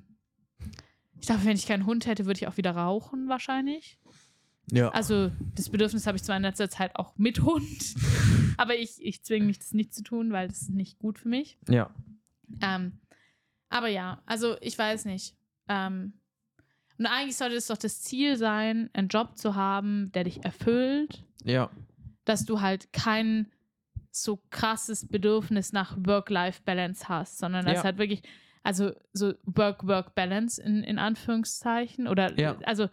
ich 1.21 1.27
glaube, 1.27 1.45
wenn 1.45 1.57
ich 1.57 1.67
keinen 1.67 1.87
Hund 1.87 2.07
hätte, 2.07 2.27
würde 2.27 2.39
ich 2.39 2.47
auch 2.49 2.57
wieder 2.57 2.73
rauchen 2.73 3.29
wahrscheinlich. 3.29 3.99
Ja. 4.71 4.89
Also 4.91 5.31
das 5.57 5.69
Bedürfnis 5.69 6.07
habe 6.07 6.17
ich 6.17 6.23
zwar 6.23 6.37
in 6.37 6.43
letzter 6.43 6.69
Zeit 6.71 6.95
auch 6.97 7.17
mit 7.17 7.43
Hund, 7.43 7.67
aber 8.57 8.77
ich, 8.77 9.05
ich 9.05 9.23
zwinge 9.25 9.47
mich 9.47 9.59
das 9.59 9.73
nicht 9.73 9.93
zu 9.95 10.03
tun, 10.03 10.33
weil 10.33 10.49
das 10.49 10.63
ist 10.63 10.71
nicht 10.71 10.99
gut 10.99 11.19
für 11.19 11.29
mich. 11.29 11.59
ja. 11.69 11.91
Ähm, 12.63 12.99
aber 13.69 13.87
ja, 13.87 14.21
also 14.27 14.57
ich 14.61 14.77
weiß 14.77 15.05
nicht. 15.05 15.37
Ähm, 15.69 16.15
und 16.99 17.07
eigentlich 17.07 17.37
sollte 17.37 17.55
es 17.55 17.69
doch 17.69 17.77
das 17.77 18.03
Ziel 18.03 18.37
sein, 18.37 18.91
einen 18.93 19.07
Job 19.07 19.39
zu 19.39 19.55
haben, 19.55 20.11
der 20.13 20.25
dich 20.25 20.45
erfüllt, 20.45 21.25
Ja. 21.45 21.71
dass 22.25 22.45
du 22.45 22.61
halt 22.61 22.93
kein 22.93 23.47
so 24.11 24.43
krasses 24.51 25.07
Bedürfnis 25.07 25.73
nach 25.73 25.97
Work-Life-Balance 25.99 27.09
hast, 27.09 27.39
sondern 27.39 27.65
dass 27.65 27.77
Ja. 27.79 27.85
halt 27.85 27.99
wirklich, 27.99 28.23
also 28.65 28.91
so 29.13 29.35
Work-Work-Balance 29.45 30.61
in, 30.61 30.83
in 30.83 30.99
Anführungszeichen 30.99 32.09
oder 32.09 32.37
Ja. 32.39 32.59
also 32.65 32.89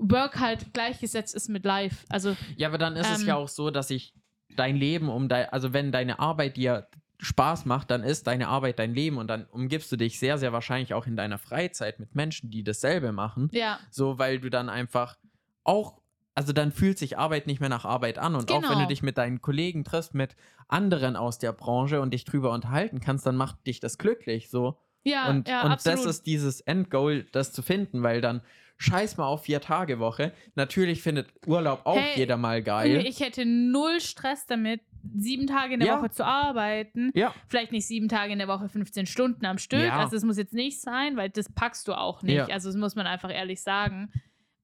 Work 0.00 0.40
halt 0.40 0.72
gleichgesetzt 0.72 1.34
ist 1.34 1.48
mit 1.48 1.64
Life. 1.64 2.06
Also 2.08 2.36
Ja, 2.56 2.68
aber 2.68 2.78
dann 2.78 2.96
ist 2.96 3.10
es 3.10 3.22
Ähm, 3.22 3.28
ja 3.28 3.36
auch 3.36 3.48
so, 3.48 3.70
dass 3.70 3.90
ich 3.90 4.14
dein 4.56 4.76
Leben 4.76 5.08
um 5.08 5.28
dein, 5.28 5.48
also 5.50 5.72
wenn 5.72 5.92
deine 5.92 6.18
Arbeit 6.18 6.56
dir 6.56 6.88
Spaß 7.18 7.66
macht, 7.66 7.90
dann 7.90 8.02
ist 8.02 8.26
deine 8.26 8.48
Arbeit 8.48 8.78
dein 8.78 8.94
Leben 8.94 9.18
und 9.18 9.28
dann 9.28 9.44
umgibst 9.44 9.92
du 9.92 9.96
dich 9.96 10.18
sehr, 10.18 10.38
sehr 10.38 10.52
wahrscheinlich 10.54 10.94
auch 10.94 11.06
in 11.06 11.16
deiner 11.16 11.36
Freizeit 11.38 12.00
mit 12.00 12.14
Menschen, 12.14 12.50
die 12.50 12.64
dasselbe 12.64 13.12
machen. 13.12 13.50
ja, 13.52 13.78
So, 13.90 14.18
weil 14.18 14.40
du 14.40 14.48
dann 14.48 14.70
einfach 14.70 15.18
auch, 15.62 16.00
also 16.34 16.54
dann 16.54 16.72
fühlt 16.72 16.98
sich 16.98 17.18
Arbeit 17.18 17.46
nicht 17.46 17.60
mehr 17.60 17.68
nach 17.68 17.84
Arbeit 17.84 18.18
an. 18.18 18.34
Und 18.34 18.50
auch 18.50 18.62
wenn 18.62 18.70
Genau. 18.70 18.80
du 18.80 18.86
dich 18.86 19.02
mit 19.02 19.18
deinen 19.18 19.42
Kollegen 19.42 19.84
triffst, 19.84 20.14
mit 20.14 20.34
anderen 20.66 21.14
aus 21.16 21.38
der 21.38 21.52
Branche 21.52 22.00
und 22.00 22.14
dich 22.14 22.24
drüber 22.24 22.52
unterhalten 22.52 23.00
kannst, 23.00 23.26
dann 23.26 23.36
macht 23.36 23.66
dich 23.66 23.80
das 23.80 23.98
glücklich. 23.98 24.48
So. 24.48 24.78
Ja, 25.02 25.28
und 25.28 25.48
ja, 25.48 25.62
und 25.62 25.72
absolut. 25.72 25.98
das 25.98 26.06
ist 26.06 26.26
dieses 26.26 26.60
Endgoal, 26.60 27.24
das 27.32 27.52
zu 27.52 27.62
finden, 27.62 28.02
weil 28.02 28.20
dann 28.20 28.42
scheiß 28.78 29.16
mal 29.18 29.26
auf 29.26 29.42
vier 29.44 29.60
Tage 29.60 29.98
Woche. 29.98 30.32
Natürlich 30.54 31.02
findet 31.02 31.28
Urlaub 31.46 31.82
auch 31.84 31.96
Hey, 31.96 32.18
jeder 32.18 32.36
mal 32.38 32.62
geil. 32.62 33.04
Ich 33.06 33.20
hätte 33.20 33.44
null 33.44 34.00
Stress 34.00 34.46
damit, 34.46 34.80
sieben 35.16 35.46
Tage 35.46 35.74
in 35.74 35.80
der 35.80 35.88
Ja. 35.88 35.98
Woche 36.00 36.10
zu 36.10 36.24
arbeiten. 36.24 37.10
ja, 37.14 37.34
Vielleicht 37.48 37.72
nicht 37.72 37.86
sieben 37.86 38.08
Tage 38.08 38.32
in 38.32 38.38
der 38.38 38.48
Woche, 38.48 38.68
15 38.68 39.04
Stunden 39.06 39.44
am 39.44 39.58
Stück. 39.58 39.80
Ja. 39.82 39.98
Also 39.98 40.16
das 40.16 40.24
muss 40.24 40.38
jetzt 40.38 40.54
nicht 40.54 40.80
sein, 40.80 41.16
weil 41.18 41.28
das 41.28 41.52
packst 41.52 41.88
du 41.88 41.92
auch 41.92 42.22
nicht. 42.22 42.36
Ja. 42.36 42.46
Also 42.46 42.68
das 42.70 42.76
muss 42.76 42.94
man 42.94 43.06
einfach 43.06 43.30
ehrlich 43.30 43.60
sagen. 43.62 44.10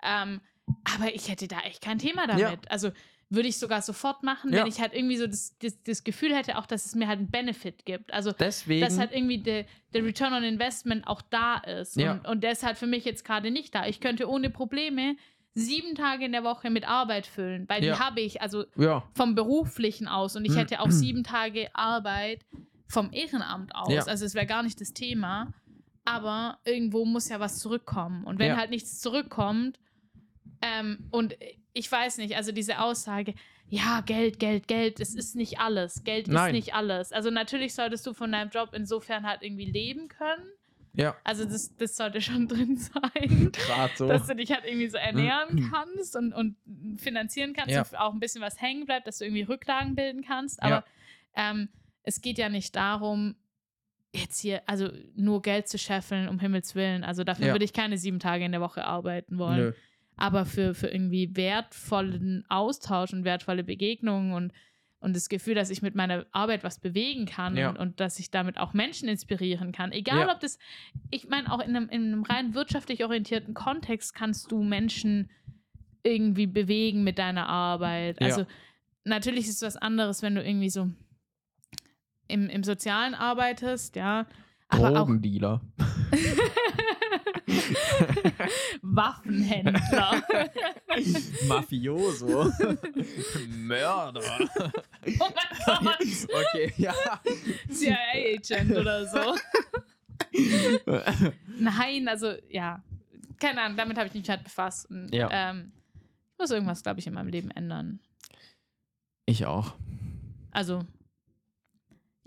Ähm, 0.03 0.41
aber 0.95 1.15
ich 1.15 1.29
hätte 1.31 1.47
da 1.47 1.61
echt 1.61 1.83
kein 1.83 1.99
Thema 1.99 2.27
damit. 2.27 2.71
Also 2.71 2.91
würde 3.29 3.49
ich 3.49 3.59
sogar 3.59 3.83
sofort 3.83 4.23
machen, 4.23 4.53
Ja. 4.53 4.61
wenn 4.61 4.67
ich 4.69 4.81
halt 4.81 4.95
irgendwie 4.95 5.17
so 5.17 5.27
das, 5.27 5.57
das, 5.59 5.83
das 5.83 6.05
Gefühl 6.05 6.35
hätte, 6.35 6.59
auch 6.59 6.67
dass 6.67 6.87
es 6.87 6.95
mir 6.95 7.09
halt 7.09 7.19
einen 7.19 7.31
Benefit 7.31 7.85
gibt. 7.85 8.13
Also 8.13 8.31
deswegen. 8.33 8.83
dass 8.85 8.99
halt 8.99 9.13
irgendwie 9.13 9.39
der 9.39 9.65
der 9.95 10.05
Return 10.05 10.33
on 10.33 10.45
Investment 10.45 11.07
auch 11.07 11.23
da 11.23 11.57
ist. 11.59 11.97
Ja. 11.97 12.13
Und, 12.13 12.27
und 12.29 12.41
der 12.45 12.53
ist 12.53 12.63
halt 12.63 12.77
für 12.79 12.87
mich 12.87 13.05
jetzt 13.05 13.25
gerade 13.25 13.51
nicht 13.51 13.75
da. 13.75 13.87
Ich 13.87 14.01
könnte 14.01 14.29
ohne 14.29 14.51
Probleme 14.51 15.17
sieben 15.55 15.95
Tage 15.95 16.27
in 16.27 16.33
der 16.33 16.45
Woche 16.45 16.69
mit 16.71 16.87
Arbeit 16.87 17.27
füllen, 17.27 17.67
weil 17.69 17.83
Ja. 17.83 17.95
die 17.95 18.01
habe 18.01 18.21
ich, 18.21 18.43
also 18.43 18.65
ja, 18.77 19.03
vom 19.15 19.35
Beruflichen 19.35 20.07
aus. 20.07 20.37
Und 20.37 20.45
ich 20.45 20.53
Mhm. 20.53 20.57
hätte 20.59 20.81
auch 20.81 20.91
sieben 20.91 21.25
Tage 21.25 21.75
Arbeit 21.75 22.45
vom 22.89 23.11
Ehrenamt 23.13 23.75
aus. 23.75 23.91
Ja. 23.93 24.03
Also 24.05 24.25
es 24.27 24.35
wäre 24.35 24.47
gar 24.47 24.63
nicht 24.63 24.81
das 24.81 24.93
Thema. 24.93 25.53
Aber 26.05 26.59
irgendwo 26.65 27.05
muss 27.05 27.29
ja 27.29 27.41
was 27.41 27.59
zurückkommen. 27.59 28.25
Und 28.25 28.39
wenn 28.39 28.57
halt 28.57 28.71
nichts 28.71 29.01
zurückkommt, 29.01 29.81
ähm, 30.63 31.07
und 31.11 31.37
ich 31.73 31.91
weiß 31.91 32.19
nicht, 32.19 32.37
also 32.37 32.53
diese 32.53 32.81
Aussage, 32.81 33.35
ja, 33.69 34.01
Geld, 34.01 34.39
Geld, 34.39 34.69
Geld, 34.69 35.01
es 35.01 35.15
ist 35.15 35.35
nicht 35.35 35.59
alles. 35.59 36.05
Geld 36.05 36.29
Nein. 36.29 36.49
ist 36.49 36.53
nicht 36.67 36.75
alles. 36.75 37.13
Also 37.13 37.31
natürlich 37.31 37.75
solltest 37.75 38.07
du 38.07 38.15
von 38.15 38.31
deinem 38.31 38.51
Job 38.51 38.71
insofern 38.73 39.27
halt 39.27 39.43
irgendwie 39.43 39.65
leben 39.65 40.07
können. 40.09 40.45
ja, 40.95 41.17
Also 41.25 41.45
das, 41.45 41.75
das 41.77 41.97
sollte 41.97 42.21
schon 42.21 42.47
drin 42.49 42.77
sein. 42.77 43.51
gerade 43.53 43.93
so. 43.97 44.07
Dass 44.09 44.27
du 44.29 44.37
dich 44.37 44.53
halt 44.53 44.65
irgendwie 44.65 44.89
so 44.89 44.97
ernähren 44.99 45.69
kannst 45.71 46.15
und, 46.17 46.33
und 46.33 46.57
finanzieren 46.99 47.55
kannst 47.55 47.71
Ja. 47.75 47.83
und 47.83 47.97
auch 47.99 48.13
ein 48.15 48.21
bisschen 48.21 48.41
was 48.41 48.61
hängen 48.61 48.85
bleibt, 48.87 49.07
dass 49.09 49.19
du 49.19 49.25
irgendwie 49.25 49.43
Rücklagen 49.43 49.97
bilden 49.97 50.23
kannst. 50.23 50.63
Aber 50.63 50.85
ähm, 51.35 51.69
es 52.05 52.21
geht 52.21 52.39
ja 52.39 52.49
nicht 52.49 52.77
darum, 52.77 53.35
jetzt 54.15 54.41
hier, 54.41 54.63
also 54.67 54.89
nur 55.17 55.43
Geld 55.43 55.69
zu 55.69 55.77
scheffeln, 55.77 56.29
um 56.29 56.39
Himmels 56.39 56.75
Willen. 56.77 57.03
Also 57.05 57.25
dafür 57.25 57.49
Ja. 57.49 57.53
würde 57.53 57.65
ich 57.65 57.73
keine 57.73 57.99
sieben 57.99 58.21
Tage 58.21 58.45
in 58.45 58.53
der 58.53 58.61
Woche 58.61 58.85
arbeiten 58.85 59.39
wollen. 59.39 59.57
Nö. 59.59 59.73
Aber 60.17 60.47
für, 60.47 60.75
für 60.75 60.89
irgendwie 60.89 61.37
wertvollen 61.37 62.45
Austausch 62.49 63.13
und 63.13 63.25
wertvolle 63.25 63.63
Begegnungen 63.65 64.33
und, 64.33 64.53
und 64.99 65.15
das 65.15 65.29
Gefühl, 65.29 65.55
dass 65.55 65.69
ich 65.69 65.83
mit 65.83 65.95
meiner 65.95 66.25
Arbeit 66.33 66.65
was 66.65 66.79
bewegen 66.81 67.27
kann 67.27 67.57
Ja. 67.57 67.69
und, 67.69 67.77
und 67.77 68.01
dass 68.01 68.19
ich 68.19 68.31
damit 68.31 68.59
auch 68.59 68.73
Menschen 68.73 69.09
inspirieren 69.09 69.73
kann. 69.73 69.93
Egal, 69.93 70.27
Ja. 70.27 70.35
ob 70.35 70.41
das, 70.41 70.59
ich 71.11 71.29
meine, 71.29 71.53
auch 71.53 71.61
in 71.61 71.77
einem, 71.77 71.89
in 71.91 72.07
einem 72.13 72.23
rein 72.23 72.55
wirtschaftlich 72.55 73.05
orientierten 73.05 73.53
Kontext 73.55 74.15
kannst 74.15 74.51
du 74.51 74.63
Menschen 74.63 75.29
irgendwie 76.03 76.47
bewegen 76.47 77.05
mit 77.05 77.19
deiner 77.19 77.47
Arbeit. 77.49 78.21
Ja. 78.21 78.27
Also 78.29 78.47
natürlich 79.05 79.49
ist 79.49 79.57
es 79.57 79.63
was 79.63 79.77
anderes, 79.77 80.23
wenn 80.23 80.35
du 80.35 80.43
irgendwie 80.43 80.71
so 80.71 80.91
im, 82.29 82.49
im 82.49 82.65
Sozialen 82.65 83.15
arbeitest, 83.15 83.97
ja. 83.97 84.27
Aber 84.69 84.91
Drogendealer. 84.91 85.61
Waffenhändler. 88.83 90.23
Mafioso. 91.49 92.51
Mörder. 93.49 94.21
oh 94.21 95.29
mein 95.81 95.95
Gott. 95.99 96.29
Okay, 96.55 96.73
ja. 96.77 96.95
CIA-Agent 97.71 98.73
oder 98.77 99.07
so. 99.07 99.37
Nein, 101.59 102.09
also 102.09 102.35
ja. 102.49 102.83
Keine 103.39 103.61
Ahnung, 103.63 103.77
damit 103.77 103.99
habe 103.99 104.09
ich 104.09 104.15
mich 104.15 104.29
halt 104.31 104.45
befasst. 104.45 104.91
Und, 104.91 105.13
Ja. 105.15 105.29
ähm, 105.31 105.73
ich 106.33 106.39
muss 106.39 106.51
irgendwas, 106.51 106.83
glaube 106.83 107.01
ich, 107.01 107.07
in 107.07 107.15
meinem 107.15 107.29
Leben 107.29 107.51
ändern. 107.51 108.01
Ich 109.27 109.45
auch. 109.47 109.75
Also. 110.53 110.81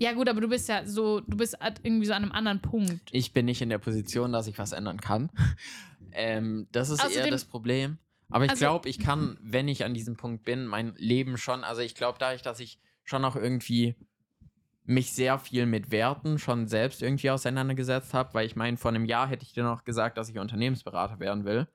Ja, 0.02 0.14
gut, 0.14 0.30
aber 0.30 0.40
du 0.40 0.48
bist 0.48 0.70
ja 0.70 0.86
so, 0.86 1.20
du 1.20 1.36
bist 1.36 1.58
irgendwie 1.84 2.06
so 2.06 2.14
an 2.14 2.24
einem 2.24 2.32
anderen 2.32 2.62
Punkt. 2.62 3.10
Ich 3.12 3.34
bin 3.34 3.46
nicht 3.46 3.62
in 3.62 3.68
der 3.70 3.80
Position, 3.80 4.32
dass 4.32 4.48
ich 4.48 4.58
was 4.58 4.72
ändern 4.72 5.00
kann. 5.02 5.30
Ähm, 6.12 6.68
das 6.72 6.90
ist 6.90 7.04
eher 7.04 7.10
Außerdem- 7.28 7.30
das 7.30 7.46
Problem. 7.46 8.00
Aber 8.30 8.44
ich 8.46 8.50
Also- 8.52 8.66
glaube, 8.66 8.90
ich 8.90 8.98
kann, 8.98 9.38
wenn 9.44 9.68
ich 9.68 9.86
an 9.86 9.94
diesem 9.94 10.18
Punkt 10.18 10.44
bin, 10.44 10.66
mein 10.66 10.96
Leben 10.98 11.38
schon, 11.38 11.64
also 11.64 11.82
ich 11.82 11.94
glaube 11.94 12.18
dadurch, 12.20 12.42
dass 12.42 12.60
ich 12.60 12.80
schon 13.04 13.24
auch 13.24 13.36
irgendwie 13.36 13.96
mich 14.86 15.12
sehr 15.14 15.38
viel 15.38 15.68
mit 15.68 15.92
Werten 15.92 16.40
schon 16.40 16.68
selbst 16.68 17.04
irgendwie 17.04 17.30
auseinandergesetzt 17.30 18.16
habe, 18.16 18.34
weil 18.34 18.48
ich 18.48 18.56
meine, 18.56 18.78
vor 18.78 18.90
einem 18.90 19.06
Jahr 19.06 19.28
hätte 19.28 19.44
ich 19.44 19.54
dir 19.54 19.64
noch 19.64 19.84
gesagt, 19.84 20.18
dass 20.18 20.30
ich 20.30 20.40
Unternehmensberater 20.40 21.20
werden 21.20 21.46
will. 21.46 21.68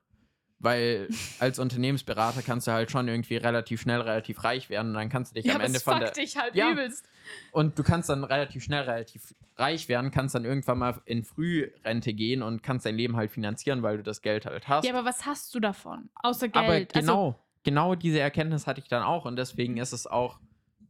Weil 0.61 1.09
als 1.39 1.59
Unternehmensberater 1.59 2.43
kannst 2.43 2.67
du 2.67 2.73
halt 2.73 2.91
schon 2.91 3.07
irgendwie 3.09 3.37
relativ 3.37 3.83
schnell 3.83 4.01
relativ 4.01 4.45
reich 4.45 4.71
werden 4.71 4.89
und 4.89 4.95
dann 4.95 5.09
kannst 5.11 5.33
du 5.33 5.35
dich 5.35 5.47
Ja, 5.47 5.57
am 5.57 5.61
Ende 5.61 5.81
von 5.81 5.99
der 6.01 6.13
dich 6.13 6.37
halt 6.39 6.55
Ja. 6.55 6.71
übelst. 6.71 7.07
und 7.53 7.79
du 7.79 7.83
kannst 7.83 8.09
dann 8.09 8.25
relativ 8.25 8.65
schnell 8.65 8.83
relativ 8.85 9.35
reich 9.57 9.89
werden, 9.89 10.11
kannst 10.11 10.35
dann 10.35 10.45
irgendwann 10.45 10.79
mal 10.79 11.01
in 11.05 11.25
Frührente 11.25 12.15
gehen 12.15 12.43
und 12.43 12.63
kannst 12.63 12.87
dein 12.87 12.97
Leben 12.97 13.17
halt 13.17 13.31
finanzieren, 13.31 13.83
weil 13.83 13.99
du 13.99 14.03
das 14.03 14.23
Geld 14.23 14.47
halt 14.47 14.69
hast. 14.69 14.87
Ja, 14.87 14.95
aber 14.95 15.05
was 15.05 15.27
hast 15.27 15.55
du 15.55 15.61
davon? 15.61 16.09
Außer 16.23 16.49
Geld. 16.49 16.57
Aber 16.65 16.73
Also, 16.75 16.91
genau, 17.01 17.45
genau 17.65 17.95
diese 17.95 18.21
Erkenntnis 18.21 18.67
hatte 18.67 18.81
ich 18.81 18.89
dann 18.89 19.03
auch 19.03 19.25
und 19.27 19.37
deswegen 19.37 19.77
ist 19.77 19.93
es 19.93 20.07
auch, 20.07 20.41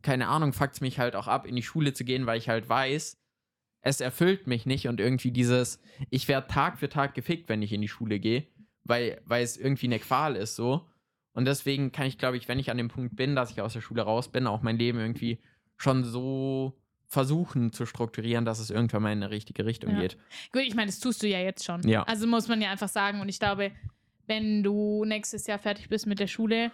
keine 0.03 0.29
Ahnung, 0.29 0.53
fuckt 0.53 0.75
es 0.75 0.81
mich 0.83 0.99
halt 0.99 1.17
auch 1.17 1.27
ab, 1.27 1.47
in 1.47 1.57
die 1.57 1.63
Schule 1.63 1.95
zu 1.95 2.05
gehen, 2.05 2.27
weil 2.27 2.39
ich 2.39 2.49
halt 2.49 2.69
weiß, 2.69 3.19
es 3.87 4.01
erfüllt 4.01 4.47
mich 4.47 4.65
nicht 4.67 4.89
und 4.89 4.99
irgendwie 5.01 5.31
dieses, 5.31 5.79
ich 6.11 6.27
werde 6.29 6.47
Tag 6.49 6.79
für 6.79 6.89
Tag 6.89 7.15
gefickt, 7.15 7.49
wenn 7.51 7.61
ich 7.63 7.73
in 7.73 7.83
die 7.83 7.89
Schule 7.89 8.19
gehe, 8.19 8.47
weil, 8.85 9.21
weil 9.25 9.43
es 9.43 9.57
irgendwie 9.57 9.87
eine 9.87 9.99
Qual 9.99 10.37
ist 10.37 10.57
so. 10.57 10.87
Und 11.33 11.47
deswegen 11.47 11.91
kann 11.91 12.07
ich, 12.07 12.17
glaube 12.19 12.37
ich, 12.37 12.47
wenn 12.49 12.59
ich 12.59 12.71
an 12.71 12.77
dem 12.77 12.89
Punkt 12.89 13.17
bin, 13.17 13.35
dass 13.35 13.51
ich 13.51 13.61
aus 13.61 13.73
der 13.73 13.81
Schule 13.81 14.03
raus 14.03 14.31
bin, 14.31 14.47
auch 14.47 14.63
mein 14.63 14.79
Leben 14.79 14.99
irgendwie 14.99 15.41
schon 15.77 16.05
so 16.05 16.79
versuchen 17.07 17.73
zu 17.73 17.87
strukturieren, 17.87 18.45
dass 18.45 18.59
es 18.59 18.71
irgendwann 18.71 19.03
mal 19.03 19.13
in 19.13 19.23
eine 19.23 19.31
richtige 19.31 19.65
Richtung 19.67 19.91
Ja. 19.95 20.01
geht. 20.01 20.17
Gut, 20.53 20.63
ich 20.63 20.75
meine, 20.75 20.87
das 20.87 21.01
tust 21.01 21.23
du 21.23 21.29
ja 21.29 21.39
jetzt 21.41 21.65
schon. 21.65 21.87
Ja. 21.89 22.03
Also 22.05 22.27
muss 22.27 22.49
man 22.49 22.61
ja 22.63 22.71
einfach 22.71 22.89
sagen. 22.89 23.21
Und 23.21 23.29
ich 23.29 23.39
glaube, 23.39 23.73
wenn 24.27 24.63
du 24.63 25.05
nächstes 25.05 25.47
Jahr 25.47 25.59
fertig 25.59 25.89
bist 25.89 26.07
mit 26.07 26.19
der 26.19 26.27
Schule, 26.29 26.71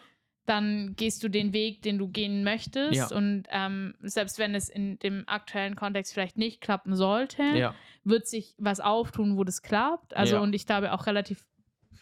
dann 0.46 0.94
gehst 0.96 1.22
du 1.22 1.28
den 1.28 1.52
Weg, 1.52 1.82
den 1.82 1.98
du 1.98 2.08
gehen 2.08 2.42
möchtest. 2.44 2.94
Ja. 2.94 3.16
Und 3.16 3.44
ähm, 3.50 3.94
selbst 4.00 4.38
wenn 4.38 4.54
es 4.54 4.68
in 4.68 4.98
dem 4.98 5.24
aktuellen 5.26 5.76
Kontext 5.76 6.12
vielleicht 6.12 6.38
nicht 6.38 6.60
klappen 6.60 6.94
sollte, 6.96 7.42
Ja, 7.42 7.74
wird 8.04 8.26
sich 8.26 8.54
was 8.58 8.80
auftun, 8.80 9.36
wo 9.36 9.44
das 9.44 9.62
klappt. 9.62 10.16
Also 10.16 10.36
Ja. 10.36 10.40
und 10.42 10.54
ich 10.54 10.66
glaube 10.66 10.92
auch 10.92 11.06
relativ 11.06 11.44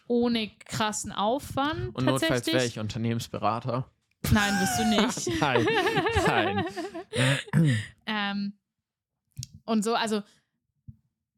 ohne 0.09 0.51
krassen 0.65 1.13
Aufwand 1.13 1.95
und 1.95 2.05
notfalls 2.07 2.47
wäre 2.47 2.65
ich 2.65 2.79
Unternehmensberater. 2.79 3.89
Nein, 4.33 4.53
bist 4.61 4.79
du 4.79 4.85
nicht. 5.29 5.41
Nein, 5.41 5.67
nein. 6.27 6.65
ähm, 8.07 8.53
und 9.65 9.85
so, 9.85 9.95
also, 9.95 10.23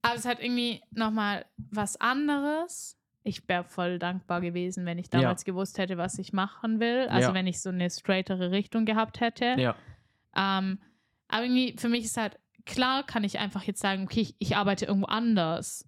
aber 0.02 0.14
es 0.14 0.24
hat 0.24 0.40
irgendwie 0.40 0.80
nochmal 0.90 1.44
was 1.70 1.96
anderes. 2.00 2.96
Ich 3.22 3.46
wäre 3.48 3.64
voll 3.64 3.98
dankbar 3.98 4.40
gewesen, 4.40 4.86
wenn 4.86 4.98
ich 4.98 5.10
damals 5.10 5.44
gewusst 5.44 5.76
hätte, 5.76 5.98
was 5.98 6.18
ich 6.18 6.32
machen 6.32 6.80
will. 6.80 7.06
Also 7.10 7.28
Ja. 7.28 7.34
wenn 7.34 7.46
ich 7.46 7.60
so 7.60 7.68
eine 7.68 7.90
straightere 7.90 8.50
Richtung 8.50 8.86
gehabt 8.86 9.20
hätte. 9.20 9.56
Ja, 9.58 9.74
Ähm, 10.34 10.78
aber 11.28 11.44
irgendwie, 11.44 11.76
für 11.76 11.90
mich 11.90 12.04
ist 12.04 12.16
halt, 12.16 12.38
klar 12.64 13.04
kann 13.04 13.24
ich 13.24 13.38
einfach 13.38 13.64
jetzt 13.64 13.80
sagen, 13.80 14.04
okay, 14.04 14.20
ich, 14.20 14.36
ich 14.38 14.56
arbeite 14.56 14.86
irgendwo 14.86 15.06
anders. 15.08 15.86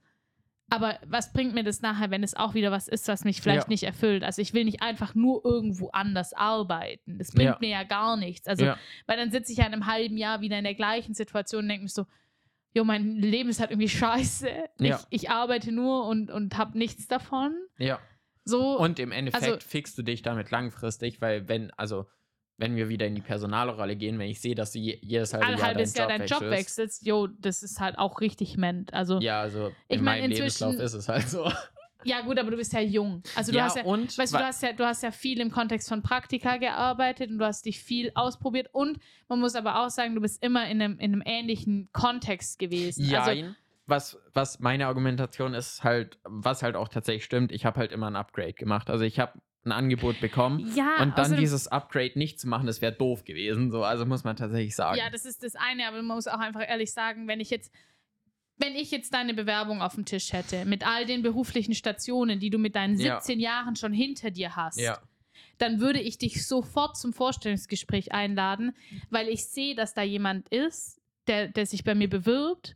Aber 0.72 0.98
was 1.06 1.32
bringt 1.32 1.54
mir 1.54 1.64
das 1.64 1.82
nachher, 1.82 2.10
wenn 2.10 2.22
es 2.22 2.34
auch 2.34 2.54
wieder 2.54 2.70
was 2.70 2.88
ist, 2.88 3.06
was 3.08 3.24
mich 3.24 3.40
vielleicht 3.42 3.64
Ja. 3.64 3.68
nicht 3.68 3.82
erfüllt? 3.82 4.24
Also 4.24 4.40
ich 4.40 4.54
will 4.54 4.64
nicht 4.64 4.80
einfach 4.82 5.14
nur 5.14 5.44
irgendwo 5.44 5.90
anders 5.90 6.32
arbeiten. 6.32 7.18
Das 7.18 7.30
bringt 7.32 7.50
Ja. 7.50 7.58
mir 7.60 7.68
ja 7.70 7.82
gar 7.84 8.16
nichts. 8.16 8.46
Also, 8.48 8.64
ja, 8.64 8.78
weil 9.06 9.16
dann 9.18 9.30
sitze 9.30 9.52
ich 9.52 9.58
ja 9.58 9.66
in 9.66 9.72
einem 9.72 9.86
halben 9.86 10.16
Jahr 10.16 10.40
wieder 10.40 10.56
in 10.58 10.64
der 10.64 10.74
gleichen 10.74 11.14
Situation 11.14 11.64
und 11.64 11.68
denke 11.68 11.82
mir 11.84 11.88
so, 11.90 12.06
jo, 12.74 12.84
mein 12.84 13.16
Leben 13.16 13.50
ist 13.50 13.60
halt 13.60 13.70
irgendwie 13.70 13.88
scheiße. 13.90 14.48
Ich, 14.78 14.94
ich 15.10 15.30
arbeite 15.30 15.72
nur 15.72 16.06
und, 16.06 16.30
und 16.30 16.56
habe 16.56 16.78
nichts 16.78 17.06
davon. 17.06 17.54
ja. 17.78 17.98
So, 18.44 18.76
Und 18.76 18.98
im 18.98 19.12
Endeffekt 19.12 19.44
Also- 19.44 19.60
fixst 19.60 19.96
du 19.98 20.02
dich 20.02 20.22
damit 20.22 20.50
langfristig, 20.50 21.20
weil 21.20 21.46
wenn, 21.48 21.70
also, 21.76 22.06
wenn 22.58 22.76
wir 22.76 22.88
wieder 22.88 23.06
in 23.06 23.14
die 23.14 23.22
Personalrolle 23.22 23.96
gehen, 23.96 24.18
wenn 24.18 24.28
ich 24.28 24.40
sehe, 24.40 24.54
dass 24.54 24.72
du 24.72 24.78
je, 24.78 24.98
jedes 25.02 25.32
halbe 25.34 25.46
Jahr 25.46 25.58
Jahr 25.58 25.74
deinen 25.74 25.92
deinen 25.94 26.26
Job 26.26 26.42
Job 26.42 26.50
wechselst. 26.50 27.06
jo, 27.06 27.26
das 27.26 27.62
ist 27.62 27.80
halt 27.80 27.98
auch 27.98 28.20
richtig 28.20 28.56
ment. 28.56 28.92
Also, 28.94 29.18
Ja, 29.20 29.40
also 29.40 29.72
Ich 29.88 29.98
in 29.98 30.04
mein, 30.04 30.20
meinem 30.20 30.30
inzwischen- 30.32 30.68
Lebenslauf 30.70 30.84
ist 30.86 30.94
es 30.94 31.08
halt 31.08 31.28
so. 31.28 31.50
Ja, 32.04 32.22
gut, 32.22 32.36
aber 32.36 32.50
du 32.50 32.56
bist 32.56 32.72
ja 32.72 32.80
jung. 32.80 33.22
Also 33.36 33.52
du 33.52 33.58
ja, 33.58 33.64
hast 33.66 33.76
ja, 33.76 33.84
und 33.84 34.18
weißt 34.18 34.34
du, 34.34 34.38
du 34.38 34.44
hast 34.44 34.60
ja, 34.64 34.72
du 34.72 34.84
hast 34.84 35.04
ja 35.04 35.12
viel 35.12 35.38
im 35.40 35.52
Kontext 35.52 35.88
von 35.88 36.02
Praktika 36.02 36.56
gearbeitet 36.56 37.30
und 37.30 37.38
du 37.38 37.44
hast 37.44 37.64
dich 37.64 37.78
viel 37.80 38.10
ausprobiert 38.16 38.68
und 38.72 38.98
man 39.28 39.38
muss 39.38 39.54
aber 39.54 39.80
auch 39.84 39.88
sagen, 39.88 40.16
du 40.16 40.20
bist 40.20 40.42
immer 40.42 40.68
in 40.68 40.82
einem, 40.82 40.98
in 40.98 41.12
einem 41.12 41.22
ähnlichen 41.24 41.90
Kontext 41.92 42.58
gewesen. 42.58 43.04
ja, 43.04 43.22
Also, 43.22 43.44
was, 43.86 44.18
was 44.34 44.58
meine 44.58 44.88
Argumentation 44.88 45.54
ist 45.54 45.84
halt, 45.84 46.18
was 46.24 46.64
halt 46.64 46.74
auch 46.74 46.88
tatsächlich 46.88 47.24
stimmt, 47.24 47.52
ich 47.52 47.64
habe 47.64 47.78
halt 47.78 47.92
immer 47.92 48.08
ein 48.08 48.16
Upgrade 48.16 48.54
gemacht. 48.54 48.90
Also 48.90 49.04
ich 49.04 49.20
habe 49.20 49.40
ein 49.64 49.72
Angebot 49.72 50.20
bekommen 50.20 50.72
ja, 50.74 50.96
und 51.02 51.16
dann 51.18 51.32
außerdem- 51.32 51.36
dieses 51.36 51.68
Upgrade 51.68 52.18
nicht 52.18 52.40
zu 52.40 52.48
machen, 52.48 52.66
das 52.66 52.80
wäre 52.80 52.92
doof 52.92 53.24
gewesen. 53.24 53.70
So, 53.70 53.84
also 53.84 54.04
muss 54.06 54.24
man 54.24 54.34
tatsächlich 54.36 54.74
sagen. 54.74 54.98
Ja, 54.98 55.08
das 55.10 55.24
ist 55.24 55.42
das 55.44 55.54
eine, 55.54 55.86
aber 55.86 55.98
man 56.02 56.16
muss 56.16 56.26
auch 56.26 56.38
einfach 56.40 56.62
ehrlich 56.68 56.92
sagen, 56.92 57.28
wenn 57.28 57.38
ich 57.40 57.50
jetzt, 57.50 57.72
wenn 58.58 58.74
ich 58.74 58.90
jetzt 58.90 59.14
deine 59.14 59.34
Bewerbung 59.34 59.80
auf 59.82 59.94
dem 59.94 60.04
Tisch 60.04 60.32
hätte, 60.32 60.64
mit 60.64 60.86
all 60.86 61.06
den 61.06 61.22
beruflichen 61.22 61.74
Stationen, 61.74 62.40
die 62.40 62.50
du 62.50 62.58
mit 62.58 62.74
deinen 62.74 62.98
Ja. 62.98 63.20
17 63.20 63.38
Jahren 63.40 63.76
schon 63.76 63.92
hinter 63.92 64.30
dir 64.30 64.56
hast, 64.56 64.80
ja, 64.80 64.98
dann 65.58 65.80
würde 65.80 66.00
ich 66.00 66.18
dich 66.18 66.46
sofort 66.46 66.96
zum 66.96 67.12
Vorstellungsgespräch 67.12 68.12
einladen, 68.12 68.74
weil 69.10 69.28
ich 69.28 69.44
sehe, 69.46 69.74
dass 69.76 69.94
da 69.94 70.02
jemand 70.02 70.48
ist, 70.48 71.00
der, 71.28 71.48
der 71.48 71.66
sich 71.66 71.84
bei 71.84 71.94
mir 71.94 72.08
bewirbt, 72.10 72.74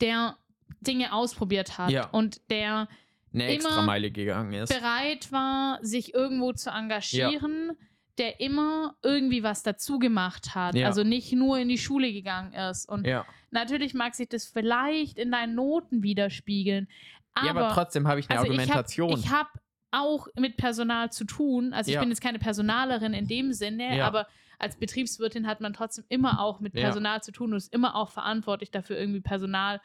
der 0.00 0.36
Dinge 0.80 1.12
ausprobiert 1.12 1.76
hat 1.78 1.90
Ja. 1.90 2.06
und 2.10 2.40
der 2.50 2.88
eine 3.36 3.44
immer 3.44 3.54
Extrameile 3.54 4.10
gegangen 4.10 4.52
ist. 4.52 4.68
bereit 4.74 5.30
war, 5.30 5.78
sich 5.82 6.12
irgendwo 6.14 6.52
zu 6.52 6.70
engagieren, 6.70 7.72
der 8.18 8.40
immer 8.40 8.96
irgendwie 9.02 9.42
was 9.42 9.62
dazu 9.62 9.98
gemacht 9.98 10.54
hat. 10.54 10.74
Ja. 10.74 10.86
Also 10.88 11.04
nicht 11.04 11.32
nur 11.32 11.58
in 11.58 11.68
die 11.68 11.78
Schule 11.78 12.12
gegangen 12.12 12.52
ist. 12.54 12.88
Und 12.88 13.06
Ja. 13.06 13.24
natürlich 13.50 13.94
mag 13.94 14.14
sich 14.14 14.28
das 14.28 14.46
vielleicht 14.46 15.18
in 15.18 15.30
deinen 15.30 15.54
Noten 15.54 16.02
widerspiegeln. 16.02 16.88
Aber, 17.34 17.46
ja, 17.46 17.50
aber 17.52 17.68
trotzdem 17.74 18.08
habe 18.08 18.18
ich 18.20 18.28
eine 18.30 18.38
also 18.40 18.50
Argumentation. 18.50 19.10
Ich 19.18 19.28
habe 19.30 19.48
hab 19.50 19.60
auch 19.92 20.26
mit 20.36 20.56
Personal 20.56 21.12
zu 21.12 21.24
tun. 21.24 21.72
Also 21.72 21.90
ich 21.90 21.94
Ja. 21.94 22.00
bin 22.00 22.08
jetzt 22.08 22.20
keine 22.20 22.38
Personalerin 22.38 23.14
in 23.14 23.26
dem 23.28 23.52
Sinne, 23.52 23.96
Ja. 23.98 24.06
aber 24.06 24.26
als 24.58 24.76
Betriebswirtin 24.76 25.46
hat 25.46 25.60
man 25.60 25.74
trotzdem 25.74 26.04
immer 26.08 26.40
auch 26.40 26.60
mit 26.60 26.74
Ja. 26.74 26.82
Personal 26.82 27.22
zu 27.22 27.30
tun 27.32 27.52
und 27.52 27.58
ist 27.58 27.72
immer 27.72 27.94
auch 27.94 28.10
verantwortlich 28.10 28.70
dafür, 28.70 28.98
irgendwie 28.98 29.20
Personal, 29.20 29.80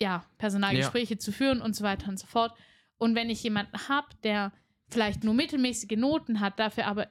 ja, 0.00 0.24
Personalgespräche 0.38 1.18
zu 1.18 1.32
führen 1.32 1.60
und 1.60 1.74
so 1.74 1.84
weiter 1.84 2.08
und 2.08 2.18
so 2.18 2.26
fort. 2.26 2.52
Und 2.98 3.14
wenn 3.14 3.30
ich 3.30 3.42
jemanden 3.42 3.88
habe, 3.88 4.08
der 4.22 4.52
vielleicht 4.90 5.24
nur 5.24 5.34
mittelmäßige 5.34 5.96
Noten 5.96 6.40
hat, 6.40 6.58
dafür 6.58 6.86
aber 6.86 7.08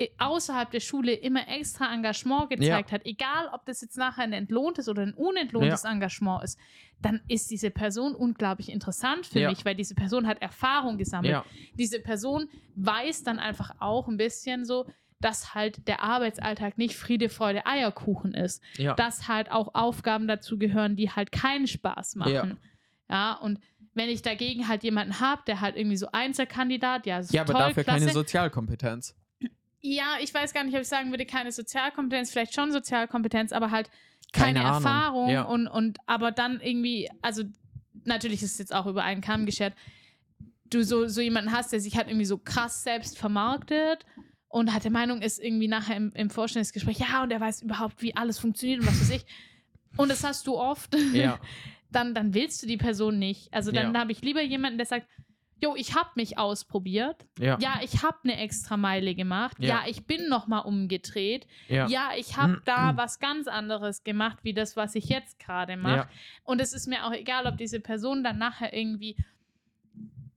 i- 0.00 0.10
außerhalb 0.18 0.70
der 0.70 0.80
Schule 0.80 1.12
immer 1.12 1.46
extra 1.48 1.92
Engagement 1.92 2.48
gezeigt 2.50 2.90
hat, 2.92 3.04
egal 3.04 3.48
ob 3.52 3.66
das 3.66 3.80
jetzt 3.82 3.96
nachher 3.98 4.22
ein 4.24 4.32
entlohntes 4.32 4.88
oder 4.88 5.02
ein 5.02 5.14
unentlohntes 5.14 5.84
Engagement 5.84 6.42
ist, 6.44 6.58
dann 7.00 7.20
ist 7.28 7.50
diese 7.50 7.70
Person 7.70 8.14
unglaublich 8.14 8.70
interessant 8.70 9.26
für 9.26 9.40
Ja. 9.40 9.50
mich, 9.50 9.64
weil 9.64 9.74
diese 9.74 9.94
Person 9.94 10.26
hat 10.26 10.40
Erfahrung 10.40 10.96
gesammelt. 10.98 11.32
ja, 11.32 11.44
Diese 11.74 12.00
Person 12.00 12.48
weiß 12.76 13.24
dann 13.24 13.38
einfach 13.38 13.74
auch 13.80 14.08
ein 14.08 14.16
bisschen 14.16 14.64
so, 14.64 14.86
dass 15.22 15.54
halt 15.54 15.88
der 15.88 16.02
Arbeitsalltag 16.02 16.76
nicht 16.76 16.96
Friede, 16.96 17.28
Freude, 17.28 17.66
Eierkuchen 17.66 18.34
ist. 18.34 18.62
ja. 18.76 18.94
Dass 18.94 19.28
halt 19.28 19.50
auch 19.50 19.74
Aufgaben 19.74 20.28
dazu 20.28 20.58
gehören, 20.58 20.96
die 20.96 21.10
halt 21.10 21.32
keinen 21.32 21.66
Spaß 21.66 22.16
machen. 22.16 22.58
Ja, 23.08 23.34
und 23.34 23.58
wenn 23.94 24.08
ich 24.08 24.22
dagegen 24.22 24.68
halt 24.68 24.84
jemanden 24.84 25.20
habe, 25.20 25.42
der 25.46 25.60
halt 25.60 25.76
irgendwie 25.76 25.96
so 25.96 26.08
Einzelkandidat, 26.12 27.06
ja, 27.06 27.18
ist 27.18 27.32
ja, 27.32 27.42
aber 27.42 27.52
toll, 27.52 27.62
dafür 27.62 27.84
klasse. 27.84 28.00
keine 28.00 28.12
Sozialkompetenz. 28.12 29.14
Ja, 29.80 30.16
ich 30.20 30.32
weiß 30.32 30.54
gar 30.54 30.64
nicht, 30.64 30.74
ob 30.74 30.82
ich 30.82 30.88
sagen 30.88 31.10
würde, 31.10 31.26
keine 31.26 31.50
Sozialkompetenz, 31.52 32.30
vielleicht 32.30 32.54
schon 32.54 32.72
Sozialkompetenz, 32.72 33.52
aber 33.52 33.70
halt 33.70 33.90
keine, 34.32 34.60
Keine 34.60 34.74
Erfahrung 34.74 35.28
ja. 35.28 35.42
und, 35.42 35.68
und 35.68 35.98
aber 36.06 36.32
dann 36.32 36.60
irgendwie, 36.60 37.10
also 37.20 37.42
natürlich 38.04 38.42
ist 38.42 38.52
es 38.52 38.58
jetzt 38.58 38.74
auch 38.74 38.86
über 38.86 39.04
einen 39.04 39.20
Kamm 39.20 39.44
geschert, 39.44 39.74
du 40.70 40.82
so, 40.82 41.06
so 41.06 41.20
jemanden 41.20 41.52
hast, 41.52 41.72
der 41.72 41.80
sich 41.80 41.96
halt 41.96 42.08
irgendwie 42.08 42.24
so 42.24 42.38
krass 42.38 42.82
selbst 42.82 43.18
vermarktet 43.18 44.06
und 44.52 44.72
hat 44.72 44.84
der 44.84 44.90
Meinung 44.90 45.22
ist 45.22 45.42
irgendwie 45.42 45.66
nachher 45.66 45.96
im, 45.96 46.12
im 46.14 46.28
Vorstellungsgespräch, 46.30 46.98
ja, 46.98 47.22
und 47.22 47.30
er 47.32 47.40
weiß 47.40 47.62
überhaupt, 47.62 48.02
wie 48.02 48.14
alles 48.14 48.38
funktioniert 48.38 48.80
und 48.80 48.86
was 48.86 49.00
weiß 49.00 49.10
ich. 49.10 49.24
Und 49.96 50.10
das 50.10 50.22
hast 50.24 50.46
du 50.46 50.56
oft. 50.58 50.94
Ja, 51.12 51.40
dann, 51.90 52.14
dann 52.14 52.34
willst 52.34 52.62
du 52.62 52.66
die 52.66 52.76
Person 52.76 53.18
nicht. 53.18 53.52
Also 53.52 53.72
dann 53.72 53.92
Ja. 53.94 54.00
habe 54.00 54.12
ich 54.12 54.20
lieber 54.22 54.42
jemanden, 54.42 54.76
der 54.78 54.86
sagt, 54.86 55.06
jo, 55.62 55.74
ich 55.76 55.94
habe 55.94 56.10
mich 56.16 56.38
ausprobiert. 56.38 57.24
ja, 57.38 57.56
Ja, 57.60 57.80
ich 57.82 58.02
habe 58.02 58.18
eine 58.24 58.36
extra 58.38 58.76
Meile 58.76 59.14
gemacht. 59.14 59.56
Ja, 59.60 59.66
Ja. 59.68 59.82
ich 59.86 60.04
bin 60.06 60.28
noch 60.28 60.46
mal 60.48 60.58
umgedreht. 60.60 61.46
ja, 61.68 61.86
Ja, 61.88 62.10
ich 62.18 62.36
habe 62.36 62.60
da 62.64 62.96
was 62.96 63.20
ganz 63.20 63.46
anderes 63.48 64.02
gemacht, 64.04 64.38
wie 64.42 64.52
das, 64.54 64.76
was 64.76 64.94
ich 64.96 65.06
jetzt 65.06 65.38
gerade 65.38 65.76
mache. 65.76 65.96
ja, 65.96 66.08
Und 66.44 66.60
es 66.60 66.72
ist 66.74 66.88
mir 66.88 67.06
auch 67.06 67.12
egal, 67.12 67.46
ob 67.46 67.56
diese 67.56 67.80
Person 67.80 68.22
dann 68.24 68.38
nachher 68.38 68.74
irgendwie 68.74 69.16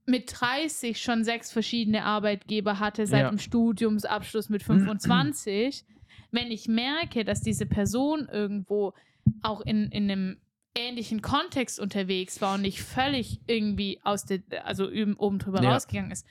mit 0.06 0.32
30 0.40 1.00
schon 1.00 1.24
sechs 1.24 1.52
verschiedene 1.52 2.04
Arbeitgeber 2.04 2.78
hatte 2.78 3.06
seit 3.06 3.22
Ja. 3.22 3.28
dem 3.28 3.38
Studiumsabschluss 3.38 4.48
mit 4.48 4.62
25. 4.62 5.84
Wenn 6.30 6.50
ich 6.50 6.68
merke, 6.68 7.24
dass 7.24 7.42
diese 7.42 7.66
Person 7.66 8.28
irgendwo 8.30 8.94
auch 9.42 9.60
in, 9.60 9.90
in 9.90 10.10
einem 10.10 10.36
ähnlichen 10.76 11.22
Kontext 11.22 11.80
unterwegs 11.80 12.40
war 12.40 12.54
und 12.54 12.62
nicht 12.62 12.82
völlig 12.82 13.40
irgendwie 13.46 14.00
aus 14.04 14.24
der, 14.24 14.40
also 14.64 14.88
oben 15.18 15.38
drüber 15.38 15.62
Ja. 15.62 15.72
rausgegangen 15.72 16.10
ist, 16.12 16.26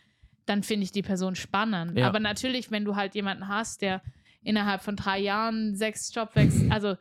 dann 0.46 0.64
finde 0.64 0.84
ich 0.84 0.92
die 0.92 1.02
Person 1.02 1.36
spannend. 1.36 1.98
Ja. 1.98 2.08
Aber 2.08 2.20
natürlich, 2.20 2.72
wenn 2.72 2.86
du 2.86 2.96
halt 2.96 3.16
jemanden 3.16 3.48
hast, 3.48 3.82
der 3.82 4.02
innerhalb 4.44 4.82
von 4.84 4.96
drei 4.96 5.20
Jahren 5.20 5.76
sechs 5.76 6.14
Jobwechsel, 6.14 6.72
also 6.72 6.96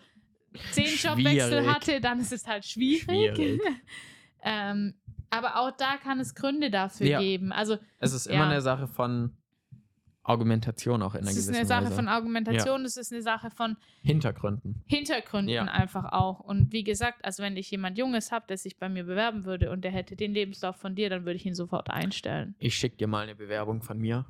zehn 0.72 0.86
Jobwechsel 0.96 1.60
Schwierig. 1.60 1.66
hatte, 1.68 2.00
dann 2.00 2.20
ist 2.20 2.32
es 2.32 2.46
halt 2.46 2.64
schwierig. 2.64 3.02
Schwierig. 3.04 3.60
ähm, 4.42 4.94
aber 5.36 5.56
auch 5.60 5.70
da 5.72 5.96
kann 6.02 6.20
es 6.20 6.34
Gründe 6.34 6.70
dafür 6.70 7.06
Ja. 7.06 7.18
geben. 7.20 7.52
Also 7.52 7.76
Es 7.98 8.12
ist 8.12 8.26
Ja. 8.26 8.34
immer 8.34 8.46
eine 8.48 8.60
Sache 8.60 8.86
von 8.88 9.36
Argumentation 10.26 11.02
auch 11.02 11.14
in 11.14 11.20
einer 11.20 11.30
es 11.30 11.36
ist 11.36 11.46
gewissen 11.48 11.58
eine 11.60 11.66
Sache 11.66 11.84
Weise. 11.86 11.94
von 11.96 12.08
Argumentation, 12.08 12.84
es 12.86 12.96
ist 12.96 13.12
eine 13.12 13.20
Sache 13.20 13.50
von 13.50 13.76
Hintergründen. 14.02 14.82
Hintergründen 14.86 15.52
Ja. 15.54 15.64
einfach 15.64 16.12
auch. 16.12 16.40
Und 16.40 16.72
wie 16.72 16.82
gesagt, 16.82 17.22
also 17.24 17.42
wenn 17.42 17.56
ich 17.58 17.70
jemand 17.70 17.98
Junges 17.98 18.32
habe, 18.32 18.46
der 18.48 18.56
sich 18.56 18.78
bei 18.78 18.88
mir 18.88 19.04
bewerben 19.04 19.44
würde 19.44 19.70
und 19.70 19.82
der 19.84 19.90
hätte 19.90 20.16
den 20.16 20.32
Lebenslauf 20.32 20.76
von 20.76 20.94
dir, 20.94 21.10
dann 21.10 21.26
würde 21.26 21.36
ich 21.36 21.44
ihn 21.44 21.54
sofort 21.54 21.90
einstellen. 21.90 22.54
Ich 22.58 22.74
schicke 22.74 22.96
dir 22.96 23.06
mal 23.06 23.24
eine 23.24 23.34
Bewerbung 23.34 23.82
von 23.82 23.98
mir. 23.98 24.24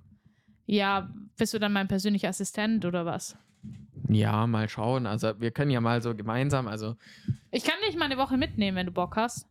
Ja, 0.66 1.10
bist 1.36 1.54
du 1.54 1.60
dann 1.60 1.72
mein 1.72 1.86
persönlicher 1.86 2.28
Assistent 2.28 2.84
oder 2.84 3.06
was? 3.06 3.36
Ja, 4.08 4.46
mal 4.48 4.68
schauen. 4.68 5.06
Also 5.06 5.40
wir 5.40 5.52
können 5.52 5.70
ja 5.70 5.80
mal 5.80 6.02
so 6.02 6.14
gemeinsam, 6.16 6.66
also 6.66 6.96
Ich 7.52 7.62
kann 7.62 7.76
dich 7.86 7.96
mal 7.96 8.06
eine 8.06 8.16
Woche 8.18 8.36
mitnehmen, 8.36 8.76
wenn 8.76 8.86
du 8.86 8.92
Bock 8.92 9.14
hast. 9.16 9.46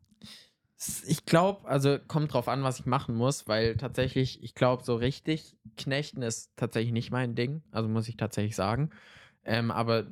Ich 1.07 1.25
glaube, 1.25 1.67
also 1.67 1.97
kommt 2.07 2.33
drauf 2.33 2.47
an, 2.47 2.63
was 2.63 2.79
ich 2.79 2.85
machen 2.85 3.15
muss, 3.15 3.47
weil 3.47 3.75
tatsächlich, 3.77 4.41
ich 4.43 4.55
glaube, 4.55 4.83
so 4.83 4.95
richtig 4.95 5.55
knechten 5.77 6.21
ist 6.21 6.51
tatsächlich 6.55 6.93
nicht 6.93 7.11
mein 7.11 7.35
Ding. 7.35 7.63
Also 7.71 7.89
muss 7.89 8.07
ich 8.07 8.17
tatsächlich 8.17 8.55
sagen. 8.55 8.89
Ähm, 9.45 9.71
aber 9.71 10.07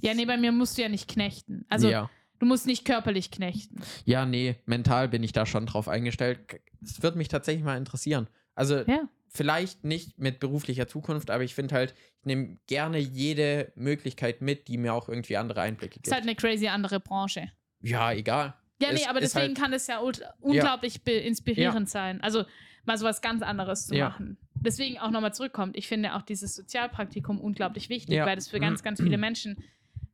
Ja, 0.00 0.14
nee, 0.14 0.24
bei 0.26 0.36
mir 0.36 0.52
musst 0.52 0.78
du 0.78 0.82
ja 0.82 0.88
nicht 0.88 1.08
knechten. 1.08 1.64
Also 1.68 1.88
ja. 1.88 2.10
du 2.38 2.46
musst 2.46 2.66
nicht 2.66 2.84
körperlich 2.84 3.30
knechten. 3.30 3.80
ja, 4.04 4.24
nee, 4.26 4.56
mental 4.66 5.08
bin 5.08 5.22
ich 5.22 5.32
da 5.32 5.46
schon 5.46 5.66
drauf 5.66 5.88
eingestellt. 5.88 6.40
Es 6.82 7.02
würde 7.02 7.18
mich 7.18 7.28
tatsächlich 7.28 7.64
mal 7.64 7.76
interessieren. 7.76 8.28
Also 8.54 8.78
Ja. 8.86 9.08
vielleicht 9.28 9.84
nicht 9.84 10.18
mit 10.18 10.40
beruflicher 10.40 10.88
Zukunft, 10.88 11.30
aber 11.30 11.44
ich 11.44 11.54
finde 11.54 11.74
halt, 11.74 11.94
ich 12.20 12.26
nehme 12.26 12.58
gerne 12.66 12.98
jede 12.98 13.72
Möglichkeit 13.76 14.40
mit, 14.40 14.68
die 14.68 14.78
mir 14.78 14.94
auch 14.94 15.08
irgendwie 15.08 15.36
andere 15.36 15.60
Einblicke 15.60 15.94
gibt. 15.94 16.06
Ist 16.06 16.12
halt 16.12 16.24
eine 16.24 16.34
crazy 16.34 16.68
andere 16.68 17.00
Branche. 17.00 17.50
ja, 17.80 18.12
egal. 18.12 18.54
Ja, 18.80 18.92
nee, 18.92 19.04
aber 19.08 19.20
ist 19.20 19.34
deswegen 19.34 19.54
halt- 19.54 19.58
kann 19.58 19.72
es 19.72 19.86
ja 19.86 19.98
unglaublich 20.40 21.02
be- 21.02 21.12
inspirierend 21.12 21.88
sein. 21.88 22.20
Also 22.22 22.44
mal 22.84 22.96
sowas 22.96 23.20
ganz 23.20 23.42
anderes 23.42 23.86
zu 23.88 23.94
Ja. 23.96 24.10
machen. 24.10 24.38
Deswegen 24.54 24.98
auch 24.98 25.10
nochmal 25.10 25.34
zurückkommt. 25.34 25.76
Ich 25.76 25.86
finde 25.88 26.14
auch 26.14 26.22
dieses 26.22 26.54
Sozialpraktikum 26.54 27.40
unglaublich 27.40 27.88
wichtig, 27.88 28.16
Ja. 28.16 28.26
weil 28.26 28.36
das 28.36 28.48
für 28.48 28.60
ganz, 28.60 28.82
ganz 28.82 29.00
viele 29.00 29.18
Menschen 29.18 29.62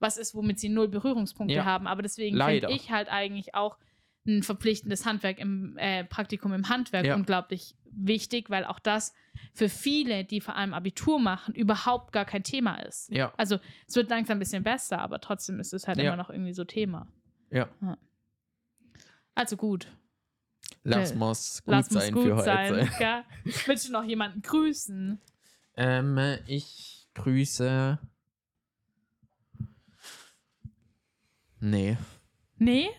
was 0.01 0.17
ist, 0.19 0.35
womit 0.35 0.59
sie 0.61 0.69
null 0.69 0.89
Berührungspunkte 0.89 1.55
Ja. 1.57 1.65
haben. 1.65 1.87
Aber 1.87 2.03
deswegen 2.03 2.37
finde 2.39 2.71
ich 2.73 2.91
halt 2.91 3.09
eigentlich 3.11 3.55
auch 3.55 3.79
ein 4.27 4.43
verpflichtendes 4.43 5.07
Handwerk 5.07 5.39
im 5.39 5.77
äh, 5.79 6.05
Praktikum 6.05 6.53
im 6.53 6.69
Handwerk 6.69 7.07
Ja. 7.07 7.15
unglaublich 7.15 7.75
wichtig, 7.85 8.51
weil 8.51 8.65
auch 8.65 8.79
das 8.81 9.15
für 9.53 9.69
viele, 9.69 10.25
die 10.25 10.41
vor 10.41 10.57
allem 10.57 10.75
Abitur 10.75 11.19
machen, 11.21 11.55
überhaupt 11.55 12.13
gar 12.13 12.25
kein 12.25 12.43
Thema 12.43 12.77
ist. 12.83 13.11
Ja, 13.11 13.33
Also 13.37 13.59
es 13.87 13.95
wird 13.97 14.11
langsam 14.11 14.37
ein 14.37 14.41
bisschen 14.41 14.63
besser, 14.63 15.01
aber 15.01 15.21
trotzdem 15.21 15.61
ist 15.61 15.73
es 15.73 15.87
halt 15.87 15.99
Ja. 15.99 16.05
immer 16.05 16.17
noch 16.17 16.31
irgendwie 16.31 16.53
so 16.55 16.65
Thema. 16.65 17.07
ja. 17.51 17.69
Also 19.35 19.57
gut. 19.57 19.89
Lass 20.83 21.15
muss 21.15 21.63
gut 21.65 21.73
Lass 21.73 21.89
sein 21.89 22.13
gut 22.13 22.25
für 22.25 22.37
heute. 22.37 22.45
sein. 22.45 22.91
Gell? 22.99 23.25
Willst 23.67 23.89
du 23.89 23.93
noch 23.93 24.05
jemanden 24.05 24.43
grüßen? 24.43 25.21
Ähm, 25.77 26.19
ich 26.47 27.09
grüße. 27.15 27.99
Nee, 31.61 31.97
Nee? 32.59 32.91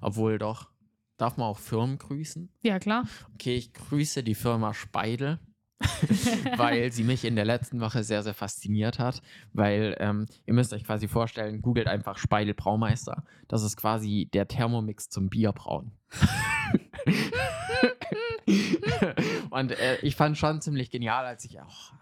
obwohl 0.00 0.38
doch. 0.38 0.70
Darf 1.16 1.36
man 1.36 1.48
auch 1.48 1.58
Firmen 1.58 1.98
grüßen? 1.98 2.48
Ja, 2.62 2.78
klar. 2.78 3.08
Okay, 3.34 3.56
ich 3.56 3.72
grüße 3.72 4.22
die 4.22 4.36
Firma 4.36 4.72
Speidel, 4.72 5.40
weil 6.56 6.92
sie 6.92 7.04
mich 7.04 7.24
in 7.24 7.36
der 7.36 7.44
letzten 7.44 7.80
Woche 7.80 8.02
sehr, 8.02 8.22
sehr 8.22 8.34
fasziniert 8.34 8.98
hat. 8.98 9.22
Weil 9.52 9.96
ähm, 10.00 10.26
ihr 10.46 10.54
müsst 10.54 10.72
euch 10.72 10.84
quasi 10.84 11.08
vorstellen, 11.08 11.62
googelt 11.62 11.86
einfach 11.86 12.18
Speidel 12.18 12.54
Braumeister. 12.54 13.24
Das 13.46 13.62
ist 13.62 13.76
quasi 13.76 14.28
der 14.32 14.48
Thermomix 14.48 15.08
zum 15.08 15.28
Bierbrauen. 15.28 15.92
Und 19.50 19.72
äh, 19.72 19.96
ich 20.02 20.16
fand 20.16 20.36
schon 20.38 20.60
ziemlich 20.60 20.90
genial, 20.90 21.24
als 21.24 21.44
ich 21.44 21.60
auch. 21.60 21.92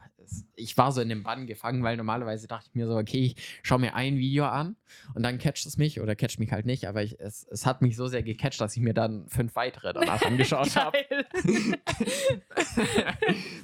Ich 0.55 0.77
war 0.77 0.93
so 0.93 1.01
in 1.01 1.09
dem 1.09 1.22
Bann 1.22 1.47
gefangen, 1.47 1.83
weil 1.83 1.97
normalerweise 1.97 2.47
dachte 2.47 2.68
ich 2.68 2.74
mir 2.74 2.87
so, 2.87 2.97
okay, 2.97 3.35
ich 3.37 3.37
schaue 3.62 3.79
mir 3.79 3.95
ein 3.95 4.16
Video 4.16 4.47
an 4.47 4.77
und 5.14 5.22
dann 5.22 5.39
catcht 5.39 5.66
es 5.66 5.77
mich 5.77 6.01
oder 6.01 6.16
catcht 6.16 6.39
mich 6.39 6.53
halt 6.53 6.66
nicht, 6.66 6.89
aber 6.89 7.03
ich, 7.03 7.18
es, 7.20 7.47
es 7.51 7.66
hat 7.66 7.83
mich 7.83 7.97
so 7.97 8.07
sehr 8.07 8.22
gecatcht, 8.22 8.61
dass 8.61 8.77
ich 8.77 8.83
mir 8.83 8.95
dann 8.95 9.29
fünf 9.29 9.55
weitere 9.57 9.93
danach 9.93 10.22
angeschaut 10.27 10.77
habe. 10.77 10.99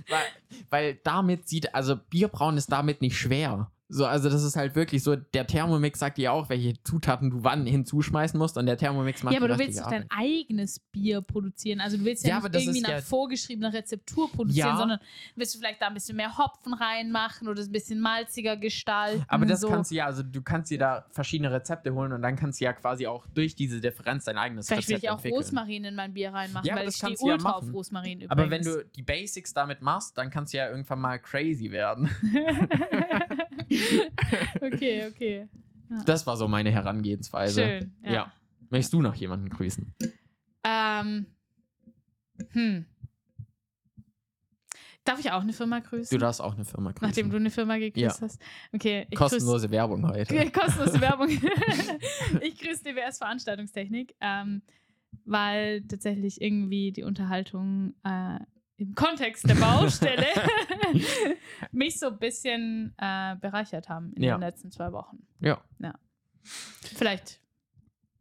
Weil, 0.08 0.24
weil 0.70 0.94
damit 1.04 1.48
sieht, 1.48 1.74
also 1.74 1.96
Bierbrauen 1.96 2.56
ist 2.56 2.70
damit 2.72 3.00
nicht 3.00 3.16
schwer. 3.16 3.70
So, 3.94 4.06
also 4.06 4.30
das 4.30 4.42
ist 4.42 4.56
halt 4.56 4.74
wirklich 4.74 5.02
so, 5.02 5.16
der 5.16 5.46
Thermomix 5.46 5.98
sagt 5.98 6.16
dir 6.16 6.32
auch, 6.32 6.48
welche 6.48 6.82
Zutaten 6.82 7.28
du 7.30 7.44
wann 7.44 7.66
hinzuschmeißen 7.66 8.38
musst 8.38 8.56
und 8.56 8.64
der 8.64 8.78
Thermomix 8.78 9.22
macht 9.22 9.34
Ja, 9.34 9.38
aber 9.40 9.48
du 9.48 9.58
willst 9.58 9.78
doch 9.80 9.90
dein 9.90 10.06
eigenes 10.10 10.80
Bier 10.80 11.20
produzieren. 11.20 11.80
Also 11.80 11.98
du 11.98 12.04
willst 12.06 12.24
ja, 12.24 12.38
Ja, 12.38 12.48
nicht 12.48 12.54
irgendwie 12.54 12.80
nach 12.80 12.88
ja- 12.88 13.00
vorgeschriebener 13.02 13.72
Rezeptur 13.74 14.30
produzieren, 14.32 14.68
Ja. 14.68 14.76
sondern 14.78 14.98
willst 15.36 15.54
du 15.54 15.58
vielleicht 15.58 15.82
da 15.82 15.88
ein 15.88 15.94
bisschen 15.94 16.16
mehr 16.16 16.38
Hopfen 16.38 16.72
reinmachen 16.72 17.48
oder 17.48 17.60
es 17.60 17.68
ein 17.68 17.72
bisschen 17.72 18.00
malziger 18.00 18.56
gestalten. 18.56 19.24
Aber 19.28 19.44
das 19.44 19.60
so. 19.60 19.68
kannst 19.68 19.90
du 19.90 19.96
ja, 19.96 20.06
also 20.06 20.22
du 20.22 20.40
kannst 20.40 20.70
dir 20.70 20.78
da 20.78 21.04
verschiedene 21.10 21.52
Rezepte 21.52 21.92
holen 21.92 22.12
und 22.12 22.22
dann 22.22 22.34
kannst 22.36 22.60
du 22.60 22.64
ja 22.64 22.72
quasi 22.72 23.06
auch 23.06 23.26
durch 23.34 23.54
diese 23.54 23.80
Differenz 23.82 24.24
dein 24.24 24.38
eigenes 24.38 24.68
Vielleicht 24.68 24.88
will 24.88 24.94
Rezept 24.96 25.04
ich 25.04 25.10
auch 25.10 25.16
entwickeln. 25.16 25.36
Rosmarin 25.42 25.84
in 25.84 25.94
mein 25.94 26.14
Bier 26.14 26.32
reinmachen, 26.32 26.66
Ja, 26.66 26.76
weil 26.76 26.86
das 26.86 26.94
ich 26.94 26.98
stehe 27.02 27.14
du 27.14 27.26
ja 27.26 27.34
ultra 27.34 27.50
auf. 27.52 27.72
Rosmarin 27.72 28.22
übrigens. 28.22 28.30
Aber 28.30 28.50
wenn 28.50 28.62
du 28.62 28.84
die 28.96 29.02
Basics 29.02 29.52
damit 29.52 29.82
machst, 29.82 30.16
dann 30.16 30.30
kannst 30.30 30.54
du 30.54 30.56
ja 30.56 30.70
irgendwann 30.70 30.98
mal 31.00 31.18
crazy 31.18 31.70
werden. 31.70 32.08
okay, 34.60 35.06
okay. 35.08 35.48
Das 36.06 36.26
war 36.26 36.36
so 36.36 36.48
meine 36.48 36.70
Herangehensweise. 36.70 37.62
Schön. 37.62 37.92
Ja. 38.04 38.12
Ja. 38.12 38.32
Möchtest 38.70 38.92
du 38.94 39.02
noch 39.02 39.14
jemanden 39.14 39.50
grüßen? 39.50 39.94
Ähm, 40.64 41.26
hm. 42.52 42.86
Darf 45.04 45.18
ich 45.18 45.30
auch 45.32 45.42
eine 45.42 45.52
Firma 45.52 45.80
grüßen? 45.80 46.16
Du 46.16 46.18
darfst 46.18 46.40
auch 46.40 46.54
eine 46.54 46.64
Firma 46.64 46.92
grüßen. 46.92 47.08
Nachdem 47.08 47.30
du 47.30 47.36
eine 47.36 47.50
Firma 47.50 47.76
gegrüßt 47.76 48.20
Ja. 48.20 48.20
hast. 48.20 48.40
Okay, 48.72 49.06
Kostenlose 49.14 49.70
Werbung 49.70 50.08
heute. 50.08 50.50
Kostenlose 50.50 51.00
Werbung. 51.00 51.28
ich 52.40 52.58
grüße 52.58 52.84
DWS 52.84 53.18
Veranstaltungstechnik, 53.18 54.14
ähm, 54.20 54.62
weil 55.24 55.82
tatsächlich 55.82 56.40
irgendwie 56.40 56.92
die 56.92 57.02
Unterhaltung 57.02 57.94
äh, 58.04 58.38
im 58.82 58.94
Kontext 58.94 59.48
der 59.48 59.54
Baustelle 59.54 60.26
mich 61.72 61.98
so 61.98 62.06
ein 62.08 62.18
bisschen 62.18 62.94
äh, 62.98 63.36
bereichert 63.36 63.88
haben 63.88 64.12
in 64.14 64.22
Ja. 64.24 64.36
den 64.36 64.40
letzten 64.40 64.70
zwei 64.70 64.92
Wochen. 64.92 65.18
Ja, 65.40 65.60
Vielleicht 66.94 67.40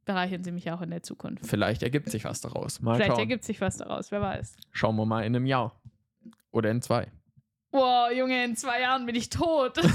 bereichern 0.06 0.44
sie 0.44 0.52
mich 0.52 0.70
auch 0.72 0.82
in 0.82 0.90
der 0.92 1.04
Zukunft. 1.04 1.46
vielleicht 1.46 1.84
ergibt 1.84 2.10
sich 2.10 2.24
was 2.24 2.42
daraus. 2.42 2.82
Mal 2.82 2.96
Vielleicht 2.96 3.12
schauen. 3.12 3.20
ergibt 3.20 3.44
sich 3.44 3.62
was 3.62 3.78
daraus, 3.78 4.12
wer 4.12 4.22
weiß. 4.22 4.56
Schauen 4.72 4.96
wir 4.96 5.06
mal 5.06 5.22
in 5.22 5.36
einem 5.36 5.46
Jahr. 5.46 5.80
Oder 6.52 6.70
in 6.72 6.82
zwei. 6.82 7.08
Boah, 7.72 8.12
Junge, 8.12 8.44
in 8.44 8.56
zwei 8.58 8.82
Jahren 8.82 9.06
bin 9.06 9.16
ich 9.16 9.30
tot. 9.30 9.78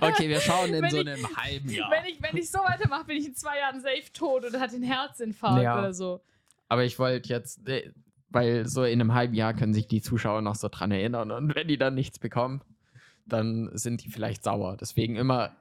Okay, 0.00 0.28
wir 0.28 0.40
schauen 0.40 0.72
in 0.74 0.82
Wenn 0.82 0.90
so 0.90 0.98
ich- 0.98 1.08
einem 1.08 1.36
halben 1.36 1.70
Jahr. 1.70 1.90
wenn, 1.90 2.04
ich, 2.06 2.20
wenn 2.22 2.36
ich 2.36 2.50
so 2.50 2.58
weitermache, 2.58 3.04
bin 3.04 3.16
ich 3.16 3.26
in 3.26 3.34
zwei 3.34 3.58
Jahren 3.58 3.80
safe 3.80 4.12
tot 4.12 4.44
oder 4.44 4.60
hatte 4.60 4.74
einen 4.76 4.84
Herzinfarkt 4.84 5.62
Ja. 5.62 5.78
oder 5.78 5.92
so. 5.94 6.20
Aber 6.68 6.84
ich 6.84 6.98
wollte 6.98 7.28
jetzt, 7.30 7.66
äh, 7.68 7.92
weil 8.36 8.66
so 8.68 8.84
in 8.84 9.00
einem 9.00 9.14
halben 9.14 9.34
Jahr 9.34 9.54
können 9.54 9.72
sich 9.72 9.88
die 9.88 10.02
Zuschauer 10.02 10.42
noch 10.42 10.54
so 10.54 10.68
dran 10.68 10.92
erinnern 10.92 11.30
und 11.30 11.54
wenn 11.54 11.66
die 11.68 11.78
dann 11.78 11.94
nichts 11.94 12.18
bekommen, 12.18 12.60
dann 13.24 13.70
sind 13.72 14.04
die 14.04 14.10
vielleicht 14.10 14.44
sauer. 14.44 14.76
Deswegen 14.78 15.16
immer 15.16 15.56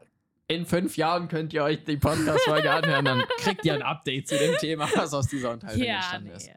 in 0.48 0.66
fünf 0.66 0.98
Jahren 0.98 1.28
könnt 1.30 1.54
ihr 1.54 1.64
euch 1.64 1.84
die 1.86 1.98
Podcast-Folge 1.98 2.70
anhören, 2.80 3.06
dann 3.06 3.24
kriegt 3.40 3.66
ihr 3.66 3.74
ein 3.74 3.82
Update 3.82 4.28
zu 4.28 4.38
dem 4.38 4.56
Thema, 4.58 4.88
was 4.96 5.14
aus 5.14 5.28
dieser 5.28 5.52
Unterhaltung 5.52 5.84
Ja, 5.86 5.96
entstanden 5.96 6.28
nee. 6.28 6.36
ist. 6.36 6.52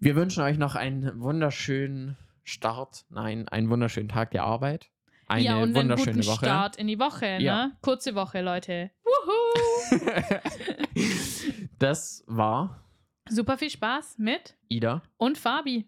Wir 0.00 0.14
wünschen 0.14 0.42
euch 0.44 0.58
noch 0.58 0.76
einen 0.76 1.20
wunderschönen 1.20 2.16
Start, 2.44 3.04
nein, 3.10 3.48
einen 3.48 3.68
wunderschönen 3.68 4.08
Tag 4.08 4.30
der 4.30 4.44
Arbeit. 4.44 4.88
Eine 5.26 5.42
ja, 5.44 5.56
und 5.56 5.62
einen 5.64 5.74
wunderschöne 5.74 6.18
guten 6.18 6.28
Woche. 6.28 6.44
Start 6.46 6.76
in 6.76 6.86
die 6.86 7.00
Woche, 7.00 7.38
Ja. 7.40 7.66
ne? 7.66 7.72
Kurze 7.82 8.14
Woche, 8.14 8.40
Leute. 8.42 8.92
Wuhu! 9.04 10.38
das 11.78 12.22
war 12.28 12.85
Super 13.28 13.58
viel 13.58 13.70
Spaß 13.70 14.18
mit 14.18 14.54
Ida. 14.68 15.02
und 15.16 15.36
Fabi. 15.36 15.84